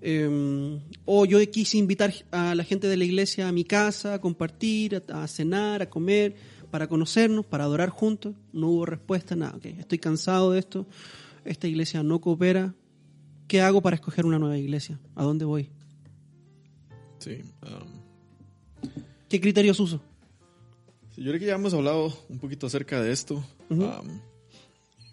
eh, 0.00 0.78
o 1.06 1.24
yo 1.24 1.38
quise 1.50 1.78
invitar 1.78 2.12
a 2.30 2.54
la 2.54 2.62
gente 2.62 2.86
de 2.88 2.96
la 2.96 3.04
iglesia 3.04 3.48
a 3.48 3.52
mi 3.52 3.64
casa 3.64 4.14
a 4.14 4.20
compartir, 4.20 5.02
a 5.08 5.26
cenar, 5.26 5.82
a 5.82 5.88
comer, 5.88 6.36
para 6.74 6.88
conocernos, 6.88 7.46
para 7.46 7.62
adorar 7.62 7.88
juntos. 7.88 8.34
No 8.52 8.66
hubo 8.66 8.84
respuesta, 8.84 9.36
nada. 9.36 9.54
ok, 9.54 9.64
Estoy 9.78 10.00
cansado 10.00 10.50
de 10.50 10.58
esto. 10.58 10.88
Esta 11.44 11.68
iglesia 11.68 12.02
no 12.02 12.20
coopera. 12.20 12.74
¿Qué 13.46 13.60
hago 13.60 13.80
para 13.80 13.94
escoger 13.94 14.26
una 14.26 14.40
nueva 14.40 14.58
iglesia? 14.58 14.98
¿A 15.14 15.22
dónde 15.22 15.44
voy? 15.44 15.70
Sí. 17.20 17.42
um, 17.62 18.90
¿Qué 19.28 19.40
criterios 19.40 19.78
uso? 19.78 20.02
Sí, 21.14 21.22
Yo 21.22 21.30
creo 21.30 21.38
que 21.38 21.46
ya 21.46 21.54
hemos 21.54 21.72
hablado 21.74 22.12
un 22.28 22.40
poquito 22.40 22.66
acerca 22.66 23.00
de 23.00 23.12
esto, 23.12 23.44
um, 23.70 24.20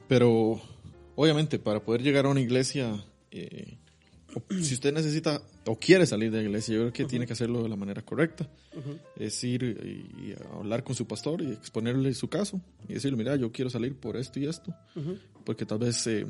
pero 0.07 0.59
obviamente 1.15 1.59
para 1.59 1.85
poder 1.85 2.01
llegar 2.01 2.25
a 2.25 2.29
una 2.29 2.41
iglesia, 2.41 3.05
eh, 3.29 3.77
si 4.61 4.73
usted 4.75 4.93
necesita 4.93 5.41
o 5.65 5.75
quiere 5.77 6.05
salir 6.05 6.31
de 6.31 6.37
la 6.37 6.43
iglesia, 6.43 6.73
yo 6.75 6.79
creo 6.81 6.93
que 6.93 7.05
tiene 7.05 7.25
que 7.27 7.33
hacerlo 7.33 7.63
de 7.63 7.69
la 7.69 7.75
manera 7.75 8.01
correcta. 8.01 8.47
Es 9.17 9.43
ir 9.43 9.63
y, 9.63 10.27
y 10.29 10.35
hablar 10.57 10.83
con 10.83 10.95
su 10.95 11.05
pastor 11.05 11.41
y 11.41 11.51
exponerle 11.51 12.13
su 12.13 12.27
caso 12.29 12.61
y 12.87 12.93
decirle, 12.93 13.17
mira, 13.17 13.35
yo 13.35 13.51
quiero 13.51 13.69
salir 13.69 13.95
por 13.95 14.15
esto 14.17 14.39
y 14.39 14.47
esto, 14.47 14.73
porque 15.45 15.65
tal 15.65 15.79
vez 15.79 16.05
eh, 16.07 16.25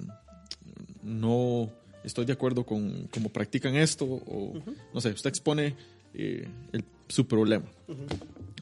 no 1.04 1.72
estoy 2.04 2.26
de 2.26 2.34
acuerdo 2.34 2.66
con 2.66 3.08
cómo 3.12 3.30
practican 3.30 3.76
esto 3.76 4.06
o 4.06 4.54
no 4.93 5.02
sé, 5.02 5.10
usted 5.10 5.30
expone 5.30 5.76
eh, 6.14 6.47
el- 6.74 6.84
su 7.08 7.28
problema. 7.28 7.66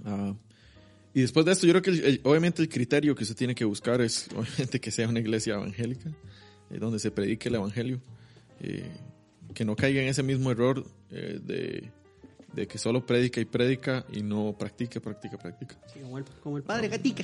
Ah, 0.05 0.33
y 1.13 1.21
después 1.21 1.45
de 1.45 1.51
esto, 1.53 1.65
yo 1.65 1.73
creo 1.73 1.81
que 1.81 1.89
el- 1.91 2.03
el- 2.05 2.21
obviamente 2.23 2.61
el 2.61 2.69
criterio 2.69 3.15
que 3.15 3.25
se 3.25 3.33
tiene 3.35 3.55
que 3.55 3.65
buscar 3.65 4.01
es 4.01 4.27
obviamente 4.35 4.79
que 4.79 4.91
sea 4.91 5.07
una 5.07 5.19
iglesia 5.19 5.55
evangélica, 5.55 6.09
eh, 6.71 6.77
donde 6.79 6.99
se 6.99 7.11
predique 7.11 7.49
el 7.49 7.55
evangelio, 7.55 7.99
eh, 8.61 8.89
que 9.53 9.65
no 9.65 9.75
caiga 9.75 10.01
en 10.01 10.07
ese 10.07 10.23
mismo 10.23 10.51
error 10.51 10.85
eh, 11.11 11.39
de, 11.41 11.91
de 12.53 12.67
que 12.67 12.77
solo 12.77 13.05
predica 13.05 13.41
y 13.41 13.45
predica 13.45 14.05
y 14.11 14.21
no 14.21 14.55
practica, 14.57 14.99
practica, 14.99 15.37
practica. 15.37 15.77
Sí, 15.93 15.99
como, 16.01 16.17
el, 16.17 16.25
como 16.43 16.57
el 16.57 16.63
padre 16.63 16.87
Gatica. 16.87 17.23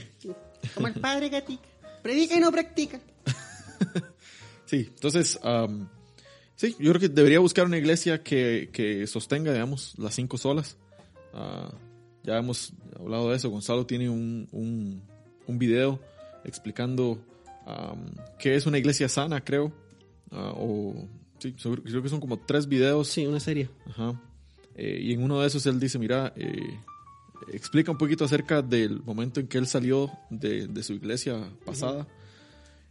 Como 0.73 0.87
el 0.87 0.93
padre 0.93 1.29
Gatica. 1.29 1.67
Predica 2.01 2.35
y 2.35 2.39
no 2.39 2.51
practica. 2.51 2.99
Sí, 4.65 4.87
entonces, 4.89 5.39
am, 5.43 5.87
sí, 6.55 6.75
yo 6.79 6.91
creo 6.91 6.99
que 6.99 7.09
debería 7.09 7.39
buscar 7.39 7.65
una 7.65 7.77
iglesia 7.77 8.23
que, 8.23 8.69
que 8.73 9.05
sostenga, 9.05 9.53
digamos, 9.53 9.93
las 9.97 10.15
cinco 10.15 10.37
solas. 10.37 10.77
Ah, 11.33 11.71
ya 12.23 12.37
hemos 12.37 12.73
hablado 12.99 13.29
de 13.29 13.37
eso. 13.37 13.49
Gonzalo 13.51 13.85
tiene 13.85 14.09
un, 14.09 14.47
un, 14.51 15.03
un 15.45 15.59
video 15.59 15.99
explicando 16.43 17.19
am, 17.67 18.11
qué 18.39 18.55
es 18.55 18.65
una 18.65 18.79
iglesia 18.79 19.07
sana, 19.07 19.41
creo. 19.41 19.71
Ah, 20.31 20.53
o, 20.55 21.07
sí, 21.39 21.53
seguro- 21.57 21.83
creo 21.83 22.01
que 22.01 22.09
son 22.09 22.19
como 22.19 22.37
tres 22.39 22.67
videos. 22.67 23.07
Sí, 23.07 23.25
una 23.25 23.39
serie. 23.39 23.69
Ajá. 23.87 24.19
Eh, 24.75 24.99
y 25.01 25.13
en 25.13 25.23
uno 25.23 25.39
de 25.41 25.47
esos 25.47 25.65
él 25.67 25.79
dice, 25.79 25.97
mira, 25.99 26.33
eh, 26.35 26.79
explica 27.53 27.91
un 27.91 27.97
poquito 27.97 28.25
acerca 28.25 28.61
del 28.61 29.01
momento 29.03 29.39
en 29.39 29.47
que 29.47 29.57
él 29.57 29.67
salió 29.67 30.11
de, 30.29 30.67
de 30.67 30.83
su 30.83 30.93
iglesia 30.93 31.49
pasada, 31.65 32.07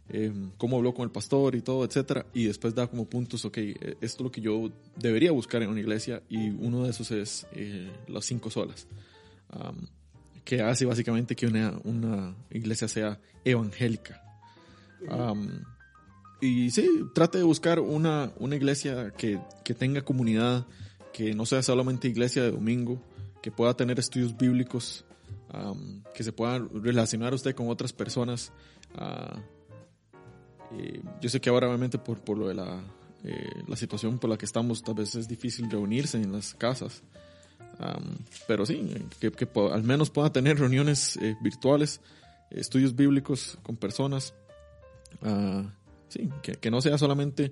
eh, 0.09 0.31
cómo 0.57 0.77
habló 0.77 0.93
con 0.93 1.03
el 1.03 1.11
pastor 1.11 1.55
y 1.55 1.61
todo, 1.61 1.83
etcétera, 1.85 2.25
y 2.33 2.45
después 2.45 2.73
da 2.73 2.87
como 2.87 3.05
puntos, 3.05 3.43
ok, 3.45 3.57
eh, 3.57 3.75
esto 4.01 4.17
es 4.17 4.21
lo 4.21 4.31
que 4.31 4.41
yo 4.41 4.71
debería 4.95 5.31
buscar 5.31 5.61
en 5.63 5.69
una 5.69 5.79
iglesia, 5.79 6.21
y 6.29 6.49
uno 6.49 6.83
de 6.83 6.91
esos 6.91 7.11
es 7.11 7.45
eh, 7.53 7.91
las 8.07 8.25
cinco 8.25 8.49
solas, 8.49 8.87
am, 9.49 9.87
que 10.43 10.61
hace 10.61 10.85
básicamente 10.85 11.35
que 11.35 11.47
una, 11.47 11.79
una 11.83 12.35
iglesia 12.51 12.87
sea 12.87 13.19
evangélica. 13.43 14.21
Am, 15.09 15.63
y 16.41 16.71
sí, 16.71 16.87
trate 17.13 17.37
de 17.37 17.43
buscar 17.43 17.79
una, 17.79 18.31
una 18.39 18.55
iglesia 18.55 19.11
que, 19.11 19.39
que 19.63 19.73
tenga 19.73 20.01
comunidad, 20.01 20.65
que 21.13 21.33
no 21.33 21.45
sea 21.45 21.63
solamente 21.63 22.07
iglesia 22.07 22.43
de 22.43 22.51
domingo, 22.51 23.01
que 23.41 23.51
pueda 23.51 23.75
tener 23.75 23.99
estudios 23.99 24.35
bíblicos, 24.35 25.05
am, 25.49 26.03
que 26.13 26.23
se 26.23 26.33
pueda 26.33 26.59
relacionar 26.73 27.33
usted 27.33 27.55
con 27.55 27.69
otras 27.69 27.93
personas. 27.93 28.51
ah, 28.95 29.41
eh, 30.77 31.01
yo 31.21 31.29
sé 31.29 31.39
que 31.39 31.49
ahora 31.49 31.67
obviamente 31.67 31.97
por, 31.97 32.19
por 32.19 32.37
lo 32.37 32.47
de 32.47 32.55
la, 32.55 32.83
eh, 33.23 33.63
la 33.67 33.75
situación 33.75 34.17
por 34.17 34.29
la 34.29 34.37
que 34.37 34.45
estamos, 34.45 34.83
tal 34.83 34.95
vez 34.95 35.15
es 35.15 35.27
difícil 35.27 35.69
reunirse 35.69 36.17
en 36.17 36.31
las 36.31 36.53
casas. 36.53 37.03
Am, 37.79 38.17
pero 38.47 38.65
sí, 38.65 38.93
que, 39.19 39.31
que 39.31 39.47
al 39.71 39.83
menos 39.83 40.09
pueda 40.09 40.31
tener 40.31 40.59
reuniones 40.59 41.17
eh, 41.17 41.35
virtuales, 41.41 42.01
estudios 42.49 42.95
bíblicos 42.95 43.57
con 43.63 43.77
personas. 43.77 44.33
Ah, 45.21 45.63
sí, 46.09 46.29
que, 46.43 46.53
que 46.53 46.71
no 46.71 46.81
sea 46.81 46.97
solamente 46.97 47.51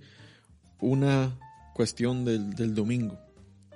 una 0.79 1.37
cuestión 1.73 2.25
del, 2.25 2.53
del 2.53 2.73
domingo, 2.75 3.17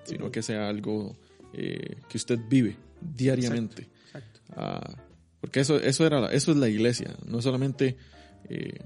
sino 0.03 0.31
que 0.31 0.41
sea 0.41 0.67
algo 0.69 1.15
eh, 1.53 1.97
que 2.09 2.17
usted 2.17 2.39
vive 2.49 2.75
diariamente. 3.01 3.87
Exacto. 4.07 4.39
Ah, 4.55 4.95
porque 5.41 5.59
eso, 5.61 5.77
eso, 5.79 6.05
era, 6.05 6.19
la- 6.21 6.31
eso 6.31 6.51
es 6.51 6.57
la 6.57 6.67
iglesia, 6.69 7.15
no 7.25 7.37
es 7.39 7.43
solamente 7.43 7.95
eh, 8.49 8.79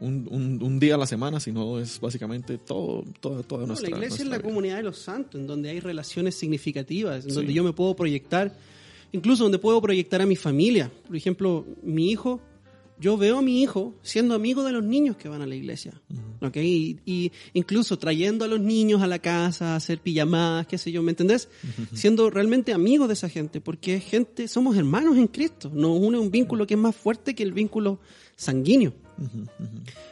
un, 0.00 0.26
un- 0.30 0.62
un 0.62 0.80
día 0.80 0.94
a 0.94 0.98
la 0.98 1.06
semana, 1.06 1.38
sino 1.40 1.78
es 1.78 2.00
básicamente 2.00 2.58
todo, 2.58 3.04
toda, 3.20 3.42
toda 3.42 3.62
No, 3.62 3.68
nuestra 3.68 3.90
la 3.90 3.96
iglesia 3.96 4.22
es 4.24 4.28
la 4.28 4.38
vida. 4.38 4.48
comunidad 4.48 4.76
de 4.78 4.82
los 4.84 4.98
santos, 4.98 5.40
en 5.40 5.46
donde 5.46 5.70
hay 5.70 5.80
relaciones 5.80 6.34
significativas, 6.34 7.24
en 7.24 7.30
Sí. 7.30 7.36
donde 7.36 7.52
yo 7.52 7.62
me 7.62 7.72
puedo 7.72 7.94
proyectar, 7.94 8.52
incluso 9.12 9.44
donde 9.44 9.58
puedo 9.58 9.80
proyectar 9.80 10.20
a 10.22 10.26
mi 10.26 10.36
familia. 10.36 10.90
Por 11.06 11.16
ejemplo, 11.16 11.64
mi 11.82 12.10
hijo, 12.10 12.40
yo 13.02 13.16
veo 13.16 13.38
a 13.38 13.42
mi 13.42 13.60
hijo 13.62 13.94
siendo 14.02 14.34
amigo 14.36 14.62
de 14.62 14.70
los 14.70 14.84
niños 14.84 15.16
que 15.16 15.28
van 15.28 15.42
a 15.42 15.46
la 15.46 15.56
iglesia. 15.56 15.92
¿ok? 16.40 16.56
Y, 16.58 17.00
y 17.04 17.32
incluso 17.52 17.98
trayendo 17.98 18.44
a 18.44 18.48
los 18.48 18.60
niños 18.60 19.02
a 19.02 19.08
la 19.08 19.18
casa, 19.18 19.72
a 19.72 19.76
hacer 19.76 19.98
pijamadas, 19.98 20.68
qué 20.68 20.78
sé 20.78 20.92
yo, 20.92 21.02
¿me 21.02 21.10
entendés? 21.10 21.48
Siendo 21.92 22.30
realmente 22.30 22.72
amigo 22.72 23.08
de 23.08 23.14
esa 23.14 23.28
gente, 23.28 23.60
porque 23.60 23.96
es 23.96 24.04
gente, 24.04 24.46
somos 24.46 24.76
hermanos 24.76 25.16
en 25.16 25.26
Cristo. 25.26 25.68
Nos 25.74 25.98
une 25.98 26.18
un 26.18 26.30
vínculo 26.30 26.64
que 26.64 26.74
es 26.74 26.80
más 26.80 26.94
fuerte 26.94 27.34
que 27.34 27.42
el 27.42 27.52
vínculo 27.52 27.98
sanguíneo. 28.36 28.94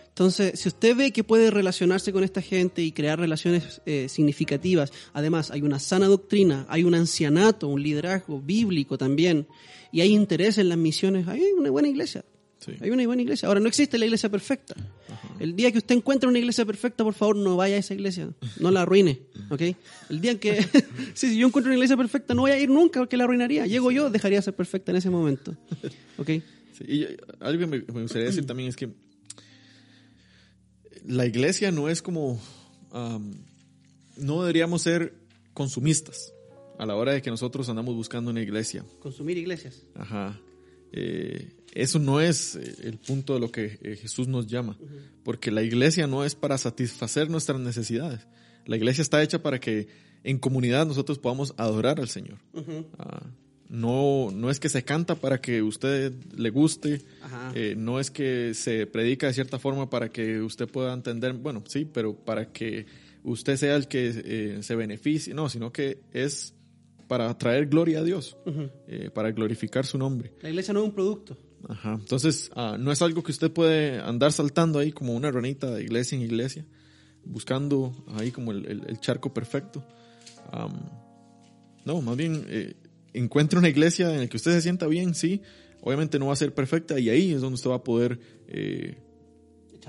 Entonces, 0.09 0.59
si 0.59 0.69
usted 0.69 0.97
ve 0.97 1.13
que 1.13 1.23
puede 1.23 1.51
relacionarse 1.53 2.13
con 2.13 2.25
esta 2.25 2.43
gente 2.43 2.83
y 2.83 2.91
crear 2.91 3.21
relaciones 3.21 3.81
eh, 3.87 4.09
significativas, 4.09 4.93
además 5.13 5.53
hay 5.53 5.63
una 5.63 5.79
sana 5.79 6.09
doctrina, 6.09 6.67
hay 6.69 6.83
un 6.83 6.97
ancianato, 6.97 7.69
un 7.69 7.83
liderazgo 7.83 8.41
bíblico 8.41 8.99
también, 8.99 9.47
y 9.93 10.01
hay 10.01 10.13
interés 10.13 10.59
en 10.59 10.69
las 10.69 10.77
misiones, 10.77 11.29
hay 11.29 11.43
una 11.57 11.71
buena 11.71 11.89
iglesia. 11.89 12.25
Sí. 12.61 12.73
Hay 12.81 12.91
una 12.91 13.05
buena 13.07 13.23
iglesia. 13.23 13.49
Ahora, 13.49 13.59
no 13.59 13.69
existe 13.69 13.99
la 13.99 14.05
iglesia 14.05 14.29
perfecta. 14.29 14.75
El 15.39 15.57
día 15.57 15.73
que 15.73 15.79
usted 15.79 15.95
encuentre 15.95 16.29
una 16.29 16.39
iglesia 16.39 16.65
perfecta, 16.67 17.03
por 17.03 17.15
favor, 17.15 17.37
no 17.37 17.57
vaya 17.57 17.77
a 17.77 17.79
esa 17.79 17.95
iglesia. 17.95 18.29
No 18.59 18.71
la 18.71 18.83
arruine. 18.83 19.23
¿Ok? 19.49 19.63
El 20.11 20.21
día 20.21 20.33
en 20.33 20.39
que, 20.39 20.63
sí, 21.15 21.31
si 21.31 21.39
yo 21.39 21.47
encuentro 21.47 21.71
una 21.71 21.77
iglesia 21.77 21.97
perfecta, 21.97 22.35
no 22.35 22.43
voy 22.43 22.51
a 22.51 22.59
ir 22.59 22.69
nunca 22.69 23.01
porque 23.01 23.17
la 23.17 23.25
arruinaría. 23.25 23.67
Llego 23.67 23.91
yo, 23.91 24.11
dejaría 24.11 24.39
de 24.39 24.43
ser 24.43 24.55
perfecta 24.55 24.93
en 24.93 24.99
ese 24.99 25.11
momento. 25.11 25.57
¿Ok? 26.19 26.29
Sí, 26.73 26.85
y 26.87 27.07
algo 27.41 27.59
que 27.61 27.67
me, 27.67 27.79
me 27.79 28.03
gustaría 28.03 28.27
decir 28.27 28.45
también 28.47 28.69
es 28.69 28.77
que 28.77 28.91
la 31.07 31.27
iglesia 31.27 31.71
no 31.71 31.89
es 31.89 32.03
como, 32.03 32.41
no 34.17 34.43
deberíamos 34.43 34.83
ser 34.83 35.15
consumistas 35.55 36.33
a 36.79 36.87
la 36.87 36.97
hora 36.97 37.13
de 37.13 37.23
que 37.23 37.31
nosotros 37.31 37.69
andamos 37.69 37.95
buscando 37.95 38.31
una 38.31 38.41
iglesia. 38.41 38.85
Consumir 39.01 39.37
iglesias. 39.37 39.87
Ajá. 39.95 40.41
Eh, 40.93 41.53
eso 41.75 41.99
no 41.99 42.21
es 42.21 42.57
eh, 42.57 42.77
el 42.83 42.99
punto 42.99 43.35
de 43.35 43.41
lo 43.41 43.51
que 43.51 43.79
eh, 43.83 43.97
Jesús 43.97 44.29
nos 44.29 44.47
llama, 44.47 44.77
porque 45.25 45.51
la 45.51 45.63
iglesia 45.63 46.07
no 46.07 46.25
es 46.25 46.35
para 46.35 46.59
satisfacer 46.59 47.31
nuestras 47.31 47.61
necesidades. 47.61 48.27
La 48.67 48.77
iglesia 48.77 49.03
está 49.03 49.23
hecha 49.23 49.43
para 49.43 49.59
que 49.61 49.89
en 50.25 50.39
comunidad 50.39 50.87
nosotros 50.87 51.19
podamos 51.19 51.55
adorar 51.57 52.01
al 52.01 52.09
Señor. 52.09 52.39
Ah, 52.99 53.27
no, 53.71 54.31
no 54.33 54.51
es 54.51 54.59
que 54.59 54.69
se 54.69 54.83
canta 54.83 55.15
para 55.15 55.41
que 55.41 55.63
usted 55.63 56.13
le 56.37 56.51
guste, 56.51 57.03
eh, 57.55 57.75
no 57.77 58.01
es 58.01 58.11
que 58.11 58.53
se 58.53 58.87
predica 58.89 59.29
de 59.29 59.33
cierta 59.33 59.61
forma 59.61 59.89
para 59.89 60.11
que 60.11 60.41
usted 60.41 60.69
pueda 60.69 60.93
entender, 60.93 61.35
bueno, 61.35 61.63
sí, 61.69 61.85
pero 61.85 62.17
para 62.17 62.51
que 62.53 62.87
usted 63.23 63.57
sea 63.57 63.77
el 63.77 63.87
que 63.87 64.13
eh, 64.25 64.63
se 64.63 64.75
beneficie, 64.75 65.35
no, 65.35 65.49
sino 65.49 65.73
que 65.73 66.01
es 66.13 66.53
para 67.07 67.37
traer 67.39 67.67
gloria 67.67 68.01
a 68.01 68.03
Dios, 68.03 68.37
eh, 68.89 69.11
para 69.15 69.31
glorificar 69.31 69.87
su 69.87 69.99
nombre. 69.99 70.33
La 70.43 70.51
iglesia 70.51 70.75
no 70.75 70.81
es 70.81 70.87
un 70.87 70.95
producto. 70.95 71.39
Ajá. 71.69 71.95
Entonces, 72.01 72.51
ah, 72.55 72.77
no 72.79 72.91
es 72.93 73.03
algo 73.03 73.23
que 73.23 73.33
usted 73.33 73.51
puede 73.53 73.99
andar 74.01 74.33
saltando 74.33 74.79
ahí 74.79 74.93
como 74.93 75.15
una 75.15 75.31
ranita 75.31 75.71
de 75.71 75.83
iglesia 75.83 76.17
en 76.17 76.23
iglesia, 76.23 76.65
buscando 77.25 78.05
ahí 78.17 78.31
como 78.31 78.53
el, 78.53 78.67
el- 78.67 78.85
el 78.89 79.01
charco 79.01 79.33
perfecto. 79.35 79.85
Am, 80.53 80.73
no, 81.85 82.01
más 82.03 82.17
bien, 82.17 82.45
eh, 82.49 82.75
encuentre 83.13 83.59
una 83.59 83.69
iglesia 83.69 84.13
en 84.15 84.21
la 84.21 84.27
que 84.27 84.37
usted 84.37 84.53
se 84.53 84.63
sienta 84.63 84.87
bien, 84.87 85.15
sí. 85.15 85.43
Obviamente 85.83 86.19
no 86.19 86.27
va 86.27 86.33
a 86.35 86.37
ser 86.37 86.53
perfecta 86.55 86.99
y 86.99 87.09
ahí 87.09 87.33
es 87.33 87.41
donde 87.41 87.55
usted 87.55 87.71
va 87.71 87.77
a 87.77 87.85
poder 87.85 88.19
eh, 88.49 88.99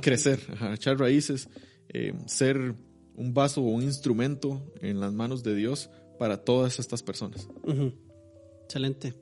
crecer, 0.02 0.40
ajá, 0.54 0.74
echar 0.74 0.98
raíces, 1.00 1.50
eh, 1.90 2.14
ser 2.28 2.76
un 3.16 3.34
vaso 3.34 3.62
o 3.62 3.66
un 3.70 3.84
instrumento 3.84 4.72
en 4.82 5.00
las 5.02 5.12
manos 5.14 5.44
de 5.44 5.54
Dios 5.56 5.90
para 6.18 6.38
todas 6.44 6.80
estas 6.80 7.04
personas. 7.04 7.48
Excelente. 8.64 9.14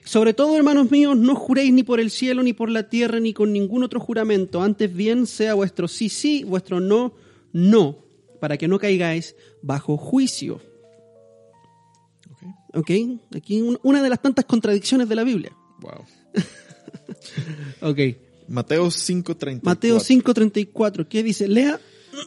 Sobre 0.06 0.34
todo, 0.34 0.56
hermanos 0.58 0.92
míos, 0.92 1.18
no 1.18 1.36
juréis 1.36 1.74
ni 1.74 1.84
por 1.84 2.00
el 2.00 2.12
cielo, 2.12 2.44
ni 2.44 2.54
por 2.54 2.70
la 2.70 2.90
tierra, 2.90 3.20
ni 3.20 3.34
con 3.34 3.52
ningún 3.54 3.84
otro 3.84 4.00
juramento. 4.00 4.62
Antes 4.62 4.94
bien 4.94 5.26
sea 5.26 5.54
vuestro 5.54 5.88
sí, 5.88 6.10
sí, 6.10 6.44
vuestro 6.44 6.80
no, 6.80 7.14
no, 7.54 8.04
para 8.44 8.58
que 8.58 8.68
no 8.68 8.78
caigáis 8.78 9.38
bajo 9.62 9.96
juicio. 9.96 10.60
Ok. 12.30 12.44
¿Ok? 12.74 12.92
Aquí 13.38 13.62
un- 13.62 13.80
una 13.84 14.04
de 14.04 14.10
las 14.10 14.22
tantas 14.22 14.44
contradicciones 14.44 15.08
de 15.08 15.16
la 15.16 15.24
Biblia. 15.24 15.56
Wow. 15.80 16.04
Ok. 17.82 18.00
Mateo 18.50 18.88
5.34. 18.88 19.60
Mateo 19.64 19.98
5.34, 19.98 21.08
¿qué 21.08 21.24
dice? 21.24 21.48
Lea, 21.48 21.80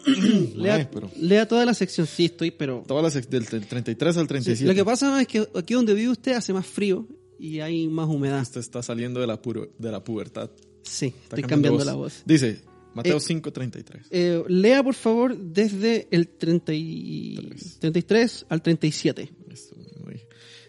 lea, 0.57 0.75
Ay, 0.77 0.89
pero- 0.91 1.11
lea 1.21 1.47
toda 1.47 1.67
la 1.67 1.75
sección. 1.75 2.07
Sí, 2.07 2.25
estoy, 2.25 2.51
pero... 2.51 2.83
Todas 2.87 3.03
las 3.05 3.17
ex- 3.17 3.29
del 3.29 3.45
del 3.45 3.67
33 3.67 4.17
al 4.17 4.23
Sí, 4.23 4.29
37. 4.29 4.67
lo 4.67 4.75
que 4.75 4.85
pasa 4.87 5.21
es 5.21 5.29
que 5.29 5.47
aquí 5.55 5.75
donde 5.75 5.93
vive 5.93 6.09
usted 6.13 6.33
hace 6.33 6.55
más 6.55 6.67
frío 6.67 7.07
y 7.39 7.61
hay 7.61 7.89
más 7.89 8.09
humedad. 8.09 8.41
Usted 8.41 8.61
está 8.61 8.83
saliendo 8.83 9.21
de 9.21 9.27
la, 9.27 9.43
puro- 9.43 9.69
de 9.79 9.93
la 9.93 10.03
pubertad. 10.03 10.51
Sí, 10.83 11.09
Está 11.09 11.37
estoy 11.37 11.43
cambiando 11.43 11.77
voz. 11.79 11.87
la 11.87 11.93
voz. 11.95 12.23
Dice 12.25 12.63
Mateo 12.97 13.19
Eh, 13.19 13.21
5.33. 13.21 14.07
Eh, 14.11 14.43
lea, 14.49 14.83
por 14.83 14.95
favor, 14.95 15.37
desde 15.39 16.09
el 16.11 16.29
30 16.29 16.73
y- 16.73 17.51
33 17.79 18.47
al 18.49 18.63
37. 18.63 19.31
Esto, 19.51 19.77
muy- 20.03 20.23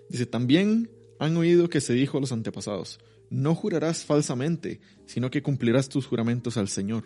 Dice, 0.09 0.25
también 0.25 0.89
han 1.19 1.35
oído 1.37 1.69
que 1.69 1.81
se 1.81 1.93
dijo 1.93 2.17
a 2.17 2.21
los 2.21 2.31
antepasados, 2.31 2.99
no 3.29 3.55
jurarás 3.55 4.03
falsamente, 4.05 4.79
sino 5.05 5.29
que 5.31 5.41
cumplirás 5.41 5.89
tus 5.89 6.05
juramentos 6.05 6.57
al 6.57 6.67
Señor. 6.67 7.05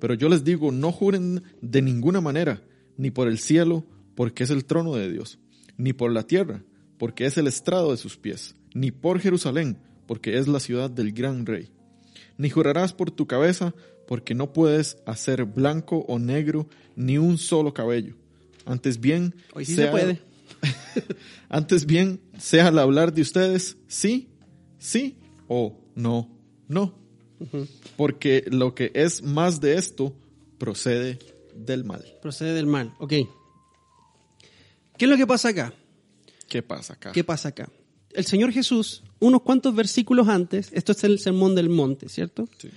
Pero 0.00 0.14
yo 0.14 0.28
les 0.28 0.44
digo, 0.44 0.70
no 0.70 0.92
juren 0.92 1.42
de 1.60 1.82
ninguna 1.82 2.20
manera, 2.20 2.62
ni 2.96 3.10
por 3.10 3.26
el 3.28 3.38
cielo, 3.38 3.84
porque 4.14 4.44
es 4.44 4.50
el 4.50 4.64
trono 4.64 4.94
de 4.94 5.10
Dios, 5.10 5.38
ni 5.76 5.92
por 5.92 6.12
la 6.12 6.24
tierra, 6.26 6.62
porque 6.98 7.26
es 7.26 7.36
el 7.38 7.46
estrado 7.46 7.90
de 7.90 7.96
sus 7.96 8.16
pies, 8.16 8.54
ni 8.74 8.90
por 8.92 9.18
Jerusalén, 9.18 9.78
porque 10.06 10.38
es 10.38 10.46
la 10.46 10.60
ciudad 10.60 10.90
del 10.90 11.12
gran 11.12 11.46
rey. 11.46 11.70
Ni 12.38 12.50
jurarás 12.50 12.92
por 12.92 13.10
tu 13.10 13.26
cabeza, 13.26 13.74
porque 14.06 14.34
no 14.34 14.52
puedes 14.52 14.98
hacer 15.06 15.44
blanco 15.44 16.04
o 16.08 16.18
negro 16.18 16.68
ni 16.96 17.18
un 17.18 17.38
solo 17.38 17.72
cabello. 17.72 18.14
Antes 18.64 19.00
bien, 19.00 19.34
Hoy 19.54 19.64
sí 19.64 19.74
sea- 19.74 19.86
se 19.86 19.90
puede. 19.90 20.20
antes 21.48 21.86
bien, 21.86 22.20
sea 22.38 22.68
al 22.68 22.78
hablar 22.78 23.12
de 23.12 23.22
ustedes 23.22 23.76
sí, 23.88 24.28
sí 24.78 25.16
o 25.48 25.78
no, 25.94 26.28
no. 26.68 26.94
Porque 27.96 28.44
lo 28.50 28.74
que 28.74 28.92
es 28.94 29.22
más 29.22 29.60
de 29.60 29.74
esto 29.74 30.14
procede 30.58 31.18
del 31.56 31.82
mal. 31.84 32.04
Procede 32.22 32.54
del 32.54 32.66
mal. 32.66 32.94
Ok. 33.00 33.12
¿Qué 34.96 35.04
es 35.06 35.10
lo 35.10 35.16
que 35.16 35.26
pasa 35.26 35.48
acá? 35.48 35.74
¿Qué 36.48 36.62
pasa 36.62 36.94
acá? 36.94 37.12
¿Qué 37.12 37.24
pasa 37.24 37.48
acá? 37.48 37.68
El 38.12 38.26
Señor 38.26 38.52
Jesús, 38.52 39.02
unos 39.20 39.42
cuantos 39.42 39.74
versículos 39.74 40.28
antes, 40.28 40.70
esto 40.72 40.92
es 40.92 41.02
el 41.04 41.18
sermón 41.18 41.54
del 41.54 41.68
monte, 41.70 42.08
¿cierto? 42.08 42.46
Sí. 42.58 42.68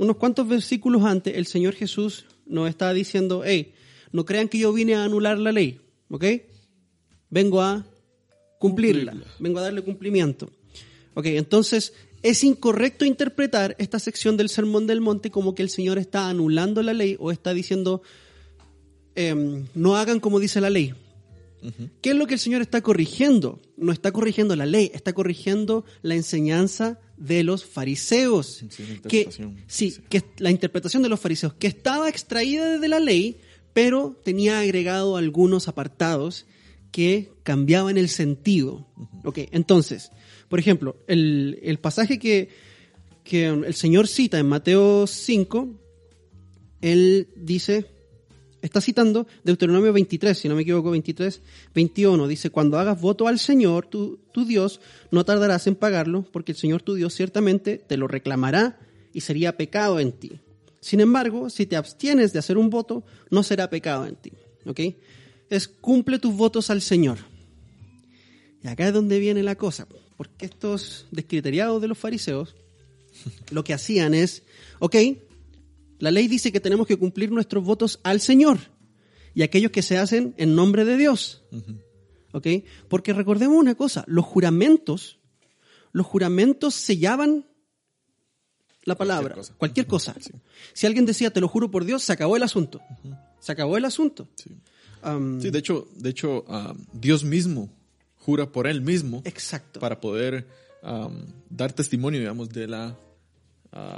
Unos 0.00 0.16
cuantos 0.16 0.48
versículos 0.48 1.04
antes, 1.04 1.36
el 1.36 1.44
Señor 1.44 1.74
Jesús 1.74 2.24
nos 2.46 2.70
está 2.70 2.90
diciendo, 2.94 3.42
hey, 3.44 3.74
no 4.12 4.24
crean 4.24 4.48
que 4.48 4.56
yo 4.56 4.72
vine 4.72 4.94
a 4.94 5.04
anular 5.04 5.38
la 5.38 5.52
ley, 5.52 5.78
¿ok? 6.08 6.24
Vengo 7.28 7.60
a 7.60 7.84
cumplirla, 8.58 9.12
Cumplirla. 9.12 9.34
vengo 9.38 9.58
a 9.58 9.62
darle 9.62 9.82
cumplimiento. 9.82 10.50
Ok, 11.12 11.26
entonces 11.26 11.92
es 12.22 12.42
incorrecto 12.44 13.04
interpretar 13.04 13.76
esta 13.78 13.98
sección 13.98 14.38
del 14.38 14.48
Sermón 14.48 14.86
del 14.86 15.02
Monte 15.02 15.30
como 15.30 15.54
que 15.54 15.62
el 15.62 15.68
Señor 15.68 15.98
está 15.98 16.30
anulando 16.30 16.82
la 16.82 16.94
ley 16.94 17.18
o 17.20 17.30
está 17.30 17.52
diciendo, 17.52 18.00
em, 19.16 19.66
no 19.74 19.96
hagan 19.96 20.18
como 20.18 20.40
dice 20.40 20.62
la 20.62 20.70
ley. 20.70 20.94
¿Qué 22.00 22.12
es 22.12 22.16
lo 22.16 22.26
que 22.26 22.32
el 22.34 22.40
Señor 22.40 22.62
está 22.62 22.80
corrigiendo? 22.80 23.60
No 23.76 23.92
está 23.92 24.12
corrigiendo 24.12 24.56
la 24.56 24.64
ley, 24.64 24.90
está 24.94 25.12
corrigiendo 25.12 25.84
la 26.00 26.14
enseñanza 26.14 26.98
de 27.20 27.44
los 27.44 27.64
fariseos. 27.64 28.64
Sí, 28.70 28.82
la 28.82 29.08
que, 29.08 29.18
interpretación. 29.18 29.56
sí, 29.68 29.96
que 30.08 30.24
la 30.38 30.50
interpretación 30.50 31.02
de 31.02 31.08
los 31.08 31.20
fariseos, 31.20 31.54
que 31.54 31.68
estaba 31.68 32.08
extraída 32.08 32.78
de 32.78 32.88
la 32.88 32.98
ley, 32.98 33.40
pero 33.72 34.18
tenía 34.24 34.58
agregado 34.58 35.16
algunos 35.16 35.68
apartados 35.68 36.46
que 36.90 37.30
cambiaban 37.44 37.98
el 37.98 38.08
sentido. 38.08 38.88
Ok, 39.24 39.40
entonces, 39.52 40.10
por 40.48 40.58
ejemplo, 40.58 40.96
el, 41.06 41.60
el 41.62 41.78
pasaje 41.78 42.18
que, 42.18 42.48
que 43.22 43.46
el 43.46 43.74
Señor 43.74 44.08
cita 44.08 44.38
en 44.38 44.48
Mateo 44.48 45.06
5, 45.06 45.68
él 46.80 47.28
dice, 47.36 47.86
está 48.62 48.80
citando 48.80 49.26
Deuteronomio 49.44 49.92
23, 49.92 50.36
si 50.36 50.48
no 50.48 50.54
me 50.54 50.62
equivoco, 50.62 50.90
23, 50.90 51.40
21. 51.74 52.28
Dice, 52.28 52.50
cuando 52.50 52.78
hagas 52.78 53.00
voto 53.00 53.28
al 53.28 53.38
Señor, 53.38 53.86
tu, 53.86 54.18
tu 54.32 54.44
Dios, 54.44 54.80
no 55.10 55.24
tardarás 55.24 55.66
en 55.66 55.74
pagarlo, 55.74 56.26
porque 56.30 56.52
el 56.52 56.58
Señor 56.58 56.82
tu 56.82 56.94
Dios 56.94 57.14
ciertamente 57.14 57.78
te 57.78 57.96
lo 57.96 58.08
reclamará 58.08 58.78
y 59.12 59.22
sería 59.22 59.56
pecado 59.56 60.00
en 60.00 60.12
ti. 60.12 60.40
Sin 60.80 61.00
embargo, 61.00 61.50
si 61.50 61.66
te 61.66 61.76
abstienes 61.76 62.32
de 62.32 62.38
hacer 62.38 62.56
un 62.56 62.70
voto, 62.70 63.04
no 63.30 63.42
será 63.42 63.68
pecado 63.68 64.06
en 64.06 64.16
ti. 64.16 64.32
¿Ok? 64.66 64.80
Es 65.50 65.68
cumple 65.68 66.18
tus 66.18 66.34
votos 66.34 66.70
al 66.70 66.80
Señor. 66.80 67.18
Y 68.62 68.68
acá 68.68 68.88
es 68.88 68.94
donde 68.94 69.18
viene 69.18 69.42
la 69.42 69.56
cosa. 69.56 69.86
Porque 70.16 70.46
estos 70.46 71.06
descriteriados 71.10 71.80
de 71.80 71.88
los 71.88 71.98
fariseos 71.98 72.54
lo 73.50 73.64
que 73.64 73.74
hacían 73.74 74.14
es, 74.14 74.42
ok, 74.78 74.96
la 76.00 76.10
ley 76.10 76.26
dice 76.26 76.50
que 76.50 76.60
tenemos 76.60 76.86
que 76.86 76.96
cumplir 76.96 77.30
nuestros 77.30 77.62
votos 77.62 78.00
al 78.02 78.20
Señor 78.20 78.58
y 79.34 79.42
aquellos 79.42 79.70
que 79.70 79.82
se 79.82 79.98
hacen 79.98 80.34
en 80.38 80.54
nombre 80.54 80.84
de 80.84 80.96
Dios. 80.96 81.44
¿Ok? 82.32 82.46
Porque 82.88 83.12
recordemos 83.12 83.58
una 83.58 83.74
cosa, 83.74 84.04
los 84.06 84.24
juramentos, 84.24 85.18
los 85.92 86.06
juramentos 86.06 86.74
sellaban 86.74 87.46
la 88.84 88.96
palabra, 88.96 89.34
cosa. 89.34 89.54
cualquier 89.58 89.86
cosa. 89.86 90.14
Sí. 90.20 90.32
Si 90.72 90.86
alguien 90.86 91.04
decía, 91.04 91.32
te 91.32 91.40
lo 91.40 91.48
juro 91.48 91.70
por 91.70 91.84
Dios, 91.84 92.02
se 92.02 92.12
acabó 92.12 92.36
el 92.36 92.42
asunto. 92.42 92.80
Se 93.38 93.52
acabó 93.52 93.76
el 93.76 93.84
asunto. 93.84 94.26
Sí. 94.36 94.50
Am, 95.02 95.40
Sí, 95.40 95.50
de 95.50 95.58
hecho, 95.58 95.88
de 95.96 96.10
hecho 96.10 96.44
ah, 96.48 96.74
Dios 96.92 97.24
mismo 97.24 97.70
jura 98.16 98.50
por 98.50 98.66
él 98.66 98.80
mismo 98.80 99.22
exacto. 99.24 99.80
para 99.80 100.00
poder 100.00 100.46
am, 100.82 101.26
dar 101.50 101.72
testimonio, 101.72 102.20
digamos, 102.20 102.48
de 102.50 102.68
la, 102.68 102.98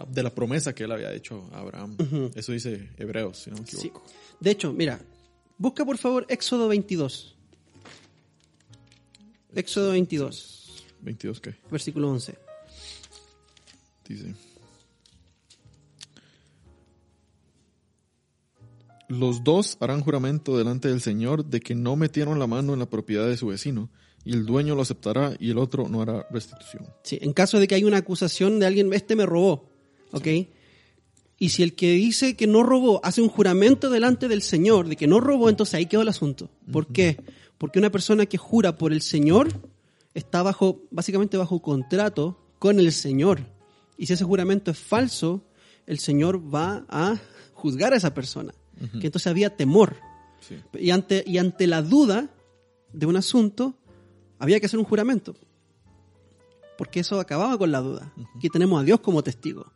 de 0.09 0.23
la 0.23 0.35
promesa 0.35 0.75
que 0.75 0.85
él 0.85 0.93
había 0.93 1.13
hecho 1.15 1.49
a 1.53 1.59
Abraham. 1.61 1.97
Eso 2.35 2.53
dice 2.53 2.91
Hebreos, 2.99 3.39
si 3.39 3.51
no 3.51 3.57
me 3.59 3.67
Sí. 3.67 3.77
equivoco. 3.89 4.05
De 4.41 4.51
hecho, 4.51 4.73
mira, 4.73 5.01
busca 5.59 5.85
por 5.85 5.97
favor 5.99 6.27
Éxodo 6.29 6.69
22. 6.69 7.35
Éxodo 9.55 9.91
22, 9.93 10.85
22, 11.03 11.41
¿qué? 11.41 11.55
versículo 11.71 12.11
11. 12.11 12.35
Dice. 14.09 14.35
Los 19.09 19.45
dos 19.45 19.77
harán 19.81 20.01
juramento 20.01 20.57
delante 20.57 20.89
del 20.89 21.01
Señor 21.01 21.45
de 21.45 21.61
que 21.61 21.75
no 21.75 21.97
metieron 21.97 22.39
la 22.39 22.47
mano 22.47 22.73
en 22.73 22.79
la 22.79 22.87
propiedad 22.89 23.27
de 23.29 23.37
su 23.37 23.49
vecino, 23.49 23.91
y 24.25 24.33
el 24.33 24.47
dueño 24.47 24.75
lo 24.75 24.83
aceptará 24.83 25.35
y 25.39 25.51
el 25.51 25.59
otro 25.59 25.89
no 25.89 26.03
hará 26.03 26.27
restitución. 26.31 26.87
Sí, 27.03 27.19
en 27.21 27.33
caso 27.33 27.59
de 27.59 27.67
que 27.67 27.75
hay 27.75 27.85
una 27.85 27.99
acusación 27.99 28.59
de 28.59 28.67
alguien, 28.67 28.93
este 28.93 29.17
me 29.17 29.27
robó, 29.27 29.69
¿ok? 30.13 30.29
Y 31.39 31.49
si 31.49 31.63
el 31.65 31.75
que 31.75 31.93
dice 31.93 32.37
que 32.37 32.47
no 32.47 32.63
robó 32.63 33.01
hace 33.05 33.21
un 33.21 33.29
juramento 33.29 33.91
delante 33.91 34.29
del 34.29 34.43
Señor 34.43 34.89
de 34.89 34.97
que 34.97 35.09
no 35.09 35.19
robó, 35.19 35.49
entonces 35.49 35.75
ahí 35.75 35.87
quedó 35.87 36.03
el 36.03 36.09
asunto. 36.09 36.51
¿Por 36.71 36.87
qué? 36.87 37.19
Porque 37.59 37.81
una 37.81 37.91
persona 37.91 38.27
que 38.27 38.39
jura 38.39 38.79
por 38.79 38.93
el 38.93 39.03
Señor 39.03 39.49
está 40.15 40.43
bajo, 40.43 40.83
básicamente 40.93 41.37
bajo 41.37 41.61
contrato 41.61 42.39
con 42.61 42.79
el 42.79 42.93
Señor. 42.93 43.41
Y 43.99 44.07
si 44.07 44.13
ese 44.13 44.25
juramento 44.25 44.71
es 44.71 44.79
falso, 44.79 45.45
el 45.87 45.99
Señor 45.99 46.55
va 46.55 46.87
a 46.89 47.21
juzgar 47.55 47.93
a 47.93 47.97
esa 47.97 48.15
persona. 48.15 48.55
Que 49.01 49.07
entonces 49.07 49.27
había 49.27 49.57
temor. 49.57 49.97
Sí. 50.41 50.57
Y 50.79 50.91
ante, 50.91 51.23
y 51.27 51.39
ante 51.39 51.67
la 51.67 51.83
duda 51.83 52.31
de 52.93 53.07
un 53.07 53.17
asunto, 53.17 53.79
había 54.43 54.59
que 54.61 54.67
hacer 54.67 54.79
un 54.79 54.85
juramento. 54.85 55.35
Porque 56.77 57.01
eso 57.01 57.21
acababa 57.21 57.57
con 57.59 57.71
la 57.71 57.81
duda. 57.81 58.13
Aquí 58.37 58.49
tenemos 58.49 58.81
a 58.81 58.85
Dios 58.85 59.01
como 59.01 59.23
testigo. 59.23 59.67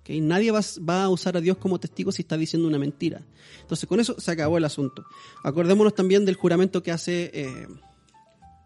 ¿ok? 0.00 0.10
Nadie 0.22 0.50
va, 0.52 0.60
a- 0.60 0.80
va 0.88 1.04
a 1.04 1.08
usar 1.10 1.36
a 1.36 1.40
Dios 1.40 1.58
como 1.58 1.78
testigo 1.78 2.12
si 2.12 2.22
está 2.22 2.36
diciendo 2.36 2.66
una 2.66 2.78
mentira. 2.78 3.22
Entonces 3.60 3.86
con 3.88 4.00
eso 4.00 4.18
se 4.18 4.30
acabó 4.30 4.56
el 4.56 4.64
asunto. 4.64 5.04
Acordémonos 5.44 5.94
también 5.94 6.24
del 6.24 6.34
juramento 6.36 6.82
que 6.82 6.92
hace 6.92 7.30
eh, 7.34 7.66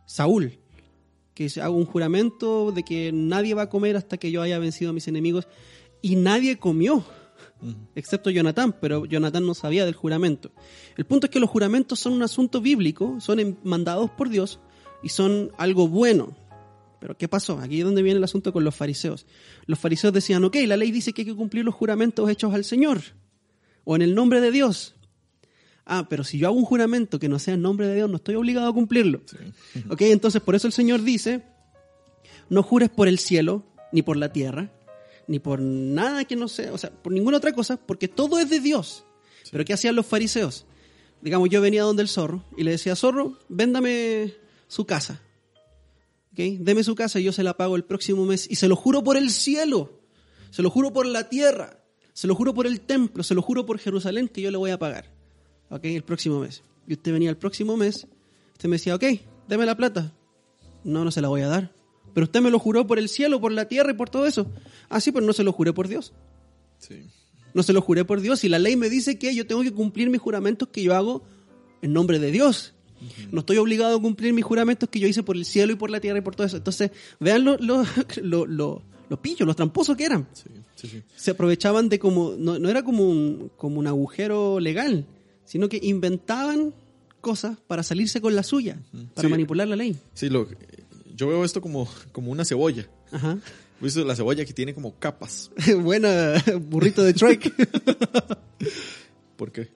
Saúl. 0.07 0.59
Que 1.35 1.45
dice, 1.45 1.63
hago 1.63 1.77
un 1.77 1.87
juramento 1.87 2.71
de 2.71 2.83
que 2.85 3.11
nadie 3.13 3.55
va 3.55 3.63
a 3.63 3.71
comer 3.71 3.97
hasta 3.97 4.19
que 4.19 4.31
yo 4.31 4.43
haya 4.43 4.59
vencido 4.59 4.91
a 4.91 4.95
mis 4.95 5.09
enemigos. 5.09 5.49
Y 6.03 6.15
nadie 6.17 6.59
comió 6.59 7.05
excepto 7.95 8.31
Jonatán, 8.31 8.75
pero 8.81 9.05
Jonatán 9.05 9.47
no 9.47 9.55
sabía 9.55 9.85
del 9.85 9.95
juramento. 9.95 10.51
El 10.97 11.05
punto 11.07 11.27
es 11.27 11.31
que 11.31 11.41
los 11.41 11.51
juramentos 11.51 11.99
son 12.01 12.13
un 12.15 12.23
asunto 12.23 12.61
bíblico, 12.61 13.21
son 13.21 13.59
mandados 13.65 14.11
por 14.11 14.29
Dios 14.29 14.61
y 15.03 15.09
son 15.09 15.53
algo 15.59 15.89
bueno. 15.89 16.37
Pero 17.01 17.17
¿qué 17.17 17.29
pasó? 17.29 17.59
Aquí 17.59 17.79
es 17.79 17.85
donde 17.85 18.03
viene 18.03 18.19
el 18.19 18.25
asunto 18.25 18.53
con 18.53 18.63
los 18.63 18.75
fariseos. 18.75 19.27
Los 19.67 19.79
fariseos 19.79 20.13
decían, 20.13 20.45
ok, 20.45 20.57
la 20.67 20.77
ley 20.77 20.91
dice 20.91 21.13
que 21.13 21.23
hay 21.23 21.27
que 21.27 21.35
cumplir 21.35 21.65
los 21.65 21.75
juramentos 21.75 22.29
hechos 22.29 22.53
al 22.55 22.65
Señor 22.65 23.01
o 23.85 23.97
en 23.97 24.03
el 24.03 24.15
nombre 24.15 24.41
de 24.41 24.51
Dios. 24.51 24.95
Ah, 25.87 26.07
pero 26.09 26.25
si 26.25 26.39
yo 26.39 26.47
hago 26.47 26.57
un 26.57 26.65
juramento 26.65 27.19
que 27.19 27.29
no 27.29 27.39
sea 27.39 27.55
en 27.55 27.63
nombre 27.63 27.89
de 27.89 27.97
Dios, 27.97 28.11
no 28.11 28.17
estoy 28.17 28.35
obligado 28.35 28.69
a 28.69 28.73
cumplirlo. 28.73 29.23
Ok, 29.89 30.03
entonces 30.03 30.43
por 30.43 30.55
eso 30.55 30.67
el 30.67 30.73
Señor 30.73 31.03
dice, 31.03 31.43
no 32.49 32.63
jures 32.63 32.91
por 32.91 33.09
el 33.09 33.19
cielo, 33.19 33.65
ni 33.93 34.03
por 34.03 34.17
la 34.17 34.33
tierra, 34.33 34.71
ni 35.27 35.39
por 35.39 35.61
nada 35.61 36.25
que 36.25 36.37
no 36.37 36.49
sea, 36.49 36.73
o 36.73 36.79
sea, 36.79 36.91
por 36.91 37.13
ninguna 37.13 37.39
otra 37.39 37.53
cosa, 37.53 37.77
porque 37.77 38.09
todo 38.09 38.39
es 38.39 38.51
de 38.51 38.61
Dios. 38.61 39.05
Pero 39.51 39.65
¿qué 39.65 39.73
hacían 39.73 39.97
los 39.97 40.07
fariseos? 40.07 40.67
Digamos, 41.23 41.49
yo 41.51 41.61
venía 41.61 41.83
donde 41.83 42.03
el 42.03 42.09
zorro 42.09 42.45
y 42.57 42.63
le 42.63 42.73
decía, 42.73 42.95
zorro, 42.95 43.39
véndame 43.49 44.35
su 44.71 44.87
casa. 44.87 45.21
¿Ok? 46.33 46.39
Deme 46.61 46.85
su 46.85 46.95
casa 46.95 47.19
y 47.19 47.25
yo 47.25 47.33
se 47.33 47.43
la 47.43 47.57
pago 47.57 47.75
el 47.75 47.85
próximo 47.85 48.25
mes. 48.25 48.47
Y 48.49 48.55
se 48.55 48.69
lo 48.69 48.77
juro 48.77 49.03
por 49.03 49.17
el 49.17 49.31
cielo, 49.31 50.01
se 50.51 50.63
lo 50.63 50.71
juro 50.71 50.93
por 50.93 51.05
la 51.07 51.29
tierra, 51.29 51.83
se 52.13 52.29
lo 52.29 52.37
juro 52.37 52.55
por 52.55 52.67
el 52.67 52.81
templo, 52.81 53.25
se 53.25 53.35
lo 53.35 53.43
juro 53.43 53.67
por 53.67 53.79
Jerusalén 53.79 54.29
que 54.29 54.41
yo 54.41 54.51
le 54.51 54.57
voy 54.57 54.71
a 54.71 54.79
pagar. 54.79 55.11
¿Ok? 55.71 55.85
El 55.87 56.05
próximo 56.05 56.39
mes. 56.39 56.63
Y 56.87 56.95
usted 56.95 57.13
venía 57.13 57.31
el 57.31 57.37
próximo 57.37 57.77
mes, 57.77 58.07
usted 58.53 58.69
me 58.69 58.77
decía, 58.77 58.95
ok, 58.95 59.05
deme 59.49 59.67
la 59.67 59.77
plata. 59.77 60.13
No, 60.85 61.05
no 61.05 61.11
se 61.11 61.21
la 61.21 61.29
voy 61.29 61.43
a 61.43 61.49
dar. 61.49 61.73
Pero 62.15 62.25
usted 62.25 62.41
me 62.41 62.51
lo 62.51 62.59
juró 62.61 62.87
por 62.87 62.99
el 62.99 63.09
cielo, 63.09 63.41
por 63.41 63.53
la 63.53 63.67
tierra 63.67 63.91
y 63.91 63.95
por 63.95 64.09
todo 64.09 64.25
eso. 64.25 64.47
Ah, 64.89 65.01
sí, 65.01 65.11
pero 65.11 65.27
no 65.27 65.33
se 65.33 65.43
lo 65.43 65.53
juré 65.53 65.73
por 65.73 65.89
Dios. 65.89 66.13
Sí. 66.79 67.07
No 67.55 67.65
se 67.65 67.73
lo 67.73 67.83
juré 67.83 68.05
por 68.05 68.21
Dios. 68.21 68.45
Y 68.45 68.49
la 68.49 68.59
ley 68.59 68.77
me 68.77 68.89
dice 68.89 69.19
que 69.19 69.35
yo 69.35 69.47
tengo 69.47 69.63
que 69.63 69.73
cumplir 69.73 70.11
mis 70.11 70.21
juramentos 70.21 70.69
que 70.69 70.83
yo 70.83 70.95
hago 70.95 71.23
en 71.83 71.93
nombre 71.93 72.19
de 72.19 72.31
Dios. 72.31 72.75
No 73.33 73.41
estoy 73.41 73.57
obligado 73.59 73.97
a 73.97 74.01
cumplir 74.01 74.33
mis 74.33 74.45
juramentos 74.45 74.89
que 74.89 74.99
yo 75.01 75.07
hice 75.09 75.23
por 75.23 75.37
el 75.37 75.45
cielo 75.45 75.73
y 75.73 75.77
por 75.77 75.91
la 75.91 76.01
tierra 76.01 76.19
y 76.19 76.23
por 76.23 76.35
todo 76.37 76.47
eso. 76.47 76.57
Entonces, 76.59 76.91
vean 77.19 77.45
lo, 77.45 77.57
lo, 77.59 77.85
lo, 78.23 78.47
lo- 78.47 78.83
los 79.09 79.19
pillos, 79.19 79.47
los 79.47 79.57
tramposos 79.57 79.97
que 79.97 80.05
eran. 80.05 80.29
Sí, 80.33 80.45
sí, 80.77 80.87
sí. 80.89 81.03
Se 81.17 81.33
aprovechaban 81.33 81.89
de 81.89 81.99
como, 81.99 82.35
no, 82.39 82.59
no 82.61 82.69
era 82.69 82.85
como 82.85 83.09
un, 83.09 83.51
como 83.57 83.81
un 83.81 83.87
agujero 83.89 84.61
legal, 84.61 85.05
sino 85.45 85.69
que 85.69 85.81
inventaban 85.83 86.73
cosas 87.21 87.59
para 87.67 87.83
salirse 87.83 88.21
con 88.21 88.37
la 88.37 88.43
suya, 88.45 88.79
para 89.15 89.29
manipular 89.29 89.67
la 89.67 89.75
ley. 89.77 89.97
Sí, 90.15 90.29
lo, 90.31 90.47
yo 91.17 91.27
veo 91.29 91.45
esto 91.45 91.61
como, 91.61 91.89
como 92.13 92.31
una 92.31 92.45
cebolla. 92.45 92.89
Ajá. 93.11 93.37
¿Viste 93.81 94.05
la 94.05 94.15
cebolla 94.15 94.45
que 94.45 94.53
tiene 94.53 94.75
como 94.75 94.95
capas? 94.99 95.51
Buena, 95.83 96.35
burrito 96.69 97.03
de 97.03 97.13
Trek. 97.15 97.53
¿Por 99.37 99.53
qué? 99.53 99.69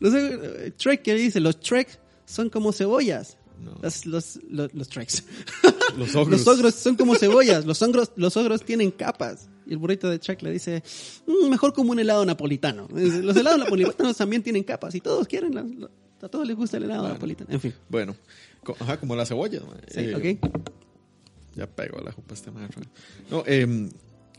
No 0.00 0.10
sé, 0.10 0.72
Trek, 0.76 1.02
¿qué 1.02 1.14
dice? 1.14 1.40
Los 1.40 1.60
Trek 1.60 2.00
son 2.26 2.50
como 2.50 2.72
cebollas. 2.72 3.36
No. 3.62 3.78
Los, 3.82 4.04
los, 4.06 4.40
los, 4.50 4.74
los 4.74 4.88
Treks. 4.88 5.24
Los 5.96 6.14
ogros. 6.16 6.40
Los 6.44 6.48
ogros 6.48 6.74
son 6.74 6.96
como 6.96 7.14
cebollas. 7.14 7.64
Los 7.64 7.80
ogros, 7.82 8.10
los 8.16 8.36
ogros 8.36 8.62
tienen 8.64 8.90
capas. 8.90 9.48
Y 9.66 9.72
el 9.72 9.78
burrito 9.78 10.10
de 10.10 10.18
Trek 10.18 10.42
le 10.42 10.50
dice, 10.50 10.82
"Mm, 11.26 11.48
mejor 11.48 11.72
como 11.72 11.92
un 11.92 11.98
helado 11.98 12.24
napolitano. 12.26 12.88
Los 12.90 13.36
helados 13.36 13.58
napolitanos 13.60 14.16
también 14.16 14.42
tienen 14.42 14.64
capas 14.64 14.94
y 14.94 15.00
todos 15.00 15.26
quieren, 15.28 15.54
la- 15.54 15.62
la- 15.62 15.90
a 16.20 16.28
todos 16.28 16.46
les 16.46 16.56
gusta 16.56 16.76
el 16.78 16.84
helado 16.84 17.08
napolitano. 17.08 17.50
En 17.52 17.60
fin. 17.60 17.72
Bueno, 17.88 18.16
ajá, 18.80 18.98
como 18.98 19.14
la 19.14 19.24
cebolla. 19.24 19.60
Sí, 19.88 20.00
Eh, 20.00 20.38
ok. 20.42 20.50
Ya 21.54 21.66
pego 21.68 22.00
la 22.00 22.10
jupa 22.12 22.34
este 22.34 22.50
maestro. 22.50 22.82
No, 23.30 23.44
em, 23.46 23.88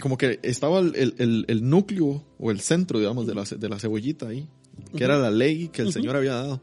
como 0.01 0.17
que 0.17 0.39
estaba 0.43 0.79
el, 0.79 1.15
el- 1.17 1.45
el- 1.47 1.69
núcleo 1.69 2.23
o 2.37 2.51
el 2.51 2.59
centro, 2.59 2.99
digamos, 2.99 3.25
de 3.27 3.33
la, 3.35 3.43
de 3.43 3.69
la 3.69 3.79
cebollita 3.79 4.27
ahí, 4.27 4.47
que 4.97 5.03
era 5.05 5.17
la 5.17 5.31
ley 5.31 5.69
que 5.69 5.81
el 5.83 5.93
Señor 5.93 6.17
había 6.17 6.33
dado. 6.33 6.61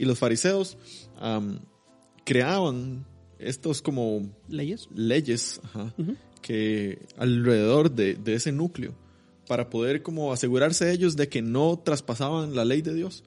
Y 0.00 0.06
los 0.06 0.18
fariseos 0.18 0.78
am, 1.18 1.60
creaban 2.24 3.04
estos 3.38 3.82
como 3.82 4.34
¿Leyes? 4.48 4.88
leyes 4.94 5.60
ajá, 5.62 5.94
que 6.40 7.06
alrededor 7.18 7.90
de, 7.90 8.14
de 8.14 8.32
ese 8.32 8.50
núcleo 8.50 8.94
para 9.46 9.68
poder 9.68 10.02
como 10.02 10.32
asegurarse 10.32 10.90
ellos 10.90 11.16
de 11.16 11.28
que 11.28 11.42
no 11.42 11.78
traspasaban 11.84 12.56
la 12.56 12.64
ley 12.64 12.80
de 12.80 12.94
Dios, 12.94 13.24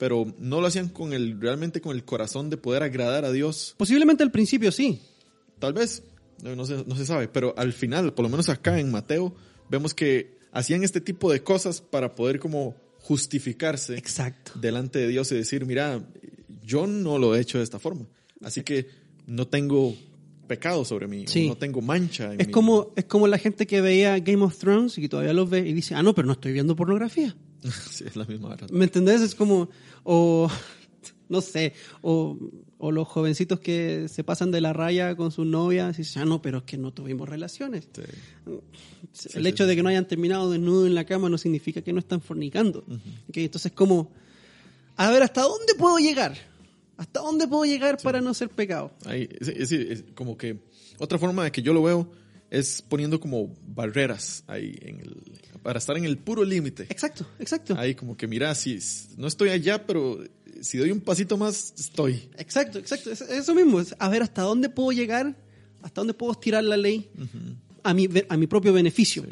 pero 0.00 0.34
no 0.40 0.60
lo 0.60 0.66
hacían 0.66 0.88
con 0.88 1.12
el 1.12 1.40
realmente 1.40 1.80
con 1.80 1.94
el 1.94 2.04
corazón 2.04 2.50
de 2.50 2.56
poder 2.56 2.82
agradar 2.82 3.24
a 3.24 3.30
Dios. 3.30 3.76
Posiblemente 3.76 4.24
al 4.24 4.32
principio 4.32 4.72
sí. 4.72 5.00
Tal 5.60 5.74
vez, 5.74 6.02
no, 6.42 6.56
no 6.56 6.64
se, 6.64 6.82
no 6.84 6.96
se 6.96 7.06
sabe, 7.06 7.28
pero 7.28 7.54
al 7.56 7.72
final, 7.72 8.14
por 8.14 8.24
lo 8.24 8.30
menos 8.30 8.48
acá 8.48 8.80
en 8.80 8.90
Mateo, 8.90 9.32
vemos 9.70 9.94
que 9.94 10.38
hacían 10.50 10.82
este 10.82 11.00
tipo 11.00 11.30
de 11.30 11.44
cosas 11.44 11.82
para 11.82 12.16
poder 12.16 12.40
como 12.40 12.74
justificarse 13.06 13.96
Exacto. 13.96 14.52
delante 14.60 14.98
de 14.98 15.08
Dios 15.08 15.30
y 15.32 15.36
decir, 15.36 15.64
mira, 15.64 16.02
yo 16.64 16.86
no 16.86 17.18
lo 17.18 17.34
he 17.36 17.40
hecho 17.40 17.58
de 17.58 17.64
esta 17.64 17.78
forma, 17.78 18.06
así 18.42 18.62
que 18.62 18.86
no 19.26 19.46
tengo 19.46 19.94
pecado 20.48 20.84
sobre 20.84 21.06
mí, 21.08 21.24
Sí. 21.26 21.48
no 21.48 21.56
tengo 21.56 21.80
mancha. 21.80 22.32
En 22.32 22.40
Es 22.40 22.46
mí. 22.48 22.52
como, 22.52 22.92
es 22.96 23.04
como 23.04 23.26
la 23.28 23.38
gente 23.38 23.66
que 23.66 23.80
veía 23.80 24.18
Game 24.20 24.42
of 24.44 24.56
Thrones 24.58 24.96
y 24.98 25.00
que 25.02 25.08
todavía 25.08 25.32
los 25.32 25.48
ve 25.50 25.60
y 25.60 25.72
dice, 25.72 25.94
ah, 25.94 26.02
no, 26.02 26.14
pero 26.14 26.26
no 26.26 26.32
estoy 26.32 26.52
viendo 26.52 26.74
pornografía. 26.76 27.36
Sí, 27.90 28.04
es 28.06 28.14
la 28.16 28.24
misma 28.26 28.50
verdad. 28.50 28.68
¿Me 28.70 28.84
entendés? 28.84 29.20
Es 29.22 29.34
como, 29.34 29.68
o, 30.04 30.48
no 31.28 31.40
sé, 31.40 31.72
o, 32.02 32.36
o 32.86 32.92
los 32.92 33.08
jovencitos 33.08 33.58
que 33.58 34.06
se 34.08 34.22
pasan 34.22 34.52
de 34.52 34.60
la 34.60 34.72
raya 34.72 35.16
con 35.16 35.32
sus 35.32 35.44
novias 35.44 35.98
y 35.98 36.02
dicen, 36.02 36.22
ah, 36.22 36.24
no, 36.24 36.40
pero 36.40 36.58
es 36.58 36.64
que 36.64 36.76
no 36.76 36.92
tuvimos 36.92 37.28
relaciones. 37.28 37.88
Sí. 37.92 38.02
el 39.34 39.42
sí, 39.42 39.48
hecho 39.48 39.64
sí. 39.64 39.68
de 39.68 39.76
que 39.76 39.82
no 39.82 39.88
hayan 39.88 40.06
terminado 40.06 40.50
desnudo 40.50 40.86
en 40.86 40.94
la 40.94 41.04
cama 41.04 41.28
no 41.28 41.36
significa 41.36 41.82
que 41.82 41.92
no 41.92 41.98
están 41.98 42.20
fornicando. 42.20 42.84
¿Ok? 43.28 43.38
Entonces, 43.38 43.72
como, 43.72 44.12
a 44.96 45.10
ver, 45.10 45.24
¿hasta 45.24 45.42
dónde 45.42 45.74
puedo 45.74 45.98
llegar? 45.98 46.36
¿Hasta 46.96 47.20
dónde 47.20 47.48
puedo 47.48 47.64
llegar 47.64 47.98
para 48.00 48.20
no 48.20 48.32
ser 48.34 48.50
pecado? 48.50 48.92
Ahí, 49.04 49.28
sí, 49.40 49.86
es 49.90 50.04
como 50.14 50.38
que 50.38 50.60
otra 50.98 51.18
forma 51.18 51.42
de 51.42 51.50
que 51.50 51.62
yo 51.62 51.72
lo 51.72 51.82
veo 51.82 52.08
es 52.50 52.82
poniendo 52.82 53.18
como 53.18 53.52
barreras 53.66 54.44
ahí 54.46 54.78
en 54.80 55.00
el, 55.00 55.16
para 55.64 55.80
estar 55.80 55.96
en 55.96 56.04
el 56.04 56.18
puro 56.18 56.44
límite. 56.44 56.84
Exacto, 56.84 57.26
exacto. 57.40 57.74
Ahí 57.76 57.96
como 57.96 58.16
que 58.16 58.28
mira, 58.28 58.54
si 58.54 58.78
no 59.16 59.26
estoy 59.26 59.48
allá, 59.48 59.84
pero 59.84 60.20
si 60.62 60.78
doy 60.78 60.90
un 60.90 61.00
pasito 61.00 61.36
más, 61.36 61.74
estoy. 61.78 62.28
Exacto, 62.38 62.78
exacto. 62.78 63.10
Es- 63.10 63.20
Eso 63.22 63.54
mismo. 63.54 63.80
es 63.80 63.94
a 63.98 64.08
ver 64.08 64.22
hasta 64.22 64.42
dónde 64.42 64.68
puedo 64.68 64.92
llegar, 64.92 65.36
hasta 65.82 66.00
dónde 66.00 66.14
puedo 66.14 66.32
estirar 66.32 66.64
la 66.64 66.76
ley 66.76 67.08
a, 67.82 67.94
mi, 67.94 68.08
a 68.28 68.36
mi 68.36 68.46
propio 68.46 68.72
beneficio. 68.72 69.24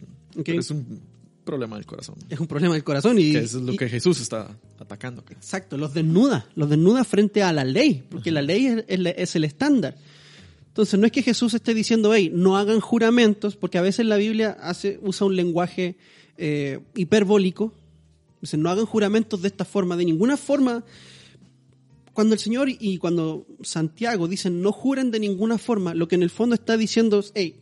Sí. 0.44 0.52
Es 0.56 0.70
un 0.70 1.00
problema 1.44 1.76
del 1.76 1.86
corazón. 1.86 2.16
Es 2.30 2.40
un 2.40 2.46
problema 2.46 2.74
del 2.74 2.84
corazón 2.84 3.18
y, 3.18 3.32
Que 3.32 3.38
eso 3.40 3.58
es 3.58 3.64
lo 3.64 3.72
y- 3.72 3.76
que 3.76 3.88
Jesús 3.88 4.20
está 4.20 4.56
atacando. 4.78 5.22
exacto, 5.30 5.76
los 5.76 5.92
desnuda, 5.94 6.46
los 6.56 6.68
desnuda 6.70 7.04
frente 7.04 7.42
a 7.42 7.52
la 7.52 7.64
ley, 7.64 8.02
porque 8.10 8.30
la 8.30 8.42
ley 8.42 8.66
es, 8.66 8.84
es 8.88 8.98
la- 9.00 9.10
es 9.10 9.36
el 9.36 9.44
estándar. 9.44 9.96
Entonces 10.68 10.98
no 10.98 11.06
es 11.06 11.12
que 11.12 11.22
Jesús 11.22 11.54
esté 11.54 11.72
diciendo, 11.72 12.12
hey, 12.14 12.32
no 12.34 12.56
hagan 12.56 12.80
juramentos, 12.80 13.54
porque 13.56 13.78
a 13.78 13.82
veces 13.82 14.06
la 14.06 14.16
Biblia 14.16 14.56
hace, 14.60 14.98
usa 15.02 15.26
un 15.26 15.36
lenguaje 15.36 15.96
eh, 16.36 16.80
hiperbólico. 16.96 17.72
Dice, 18.40 18.56
no 18.56 18.68
hagan 18.70 18.84
juramentos 18.84 19.40
de 19.40 19.48
esta 19.48 19.64
forma, 19.64 19.96
de 19.96 20.04
ninguna 20.04 20.36
forma. 20.36 20.82
Cuando 22.14 22.32
el 22.34 22.40
Señor 22.40 22.68
y 22.70 22.96
cuando 22.98 23.46
Santiago 23.62 24.26
dicen 24.28 24.62
no 24.62 24.72
juren 24.72 25.10
de 25.10 25.20
ninguna 25.20 25.58
forma, 25.58 25.92
lo 25.94 26.08
que 26.08 26.14
en 26.14 26.22
el 26.22 26.30
fondo 26.30 26.54
está 26.54 26.76
diciendo 26.78 27.18
es, 27.18 27.32
hey, 27.34 27.56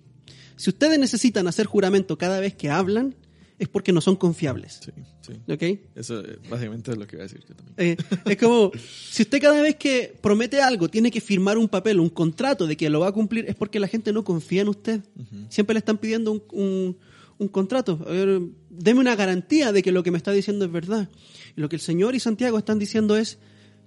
si 0.57 0.71
ustedes 0.71 0.99
necesitan 0.99 1.49
hacer 1.49 1.67
juramento 1.67 2.17
cada 2.19 2.39
vez 2.39 2.55
que 2.55 2.69
hablan, 2.71 3.17
es 3.59 3.69
porque 3.69 3.93
no 3.93 4.01
son 4.01 4.17
confiables. 4.17 4.81
Sí, 4.85 4.91
sí. 5.21 5.33
¿Ok? 5.53 5.81
Eso 5.95 6.21
eh, 6.21 6.39
básicamente 6.51 6.91
es 6.93 6.99
lo 6.99 7.07
que 7.07 7.17
iba 7.17 7.25
a 7.25 7.29
decir 7.29 7.43
yo 7.49 7.55
también. 7.55 7.75
Eh, 7.79 7.97
es 8.27 8.37
como, 8.37 8.71
si 9.11 9.23
usted 9.23 9.41
cada 9.41 9.63
vez 9.63 9.77
que 9.77 10.15
promete 10.21 10.61
algo 10.61 10.89
tiene 10.89 11.11
que 11.11 11.21
firmar 11.21 11.57
un 11.59 11.69
papel, 11.69 11.99
un 12.01 12.09
contrato 12.11 12.67
de 12.67 12.77
que 12.77 12.91
lo 12.91 13.01
va 13.01 13.09
a 13.09 13.13
cumplir, 13.13 13.47
es 13.49 13.55
porque 13.55 13.81
la 13.81 13.89
gente 13.89 14.13
no 14.13 14.23
confía 14.25 14.63
en 14.63 14.69
usted. 14.69 15.01
Siempre 15.49 15.75
le 15.75 15.79
están 15.79 15.99
pidiendo 15.99 16.31
un, 16.33 16.43
un- 16.53 16.97
un 17.39 17.49
contrato. 17.49 17.99
A 18.07 18.11
ver, 18.11 18.41
deme 18.71 19.01
una 19.01 19.17
garantía 19.17 19.73
de 19.73 19.83
que 19.83 19.91
lo 19.93 20.03
que 20.03 20.11
me 20.11 20.19
está 20.19 20.31
diciendo 20.33 20.65
es 20.65 20.71
verdad. 20.73 21.09
Y 21.57 21.61
lo 21.61 21.69
que 21.69 21.77
el 21.77 21.81
Señor 21.83 22.15
y 22.15 22.21
Santiago 22.21 22.59
están 22.59 22.79
diciendo 22.79 23.17
es 23.17 23.39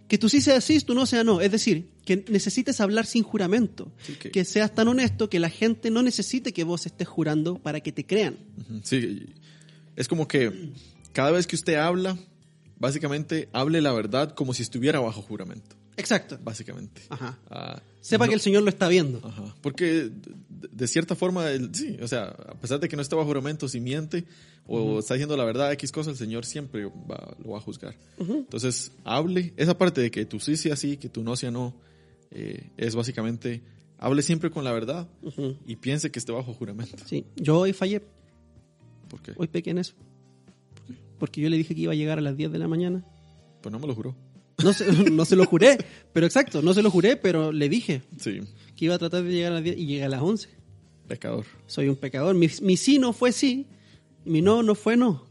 que 0.07 0.17
tú 0.17 0.29
sí 0.29 0.41
seas 0.41 0.63
sí, 0.63 0.79
tú 0.81 0.93
no 0.93 1.05
seas 1.05 1.25
no. 1.25 1.41
Es 1.41 1.51
decir, 1.51 1.89
que 2.05 2.23
necesites 2.29 2.79
hablar 2.81 3.05
sin 3.05 3.23
juramento. 3.23 3.91
Que- 4.31 4.45
seas 4.45 4.73
tan 4.75 4.87
honesto 4.87 5.29
que 5.29 5.39
la 5.39 5.49
gente 5.49 5.89
no 5.89 6.01
necesite 6.03 6.53
que 6.53 6.63
vos 6.63 6.85
estés 6.85 7.07
jurando 7.07 7.57
para 7.57 7.79
que 7.81 7.91
te 7.91 8.05
crean. 8.05 8.37
Sí, 8.83 9.25
es 9.95 10.07
como 10.07 10.27
que 10.27 10.71
cada 11.13 11.31
vez 11.31 11.47
que 11.47 11.55
usted 11.55 11.75
habla, 11.75 12.17
básicamente 12.77 13.49
hable 13.53 13.81
la 13.81 13.93
verdad 13.93 14.33
como 14.35 14.53
si 14.53 14.61
estuviera 14.63 14.99
bajo 14.99 15.21
juramento. 15.21 15.75
Exacto. 15.97 16.37
Básicamente. 16.43 17.01
Ajá. 17.09 17.39
Ah, 17.49 17.81
Sepa 18.01 18.25
no- 18.25 18.29
que 18.29 18.35
el 18.35 18.41
Señor 18.41 18.63
lo 18.63 18.69
está 18.69 18.87
viendo. 18.87 19.19
Ajá, 19.25 19.55
porque 19.61 20.09
de, 20.09 20.11
de 20.71 20.87
cierta 20.87 21.15
forma, 21.15 21.49
el- 21.49 21.73
sí, 21.73 21.97
o 22.01 22.07
sea, 22.07 22.25
a 22.25 22.55
pesar 22.55 22.79
de 22.79 22.87
que 22.89 22.95
no 22.95 23.01
esté 23.01 23.15
bajo 23.15 23.27
juramento, 23.27 23.67
si 23.67 23.79
miente 23.79 24.25
o 24.67 24.99
está 24.99 25.13
diciendo 25.13 25.37
la 25.37 25.45
verdad 25.45 25.71
X 25.73 25.91
cosa, 25.91 26.09
el 26.11 26.17
Señor 26.17 26.45
siempre 26.45 26.85
va- 26.85 27.35
lo 27.43 27.51
va 27.51 27.57
a 27.57 27.61
juzgar. 27.61 27.95
Entonces, 28.19 28.91
hable, 29.03 29.53
esa 29.57 29.77
parte 29.77 30.01
de 30.01 30.11
que 30.11 30.25
tú 30.25 30.39
sí 30.39 30.57
sea 30.57 30.75
sí, 30.75 30.97
que 30.97 31.07
tú 31.09 31.23
no 31.23 31.35
sea 31.35 31.51
no, 31.51 31.73
eh, 32.31 32.69
es 32.77 32.95
básicamente, 32.95 33.61
hable 33.97 34.21
siempre 34.21 34.49
con 34.51 34.63
la 34.63 34.71
verdad 34.73 35.07
y 35.65 35.75
piense 35.77 36.11
que 36.11 36.19
esté 36.19 36.31
bajo 36.31 36.53
juramento. 36.53 36.97
Sí, 37.05 37.25
yo 37.35 37.59
hoy 37.59 37.73
fallé. 37.73 38.01
¿Por 39.07 39.21
qué? 39.21 39.33
Hoy 39.37 39.47
pequé 39.47 39.69
en 39.69 39.77
eso. 39.77 39.93
Porque 41.19 41.39
yo 41.41 41.49
le 41.49 41.57
dije 41.57 41.73
que 41.75 41.81
iba 41.81 41.93
a 41.93 41.95
llegar 41.95 42.17
a 42.17 42.21
las 42.21 42.35
10 42.35 42.51
de 42.51 42.59
la 42.59 42.67
mañana. 42.67 43.05
Pues 43.61 43.71
no 43.71 43.79
me 43.79 43.87
lo 43.87 43.95
juró. 43.95 44.15
No 44.63 44.73
se, 44.73 44.91
no 45.11 45.25
se 45.25 45.35
lo 45.35 45.45
juré, 45.45 45.77
pero 46.13 46.25
exacto, 46.25 46.61
no 46.61 46.73
se 46.73 46.81
lo 46.81 46.89
juré, 46.91 47.17
pero 47.17 47.51
le 47.51 47.67
dije 47.69 48.01
Sí, 48.19 48.41
que 48.75 48.85
iba 48.85 48.95
a 48.95 48.99
tratar 48.99 49.23
de 49.23 49.31
llegar 49.31 49.51
a 49.51 49.55
las 49.55 49.63
10 49.63 49.77
y 49.77 49.85
llegué 49.85 50.03
a 50.03 50.09
las 50.09 50.21
11. 50.21 50.49
pecador. 51.07 51.45
Soy 51.67 51.89
un 51.89 51.95
pecador. 51.95 52.35
Mi, 52.35 52.49
mi 52.61 52.77
sí 52.77 52.97
no 52.99 53.13
fue 53.13 53.31
sí, 53.31 53.67
mi 54.25 54.41
no 54.41 54.63
no 54.63 54.75
fue 54.75 54.95
no. 54.97 55.25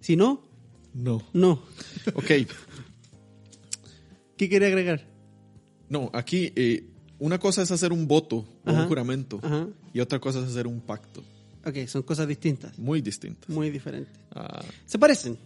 Si 0.00 0.16
no, 0.16 0.42
No. 0.94 1.22
no. 1.32 1.62
Ok, 2.14 2.24
¿Qué 4.36 4.48
quiere 4.48 4.66
agregar? 4.66 5.06
no, 5.88 6.10
aquí 6.12 6.52
eh, 6.54 6.84
una 7.18 7.38
cosa 7.38 7.62
es 7.62 7.70
hacer 7.70 7.92
un 7.92 8.06
voto 8.06 8.46
Ajá. 8.64 8.82
un 8.82 8.88
juramento 8.88 9.40
Ajá. 9.42 9.66
y 9.92 10.00
otra 10.00 10.18
cosa 10.20 10.38
es 10.40 10.46
hacer 10.46 10.66
un 10.66 10.80
pacto. 10.80 11.22
Ok, 11.66 11.86
son 11.88 12.02
cosas 12.02 12.28
distintas, 12.28 12.78
Muy 12.78 13.00
distintas. 13.02 13.48
muy 13.50 13.70
diferentes. 13.70 14.12
Ah, 14.30 14.62
Se 14.86 14.98
parecen, 14.98 15.36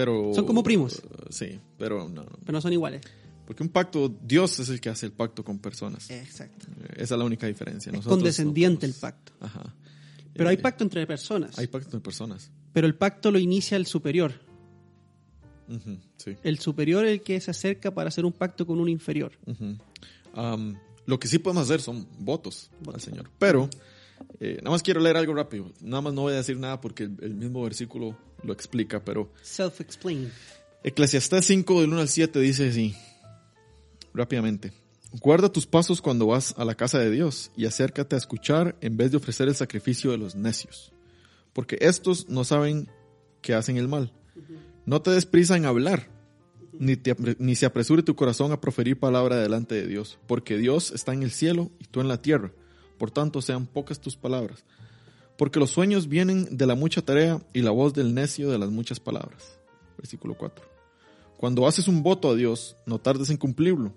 pero... 0.00 0.32
Son 0.34 0.46
como 0.46 0.62
primos. 0.62 1.02
uh, 1.04 1.30
sí, 1.30 1.60
pero 1.76 2.08
no, 2.08 2.22
no. 2.22 2.30
pero 2.40 2.52
no 2.52 2.60
son 2.62 2.72
iguales. 2.72 3.02
Porque 3.44 3.62
un 3.62 3.68
pacto, 3.68 4.08
Dios 4.22 4.58
es 4.60 4.70
el 4.70 4.80
que 4.80 4.88
hace 4.88 5.04
el 5.04 5.12
pacto 5.12 5.44
con 5.44 5.58
personas. 5.58 6.08
Exacto. 6.10 6.68
Eh, 6.84 7.02
Esa 7.02 7.14
es 7.16 7.18
la 7.18 7.24
única 7.24 7.46
diferencia. 7.46 7.90
Es 7.90 7.96
Nosotros 7.96 8.16
condescendiente 8.18 8.86
no 8.86 8.94
el 8.94 8.98
pacto. 8.98 9.32
Ajá. 9.40 9.74
Pero 10.32 10.48
Eh, 10.48 10.52
hay 10.52 10.56
pacto 10.56 10.84
entre 10.84 11.06
personas. 11.06 11.58
Hay 11.58 11.66
pacto 11.66 11.98
de 11.98 12.00
personas. 12.00 12.50
Pero 12.72 12.86
el 12.86 12.94
pacto 12.94 13.30
lo 13.30 13.38
inicia 13.38 13.76
el 13.76 13.84
superior. 13.84 14.32
Sí. 16.16 16.36
El 16.42 16.58
superior 16.60 17.04
es 17.04 17.12
el 17.12 17.22
que 17.22 17.38
se 17.40 17.50
acerca 17.50 17.92
para 17.92 18.08
hacer 18.08 18.24
un 18.24 18.32
pacto 18.32 18.66
con 18.66 18.80
un 18.80 18.88
inferior. 18.88 19.32
Am, 20.34 20.76
lo 21.04 21.20
que 21.20 21.28
sí 21.28 21.38
podemos 21.38 21.64
hacer 21.64 21.80
son 21.82 22.06
votos 22.18 22.70
al 22.92 23.00
Señor. 23.00 23.30
Pero, 23.38 23.68
eh, 24.38 24.58
nada 24.58 24.70
más 24.70 24.82
quiero 24.82 25.00
leer 25.00 25.16
algo 25.16 25.34
rápido. 25.34 25.72
Nada 25.80 26.02
más 26.02 26.14
no 26.14 26.22
voy 26.22 26.34
a 26.34 26.36
decir 26.36 26.58
nada 26.58 26.80
porque 26.80 27.04
el, 27.04 27.16
el 27.22 27.34
mismo 27.34 27.62
versículo 27.62 28.16
lo 28.42 28.52
explica, 28.52 29.04
pero 29.04 29.32
Self-explain. 29.42 30.30
Eclesiastés 30.82 31.44
5 31.46 31.80
del 31.80 31.90
1 31.90 32.00
al 32.00 32.08
7 32.08 32.38
dice 32.40 32.68
así, 32.68 32.94
rápidamente. 34.14 34.72
Guarda 35.20 35.52
tus 35.52 35.66
pasos 35.66 36.00
cuando 36.00 36.26
vas 36.26 36.54
a 36.56 36.64
la 36.64 36.76
casa 36.76 36.98
de 36.98 37.10
Dios 37.10 37.50
y 37.56 37.66
acércate 37.66 38.14
a 38.14 38.18
escuchar 38.18 38.76
en 38.80 38.96
vez 38.96 39.10
de 39.10 39.16
ofrecer 39.16 39.48
el 39.48 39.56
sacrificio 39.56 40.12
de 40.12 40.18
los 40.18 40.36
necios, 40.36 40.92
porque 41.52 41.78
estos 41.80 42.28
no 42.28 42.44
saben 42.44 42.88
que 43.42 43.54
hacen 43.54 43.76
el 43.76 43.88
mal. 43.88 44.12
No 44.86 45.02
te 45.02 45.10
des 45.10 45.26
prisa 45.26 45.56
en 45.56 45.66
hablar, 45.66 46.08
ni, 46.78 46.96
te 46.96 47.16
ni 47.38 47.56
se 47.56 47.66
apresure 47.66 48.02
tu 48.02 48.14
corazón 48.14 48.52
a 48.52 48.60
proferir 48.60 48.98
palabra 48.98 49.36
delante 49.36 49.74
de 49.74 49.86
Dios, 49.86 50.18
porque 50.28 50.56
Dios 50.56 50.92
está 50.92 51.12
en 51.12 51.24
el 51.24 51.32
cielo 51.32 51.70
y 51.80 51.84
tú 51.86 52.00
en 52.00 52.08
la 52.08 52.22
tierra. 52.22 52.52
Por 53.00 53.10
tanto, 53.10 53.40
sean 53.40 53.64
pocas 53.64 53.98
tus 53.98 54.14
palabras. 54.14 54.62
Porque 55.38 55.58
los 55.58 55.70
sueños 55.70 56.06
vienen 56.06 56.58
de 56.58 56.66
la 56.66 56.74
mucha 56.74 57.00
tarea 57.00 57.40
y 57.54 57.62
la 57.62 57.70
voz 57.70 57.94
del 57.94 58.12
necio 58.12 58.50
de 58.50 58.58
las 58.58 58.68
muchas 58.68 59.00
palabras. 59.00 59.58
Versículo 59.96 60.34
4. 60.36 60.62
Cuando 61.38 61.66
haces 61.66 61.88
un 61.88 62.02
voto 62.02 62.28
a 62.28 62.34
Dios, 62.34 62.76
no 62.84 62.98
tardes 62.98 63.30
en 63.30 63.38
cumplirlo, 63.38 63.94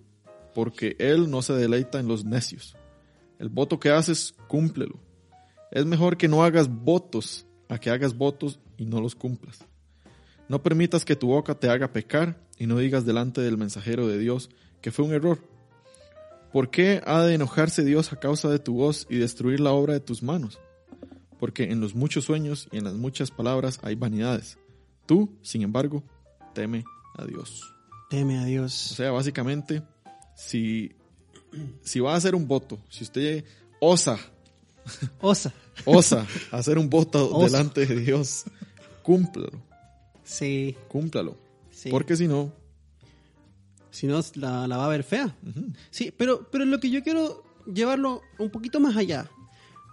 porque 0.55 0.95
Él 0.99 1.29
no 1.29 1.41
se 1.41 1.51
deleita 1.51 1.99
en 1.99 2.07
los 2.07 2.23
necios. 2.23 2.77
El 3.39 3.49
voto 3.49 3.77
que 3.77 3.89
haces, 3.89 4.35
cúmplelo. 4.47 4.97
Es 5.69 5.85
mejor 5.85 6.15
que 6.15 6.29
no 6.29 6.45
hagas 6.45 6.69
votos 6.69 7.45
a 7.67 7.79
que 7.79 7.89
hagas 7.89 8.15
votos 8.17 8.61
y 8.77 8.85
no 8.85 9.01
los 9.01 9.15
cumplas. 9.15 9.65
No 10.47 10.63
permitas 10.63 11.03
que 11.03 11.17
tu 11.17 11.27
boca 11.27 11.55
te 11.55 11.67
haga 11.67 11.91
pecar 11.91 12.39
y 12.57 12.67
no 12.67 12.77
digas 12.77 13.05
delante 13.05 13.41
del 13.41 13.57
mensajero 13.57 14.07
de 14.07 14.17
Dios 14.17 14.49
que 14.79 14.91
fue 14.91 15.03
un 15.03 15.11
error. 15.11 15.39
¿Por 16.53 16.69
qué 16.69 17.01
ha 17.05 17.23
de 17.23 17.33
enojarse 17.33 17.83
Dios 17.83 18.13
a 18.13 18.19
causa 18.19 18.49
de 18.49 18.59
tu 18.59 18.75
voz 18.75 19.07
y 19.09 19.17
destruir 19.17 19.59
la 19.59 19.71
obra 19.71 19.93
de 19.93 19.99
tus 19.99 20.21
manos? 20.23 20.59
Porque 21.39 21.63
en 21.71 21.81
los 21.81 21.95
muchos 21.95 22.25
sueños 22.25 22.69
y 22.71 22.77
en 22.77 22.83
las 22.85 22.93
muchas 22.93 23.31
palabras 23.31 23.79
hay 23.81 23.95
vanidades. 23.95 24.57
Tú, 25.05 25.35
sin 25.41 25.63
embargo, 25.63 26.03
teme 26.53 26.85
a 27.17 27.25
Dios. 27.25 27.61
Teme 28.09 28.37
a 28.37 28.43
O 28.43 28.45
Dios. 28.45 28.71
sea, 28.73 29.11
básicamente, 29.11 29.81
si, 30.35 30.91
si 31.81 31.99
va 31.99 32.13
a 32.13 32.17
hacer 32.17 32.35
un 32.35 32.47
voto, 32.47 32.79
si 32.89 33.03
usted 33.03 33.43
osa, 33.81 34.17
Osa. 35.21 35.51
osa 35.85 36.27
hacer 36.51 36.77
un 36.77 36.89
voto 36.89 37.39
delante 37.43 37.85
de 37.85 37.95
Dios, 37.99 38.43
cúmplalo, 39.01 39.59
Sí, 40.23 40.75
cúmplalo. 40.87 41.35
sí. 41.71 41.89
Porque 41.89 42.15
si 42.15 42.27
no, 42.27 42.53
Si 43.93 44.07
no, 44.07 44.19
la, 44.35 44.67
la 44.67 44.75
va 44.77 44.85
a 44.85 44.89
ver 44.89 45.03
fea. 45.03 45.35
Sí, 45.91 46.11
pero, 46.17 46.49
pero 46.51 46.65
lo 46.65 46.79
que 46.79 46.89
yo 46.89 47.01
quiero 47.03 47.43
llevarlo 47.71 48.21
un 48.39 48.49
poquito 48.49 48.79
más 48.79 48.97
allá. 48.97 49.29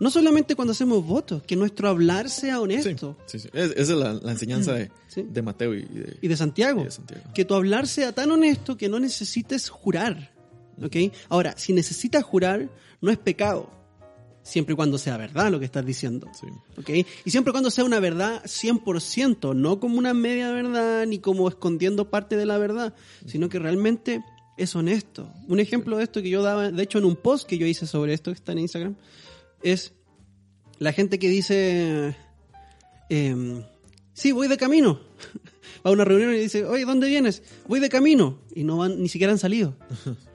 No 0.01 0.11
solamente 0.11 0.57
cuando 0.57 0.73
hacemos 0.73 1.05
votos, 1.05 1.43
que 1.43 1.55
nuestro 1.57 1.87
hablar 1.89 2.31
sea 2.31 2.59
honesto. 2.61 3.19
sí, 3.27 3.39
sí. 3.39 3.49
Es- 3.53 3.73
esa 3.73 3.81
es 3.93 3.99
la, 3.99 4.15
la 4.15 4.33
enseñanza 4.33 4.73
de, 4.73 4.91
de 5.17 5.43
Mateo 5.43 5.75
y 5.75 5.83
de, 5.83 6.17
Y 6.23 6.29
de 6.29 6.37
Santiago. 6.39 6.81
y 6.81 6.85
de 6.85 6.91
Santiago. 6.91 7.25
Que 7.35 7.45
tu 7.45 7.55
hablar 7.55 7.87
sea 7.87 8.13
tan 8.13 8.31
honesto 8.31 8.79
que 8.79 8.89
no 8.89 8.99
necesites 8.99 9.69
jurar. 9.69 10.33
¿Ok? 10.83 10.97
Ahora, 11.29 11.53
si 11.59 11.75
necesitas 11.75 12.25
jurar, 12.25 12.71
no 13.03 13.11
es 13.11 13.19
pecado. 13.19 13.71
Siempre 14.43 14.73
y 14.73 14.77
cuando 14.77 14.99
sea 14.99 15.17
verdad 15.17 15.51
lo 15.51 15.59
que 15.59 15.67
estás 15.67 15.85
diciendo. 15.85 16.27
Sí. 16.39 16.47
¿Ok? 16.79 17.07
Y 17.25 17.31
siempre 17.31 17.51
y 17.51 17.53
cuando 17.53 17.71
sea 17.71 17.85
una 17.85 18.01
verdad 18.01 18.43
100%, 18.45 19.55
no 19.55 19.81
como 19.81 19.99
una 19.99 20.15
media 20.15 20.51
verdad 20.51 21.07
ni 21.07 21.19
como 21.19 21.49
escondiendo 21.49 22.11
parte 22.11 22.37
de 22.37 22.47
la 22.47 22.59
verdad, 22.59 22.95
sino 23.27 23.49
que 23.49 23.59
realmente 23.59 24.25
es 24.57 24.75
honesto. 24.75 25.33
Un 25.49 25.61
ejemplo 25.61 25.97
de 25.97 26.05
esto 26.05 26.23
que 26.23 26.31
yo 26.31 26.43
daba, 26.43 26.71
de 26.71 26.83
hecho 26.83 26.99
en 26.99 27.05
un 27.05 27.17
post 27.17 27.47
que 27.47 27.59
yo 27.59 27.67
hice 27.67 27.87
sobre 27.87 28.13
esto, 28.13 28.31
que 28.31 28.37
está 28.37 28.53
en 28.53 28.59
Instagram, 28.59 28.97
es 29.63 29.93
la 30.79 30.93
gente 30.93 31.19
que 31.19 31.29
dice, 31.29 32.17
em, 33.09 33.63
sí, 34.13 34.33
voy 34.33 34.49
de 34.49 34.57
camino. 34.57 35.01
Va 35.85 35.91
a 35.91 35.93
una 35.93 36.05
reunión 36.05 36.35
y 36.35 36.39
dice, 36.39 36.65
oye, 36.65 36.85
¿dónde 36.85 37.09
vienes? 37.09 37.43
Voy 37.67 37.81
de 37.81 37.89
camino. 37.89 38.39
Y 38.55 38.65
no 38.65 38.77
van, 38.77 39.01
ni 39.01 39.09
siquiera 39.09 39.33
han 39.33 39.39
salido. 39.39 39.77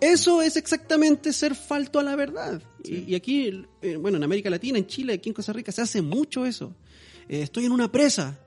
Eso 0.00 0.42
es 0.42 0.56
exactamente 0.56 1.32
ser 1.32 1.54
falto 1.54 1.98
a 1.98 2.02
la 2.02 2.14
verdad. 2.16 2.62
Y, 2.84 3.12
y 3.12 3.14
aquí, 3.14 3.64
eh, 3.82 3.96
bueno, 3.96 4.16
en 4.16 4.24
América 4.24 4.48
Latina, 4.48 4.78
en 4.78 4.86
Chile, 4.86 5.14
aquí 5.14 5.28
en 5.28 5.34
Costa 5.34 5.52
Rica, 5.52 5.72
se 5.72 5.82
hace 5.82 6.02
mucho 6.02 6.46
eso. 6.46 6.74
Eh, 7.28 7.42
estoy 7.42 7.66
en 7.66 7.72
una 7.72 7.90
presa. 7.90 8.38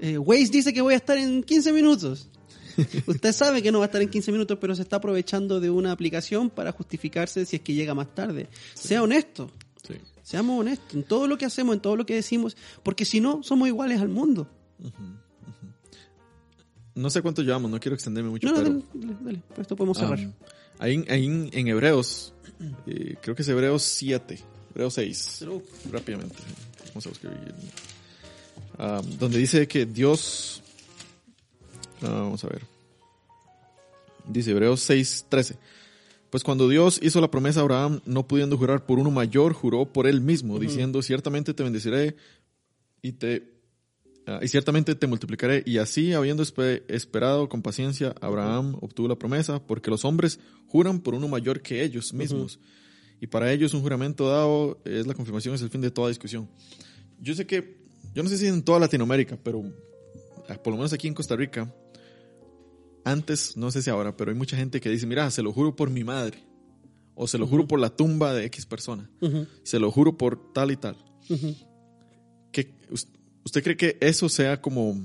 Eh, 0.00 0.16
Waze 0.16 0.50
dice 0.50 0.72
que 0.72 0.80
voy 0.80 0.94
a 0.94 0.96
estar 0.96 1.18
en 1.18 1.42
15 1.42 1.72
minutos. 1.72 2.28
Usted 3.06 3.32
sabe 3.32 3.62
que 3.62 3.72
no 3.72 3.78
va 3.78 3.84
a 3.84 3.88
estar 3.88 4.00
en 4.00 4.08
15 4.08 4.32
minutos, 4.32 4.58
pero 4.60 4.74
se 4.74 4.82
está 4.82 4.96
aprovechando 4.96 5.60
de 5.60 5.70
una 5.70 5.92
aplicación 5.92 6.50
para 6.50 6.72
justificarse 6.72 7.44
si 7.44 7.56
es 7.56 7.62
que 7.62 7.74
llega 7.74 7.94
más 7.94 8.14
tarde. 8.14 8.48
Sea 8.74 9.02
honesto. 9.02 9.50
Sí. 9.86 9.94
Seamos 10.22 10.60
honestos 10.60 10.94
en 10.94 11.02
todo 11.02 11.26
lo 11.26 11.36
que 11.36 11.44
hacemos, 11.44 11.74
en 11.74 11.80
todo 11.80 11.96
lo 11.96 12.06
que 12.06 12.14
decimos, 12.14 12.56
porque 12.82 13.04
si 13.04 13.20
no, 13.20 13.42
somos 13.42 13.66
iguales 13.68 14.00
al 14.00 14.08
mundo. 14.08 14.48
No 16.94 17.10
sé 17.10 17.22
cuánto 17.22 17.42
llevamos, 17.42 17.70
no 17.70 17.80
quiero 17.80 17.94
extenderme 17.94 18.30
mucho, 18.30 18.46
No, 18.46 18.52
no, 18.52 18.58
pero... 18.62 18.70
dale, 18.70 18.84
dale, 18.94 19.16
dale, 19.22 19.42
esto 19.58 19.76
podemos 19.76 19.98
cerrar. 19.98 20.18
Um, 20.18 20.32
ahí, 20.80 20.94
en- 20.94 21.06
ahí 21.10 21.26
en, 21.26 21.50
en 21.52 21.68
Hebreos, 21.68 22.32
eh, 22.86 23.16
creo 23.22 23.36
que 23.36 23.42
es 23.42 23.48
Hebreos 23.48 23.82
7, 23.82 24.38
Hebreos 24.70 24.94
6, 24.94 25.44
rápidamente. 25.92 26.36
Vamos 26.88 27.06
a 27.06 27.08
buscar. 27.10 27.30
Um, 28.78 29.18
donde 29.18 29.38
dice 29.38 29.68
que 29.68 29.86
Dios. 29.86 30.62
ah, 32.02 32.08
vamos 32.08 32.42
a 32.44 32.48
ver. 32.48 32.62
Dice 34.26 34.50
Hebreos 34.52 34.80
6, 34.80 35.26
13. 35.28 35.56
Pues 36.30 36.44
cuando 36.44 36.68
Dios 36.68 37.00
hizo 37.02 37.20
la 37.20 37.30
promesa 37.30 37.60
a 37.60 37.62
Abraham, 37.62 38.00
no 38.06 38.26
pudiendo 38.26 38.56
jurar 38.56 38.86
por 38.86 38.98
uno 38.98 39.10
mayor, 39.10 39.52
juró 39.52 39.84
por 39.86 40.06
él 40.06 40.20
mismo, 40.20 40.58
diciendo: 40.58 41.02
Ciertamente 41.02 41.54
te 41.54 41.62
bendeciré 41.64 42.16
y 43.02 43.12
te 43.12 43.59
y 44.42 44.48
ciertamente 44.48 44.94
te 44.94 45.06
multiplicaré. 45.06 45.62
Y 45.66 45.78
así, 45.78 46.12
habiendo 46.12 46.42
espe- 46.42 46.82
esperado 46.88 47.48
con 47.48 47.62
paciencia, 47.62 48.14
Abraham 48.20 48.76
obtuvo 48.80 49.08
la 49.08 49.16
promesa, 49.16 49.60
porque 49.66 49.90
los 49.90 50.04
hombres 50.04 50.38
juran 50.68 51.00
por 51.00 51.14
uno 51.14 51.26
mayor 51.28 51.62
que 51.62 51.82
ellos 51.82 52.12
mismos. 52.12 52.58
Y 53.20 53.26
para 53.26 53.52
ellos 53.52 53.74
un 53.74 53.82
juramento 53.82 54.28
dado 54.28 54.78
es 54.84 55.06
la 55.06 55.14
confirmación, 55.14 55.54
es 55.54 55.62
el 55.62 55.70
fin 55.70 55.80
de 55.80 55.90
toda 55.90 56.08
discusión. 56.08 56.48
Yo 57.20 57.34
sé 57.34 57.46
que, 57.46 57.78
yo 58.14 58.22
no 58.22 58.28
sé 58.28 58.38
si 58.38 58.46
en 58.46 58.62
toda 58.62 58.78
Latinoamérica, 58.78 59.38
pero 59.42 59.62
ah, 60.48 60.54
por 60.62 60.72
lo 60.72 60.76
menos 60.78 60.92
aquí 60.92 61.06
en 61.08 61.14
Costa 61.14 61.36
Rica, 61.36 61.70
antes, 63.04 63.56
no 63.56 63.70
sé 63.70 63.82
si 63.82 63.90
ahora, 63.90 64.16
pero 64.16 64.30
hay 64.30 64.36
mucha 64.36 64.56
gente 64.56 64.80
que 64.80 64.90
dice, 64.90 65.06
mira, 65.06 65.30
se 65.30 65.42
lo 65.42 65.52
juro 65.52 65.74
por 65.74 65.90
mi 65.90 66.04
madre. 66.04 66.38
O 67.14 67.26
se 67.26 67.36
lo 67.38 67.46
juro 67.46 67.66
por 67.66 67.78
la 67.80 67.90
tumba 67.90 68.32
de 68.32 68.44
X 68.46 68.64
persona. 68.66 69.10
Se 69.62 69.78
lo 69.78 69.90
juro 69.90 70.16
por 70.16 70.52
tal 70.52 70.70
y 70.70 70.76
tal. 70.76 70.96
ujú. 71.28 71.54
¿Qué- 73.50 73.56
us- 73.56 73.56
¿Usted 73.56 73.62
cree 73.64 73.76
que 73.76 73.98
eso 74.00 74.28
sea 74.28 74.60
como 74.60 74.96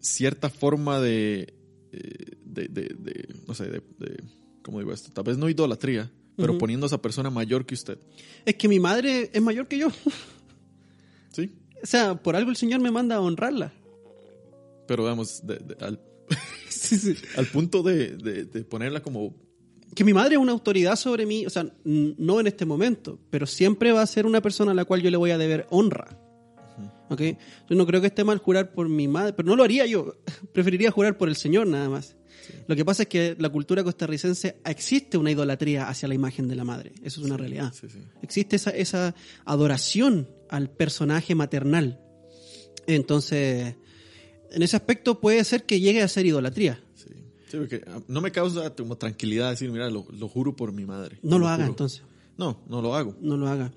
cierta 0.00 0.48
forma 0.50 1.00
de, 1.00 1.54
eh, 1.92 2.36
de, 2.44 2.68
de- 2.68 2.94
de- 2.98 3.34
no 3.46 3.54
sé, 3.54 3.66
de, 3.66 3.82
¿cómo 4.62 4.78
digo 4.78 4.92
esto? 4.92 5.10
Tal 5.12 5.24
vez 5.24 5.36
no 5.36 5.48
idolatría, 5.48 6.10
pero 6.36 6.56
poniendo 6.56 6.86
a 6.86 6.88
esa 6.88 7.02
persona 7.02 7.28
mayor 7.30 7.66
que 7.66 7.74
usted. 7.74 7.98
Es 8.46 8.54
que 8.54 8.68
mi 8.68 8.80
madre 8.80 9.30
es 9.32 9.42
mayor 9.42 9.68
que 9.68 9.78
yo. 9.78 9.88
¿Sí? 11.32 11.50
O 11.82 11.86
sea, 11.86 12.14
por 12.22 12.34
algo 12.36 12.50
el 12.50 12.56
Señor 12.56 12.80
me 12.80 12.90
manda 12.90 13.16
a 13.16 13.20
honrarla. 13.20 13.72
Pero 14.86 15.04
vamos, 15.04 15.42
al, 15.80 16.00
Sí, 16.68 16.96
sí. 16.98 17.14
al 17.36 17.46
punto 17.46 17.82
de 17.82 18.64
ponerla 18.68 19.02
como... 19.02 19.34
Que 19.94 20.04
mi 20.04 20.12
madre 20.12 20.36
es 20.36 20.40
una 20.40 20.52
autoridad 20.52 20.96
sobre 20.96 21.26
mí, 21.26 21.46
o 21.46 21.50
sea, 21.50 21.66
no 21.84 22.40
en 22.40 22.46
este 22.46 22.64
momento, 22.64 23.18
pero 23.30 23.46
siempre 23.46 23.92
va 23.92 24.02
a 24.02 24.06
ser 24.06 24.24
una 24.24 24.40
persona 24.40 24.70
a 24.72 24.74
la 24.74 24.84
cual 24.84 25.02
yo 25.02 25.10
le 25.10 25.16
voy 25.16 25.30
a 25.30 25.38
deber 25.38 25.66
honra. 25.70 26.16
¿Ok? 27.08 27.22
Yo 27.68 27.76
no 27.76 27.86
creo 27.86 28.00
que 28.00 28.06
esté 28.06 28.22
mal 28.22 28.38
jurar 28.38 28.72
por 28.72 28.88
mi 28.88 29.08
madre, 29.08 29.32
pero 29.32 29.48
no 29.48 29.56
lo 29.56 29.64
haría 29.64 29.84
yo. 29.86 30.14
Preferiría 30.52 30.92
jurar 30.92 31.18
por 31.18 31.28
el 31.28 31.34
Señor 31.34 31.66
nada 31.66 31.88
más. 31.88 32.16
Lo 32.68 32.76
que 32.76 32.84
pasa 32.84 33.02
es 33.02 33.08
que 33.08 33.36
la 33.38 33.48
cultura 33.48 33.82
costarricense 33.82 34.60
existe 34.64 35.18
una 35.18 35.30
idolatría 35.30 35.88
hacia 35.88 36.08
la 36.08 36.14
imagen 36.14 36.48
de 36.48 36.56
la 36.56 36.64
madre. 36.64 36.92
Eso 37.02 37.20
es 37.20 37.26
una 37.26 37.36
realidad. 37.36 37.72
Sí. 37.72 37.86
Existe 38.22 38.56
esa, 38.56 38.70
esa 38.70 39.14
adoración 39.44 40.28
al 40.48 40.70
personaje 40.70 41.34
maternal. 41.34 42.00
Entonces, 42.86 43.74
en 44.52 44.62
ese 44.62 44.76
aspecto 44.76 45.20
puede 45.20 45.42
ser 45.44 45.64
que 45.64 45.80
llegue 45.80 46.02
a 46.02 46.08
ser 46.08 46.26
idolatría. 46.26 46.80
Sí, 47.50 47.56
porque 47.56 47.82
ah, 47.88 47.98
no 48.06 48.20
me 48.20 48.30
causa 48.30 48.70
como 48.74 48.96
tranquilidad 48.96 49.50
decir, 49.50 49.70
mira, 49.72 49.90
lo, 49.90 50.06
lo 50.16 50.28
juro 50.28 50.54
por 50.54 50.72
mi 50.72 50.84
madre. 50.84 51.18
No 51.22 51.38
lo 51.38 51.48
haga 51.48 51.64
juro. 51.64 51.70
entonces. 51.70 52.02
No, 52.38 52.60
no 52.68 52.80
lo 52.80 52.94
hago. 52.94 53.16
no 53.20 53.36
lo 53.36 53.48
haga. 53.48 53.72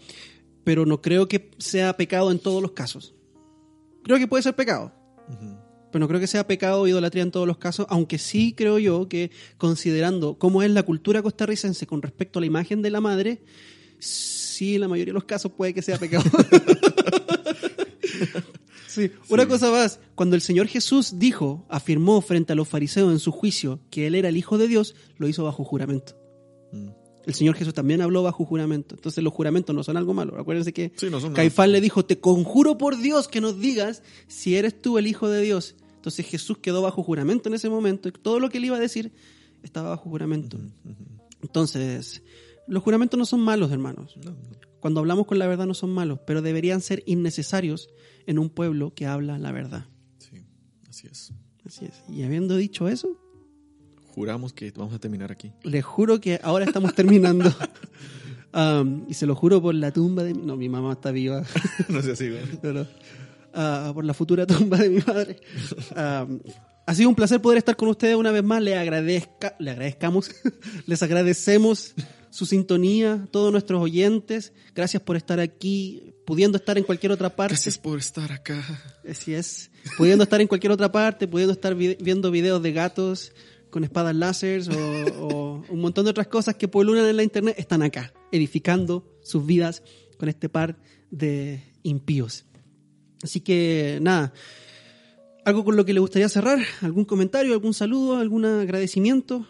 Pero 0.64 0.86
no 0.86 1.02
creo 1.02 1.28
que 1.28 1.50
sea 1.58 1.98
pecado 1.98 2.32
en 2.32 2.40
todos 2.40 2.62
los 2.62 2.72
casos. 2.72 3.16
Creo 4.04 4.20
que 4.20 4.28
puede 4.28 4.44
ser 4.44 4.56
pecado. 4.56 4.92
Pero 5.92 6.00
no 6.00 6.08
creo 6.08 6.20
que 6.20 6.28
sea 6.28 6.48
pecado 6.48 6.82
o 6.82 6.88
idolatría 6.88 7.24
en 7.24 7.32
todos 7.32 7.48
los 7.48 7.58
casos, 7.58 7.88
aunque 7.90 8.20
sí 8.20 8.54
creo 8.54 8.78
yo 8.78 9.10
que 9.10 9.32
considerando 9.58 10.38
cómo 10.38 10.62
es 10.62 10.70
la 10.70 10.84
cultura 10.84 11.22
costarricense 11.22 11.88
con 11.88 12.02
respecto 12.02 12.40
a 12.40 12.42
la 12.42 12.46
imagen 12.46 12.82
de 12.82 12.92
la 12.92 13.02
madre, 13.02 13.42
sí, 14.00 14.76
en 14.76 14.82
la 14.82 14.88
mayoría 14.88 15.12
de 15.12 15.16
los 15.16 15.26
casos 15.26 15.52
puede 15.52 15.74
que 15.74 15.82
sea 15.82 15.98
pecado. 15.98 16.24
Sí. 18.94 19.12
Una 19.30 19.48
cosa 19.48 19.72
más, 19.72 20.00
cuando 20.16 20.36
el 20.36 20.41
Señor 20.41 20.68
Jesús 20.68 21.18
dijo, 21.18 21.66
afirmó 21.70 22.22
frente 22.22 22.54
a 22.54 22.56
los 22.56 22.68
fariseos 22.68 23.12
en 23.12 23.20
su 23.20 23.32
juicio 23.32 23.80
que 23.89 24.08
Él 24.08 24.16
era 24.16 24.30
el 24.30 24.38
Hijo 24.38 24.58
de 24.58 24.68
Dios, 24.68 24.96
lo 25.18 25.28
hizo 25.28 25.44
bajo 25.44 25.64
juramento. 25.64 26.16
Mm. 26.72 26.89
El 27.26 27.34
Señor 27.34 27.56
Jesús 27.56 27.74
también 27.74 28.02
habló 28.02 28.22
bajo 28.22 28.46
juramento. 28.46 28.96
Entonces 28.96 29.24
los 29.24 29.34
juramentos 29.34 29.74
no 29.74 29.84
son 29.84 29.98
algo 29.98 30.14
malo. 30.14 30.38
Acuérdense 30.39 30.74
que 30.74 30.91
Sí, 30.96 31.10
no 31.10 31.20
nada. 31.20 31.34
Caifás 31.34 31.70
le 31.70 31.80
dijo, 31.80 32.06
te 32.06 32.20
conjuro 32.20 32.78
por 32.78 32.98
Dios 32.98 33.28
que 33.28 33.41
nos 33.41 33.60
digas 33.60 34.04
si 34.28 34.56
eres 34.56 34.82
tú 34.82 34.98
el 34.98 35.08
Hijo 35.08 35.30
de 35.30 35.41
Dios. 35.41 35.76
Entonces 35.96 36.26
Jesús 36.26 36.58
quedó 36.58 36.82
bajo 36.82 37.02
juramento 37.02 37.48
en 37.48 37.56
ese 37.56 37.70
momento 37.70 38.10
y 38.10 38.12
todo 38.12 38.39
lo 38.39 38.50
que 38.50 38.58
él 38.58 38.66
iba 38.66 38.76
a 38.76 38.80
decir 38.80 39.14
estaba 39.64 39.89
bajo 39.89 40.10
juramento. 40.10 40.58
Entonces, 41.41 42.22
los 42.68 42.84
juramentos 42.84 43.18
no 43.18 43.26
son 43.26 43.39
malos, 43.39 43.72
hermanos. 43.72 44.16
No, 44.18 44.32
no. 44.32 44.73
Cuando 44.84 45.00
hablamos 45.00 45.28
con 45.28 45.40
la 45.40 45.48
verdad 45.48 45.66
no 45.66 45.74
son 45.76 45.92
malos, 45.92 46.20
pero 46.28 46.42
deberían 46.42 46.82
ser 46.82 47.04
innecesarios 47.06 47.88
en 48.28 48.38
un 48.38 48.50
pueblo 48.50 48.94
que 48.94 49.06
habla 49.06 49.40
la 49.40 49.54
verdad. 49.54 49.86
Sí, 50.18 50.44
así 50.90 51.08
es. 51.08 51.32
Así 51.66 51.86
es. 51.86 52.04
Y 52.10 52.24
habiendo 52.24 52.58
dicho 52.58 52.90
eso, 52.90 53.18
Juramos 54.14 54.52
que 54.52 54.72
vamos 54.72 54.94
a 54.94 55.00
terminar 55.00 55.32
aquí. 55.32 55.54
les 55.64 55.86
juro 55.86 56.20
que 56.20 56.38
ahora 56.44 56.66
estamos 56.66 56.94
terminando. 56.94 57.50
Um, 58.56 59.06
y 59.10 59.16
se 59.16 59.26
lo 59.26 59.34
juro 59.34 59.60
por 59.64 59.74
la 59.74 59.92
tumba 59.92 60.22
de 60.22 60.36
mi... 60.36 60.44
No, 60.44 60.56
mi 60.56 60.70
mamá 60.70 60.92
está 60.94 61.10
viva. 61.10 61.42
no 61.90 62.04
sé 62.04 62.12
así, 62.12 62.30
güey. 62.30 62.44
No, 62.62 62.72
no. 62.72 62.88
Ah, 63.52 63.90
por 63.96 64.06
la 64.06 64.14
futura 64.14 64.46
tumba 64.46 64.78
de 64.78 64.90
mi 64.92 65.00
madre. 65.00 65.38
Ah, 65.96 66.28
ha 66.86 66.94
sido 66.94 67.10
un 67.10 67.16
placer 67.16 67.42
poder 67.42 67.58
estar 67.58 67.76
con 67.76 67.90
ustedes 67.90 68.16
una 68.16 68.32
vez 68.32 68.44
más. 68.44 68.62
Le, 68.62 68.78
agradezca, 68.78 69.56
le 69.58 69.72
agradezcamos, 69.72 70.30
les 70.86 71.02
agradecemos 71.02 71.96
su 72.34 72.48
sintonía, 72.48 73.28
todos 73.30 73.52
nuestros 73.52 73.80
oyentes. 73.80 74.54
Gracias 74.74 75.04
por 75.04 75.16
estar 75.16 75.40
aquí, 75.40 76.16
pudiendo 76.26 76.58
estar 76.58 76.80
en 76.80 76.84
cualquier 76.84 77.12
otra 77.12 77.30
parte. 77.36 77.54
Gracias 77.54 77.78
por 77.78 78.00
estar 78.00 78.32
acá. 78.32 78.64
Así 79.08 79.36
es. 79.36 79.70
Pudiendo 79.98 80.24
estar 80.24 80.42
en 80.42 80.48
cualquier 80.48 80.72
otra 80.72 80.92
parte, 80.92 81.28
pudiendo 81.28 81.54
estar 81.54 81.76
vi- 81.76 81.96
viendo 82.02 82.32
videos 82.32 82.64
de 82.64 82.72
gatos 82.72 83.34
con 83.70 83.84
espadas 83.84 84.16
láser 84.16 84.64
o, 84.72 85.26
o 85.28 85.66
un 85.70 85.80
montón 85.80 86.06
de 86.06 86.10
otras 86.12 86.26
cosas 86.28 86.56
que 86.56 86.68
polulan 86.68 87.06
en 87.06 87.18
la 87.18 87.24
internet, 87.24 87.54
están 87.60 87.84
acá, 87.84 88.12
edificando 88.32 89.06
sus 89.22 89.46
vidas 89.46 89.84
con 90.18 90.28
este 90.28 90.50
par 90.50 90.78
de 91.12 91.64
impíos. 91.84 92.46
Así 93.22 93.42
que 93.42 94.00
nada, 94.02 94.34
algo 95.46 95.64
con 95.64 95.76
lo 95.76 95.86
que 95.86 95.94
le 95.94 96.00
gustaría 96.00 96.30
cerrar, 96.30 96.60
algún 96.82 97.06
comentario, 97.06 97.54
algún 97.54 97.76
saludo, 97.76 98.18
algún 98.18 98.44
agradecimiento. 98.46 99.48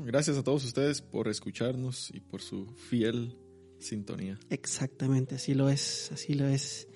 Gracias 0.00 0.36
a 0.36 0.42
todos 0.42 0.64
ustedes 0.64 1.02
por 1.02 1.28
escucharnos 1.28 2.10
y 2.12 2.20
por 2.20 2.40
su 2.40 2.66
fiel 2.76 3.36
sintonía. 3.78 4.38
Exactamente, 4.50 5.34
así 5.34 5.54
lo 5.54 5.68
es, 5.68 6.10
así 6.12 6.34
lo 6.34 6.46
es. 6.46 6.88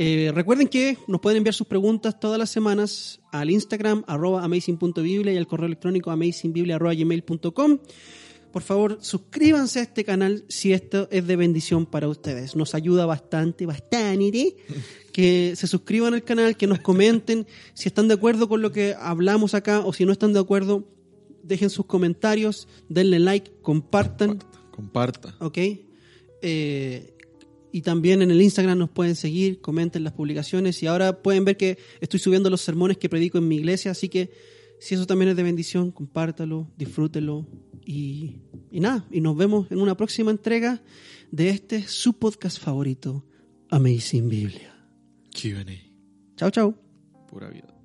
Eh, 0.00 0.30
recuerden 0.32 0.68
que 0.68 0.96
nos 1.08 1.20
pueden 1.20 1.38
enviar 1.38 1.54
sus 1.54 1.66
preguntas 1.66 2.20
todas 2.20 2.38
las 2.38 2.50
semanas 2.50 3.20
al 3.32 3.50
Instagram, 3.50 4.04
arroba 4.06 4.44
amazing.biblia 4.44 5.32
y 5.32 5.36
al 5.36 5.48
correo 5.48 5.66
electrónico 5.66 6.10
amazingbiblia.gmail.com. 6.12 7.78
Por 8.52 8.62
favor, 8.62 8.98
suscríbanse 9.00 9.80
a 9.80 9.82
este 9.82 10.04
canal 10.04 10.44
si 10.48 10.72
esto 10.72 11.08
es 11.10 11.26
de 11.26 11.36
bendición 11.36 11.84
para 11.84 12.08
ustedes. 12.08 12.56
Nos 12.56 12.74
ayuda 12.74 13.04
bastante, 13.06 13.66
bastante 13.66 14.56
que 15.12 15.54
se 15.56 15.66
suscriban 15.66 16.14
al 16.14 16.22
canal, 16.22 16.56
que 16.56 16.66
nos 16.66 16.78
comenten 16.78 17.46
si 17.74 17.88
están 17.88 18.08
de 18.08 18.14
acuerdo 18.14 18.48
con 18.48 18.62
lo 18.62 18.72
que 18.72 18.94
hablamos 18.98 19.54
acá 19.54 19.80
o 19.80 19.92
si 19.92 20.06
no 20.06 20.12
están 20.12 20.32
de 20.32 20.40
acuerdo, 20.40 20.88
dejen 21.42 21.70
sus 21.70 21.86
comentarios, 21.86 22.68
denle 22.88 23.18
like, 23.18 23.52
compartan, 23.62 24.38
Comparta. 24.70 25.34
¿ok? 25.40 25.58
Eh, 26.42 27.14
y 27.72 27.82
también 27.82 28.22
en 28.22 28.30
el 28.30 28.40
Instagram 28.40 28.78
nos 28.78 28.90
pueden 28.90 29.16
seguir, 29.16 29.60
comenten 29.60 30.04
las 30.04 30.12
publicaciones 30.12 30.82
y 30.82 30.86
ahora 30.86 31.22
pueden 31.22 31.44
ver 31.44 31.56
que 31.56 31.78
estoy 32.00 32.20
subiendo 32.20 32.48
los 32.48 32.60
sermones 32.60 32.96
que 32.96 33.08
predico 33.08 33.38
en 33.38 33.48
mi 33.48 33.56
iglesia, 33.56 33.90
así 33.90 34.08
que 34.08 34.30
si 34.80 34.94
eso 34.94 35.06
también 35.06 35.30
es 35.30 35.36
de 35.36 35.42
bendición, 35.42 35.90
compártalo, 35.90 36.70
disfrútelo 36.76 37.46
y, 37.84 38.36
y 38.70 38.80
nada, 38.80 39.06
y 39.10 39.20
nos 39.20 39.36
vemos 39.36 39.70
en 39.70 39.80
una 39.80 39.96
próxima 39.96 40.30
entrega 40.30 40.82
de 41.30 41.50
este 41.50 41.86
su 41.86 42.14
podcast 42.14 42.58
favorito, 42.58 43.24
Amazing 43.70 44.28
Biblia. 44.28 44.74
Q&A. 45.32 46.36
Chao, 46.36 46.50
chao. 46.50 46.74
Pura 47.28 47.50
vida. 47.50 47.77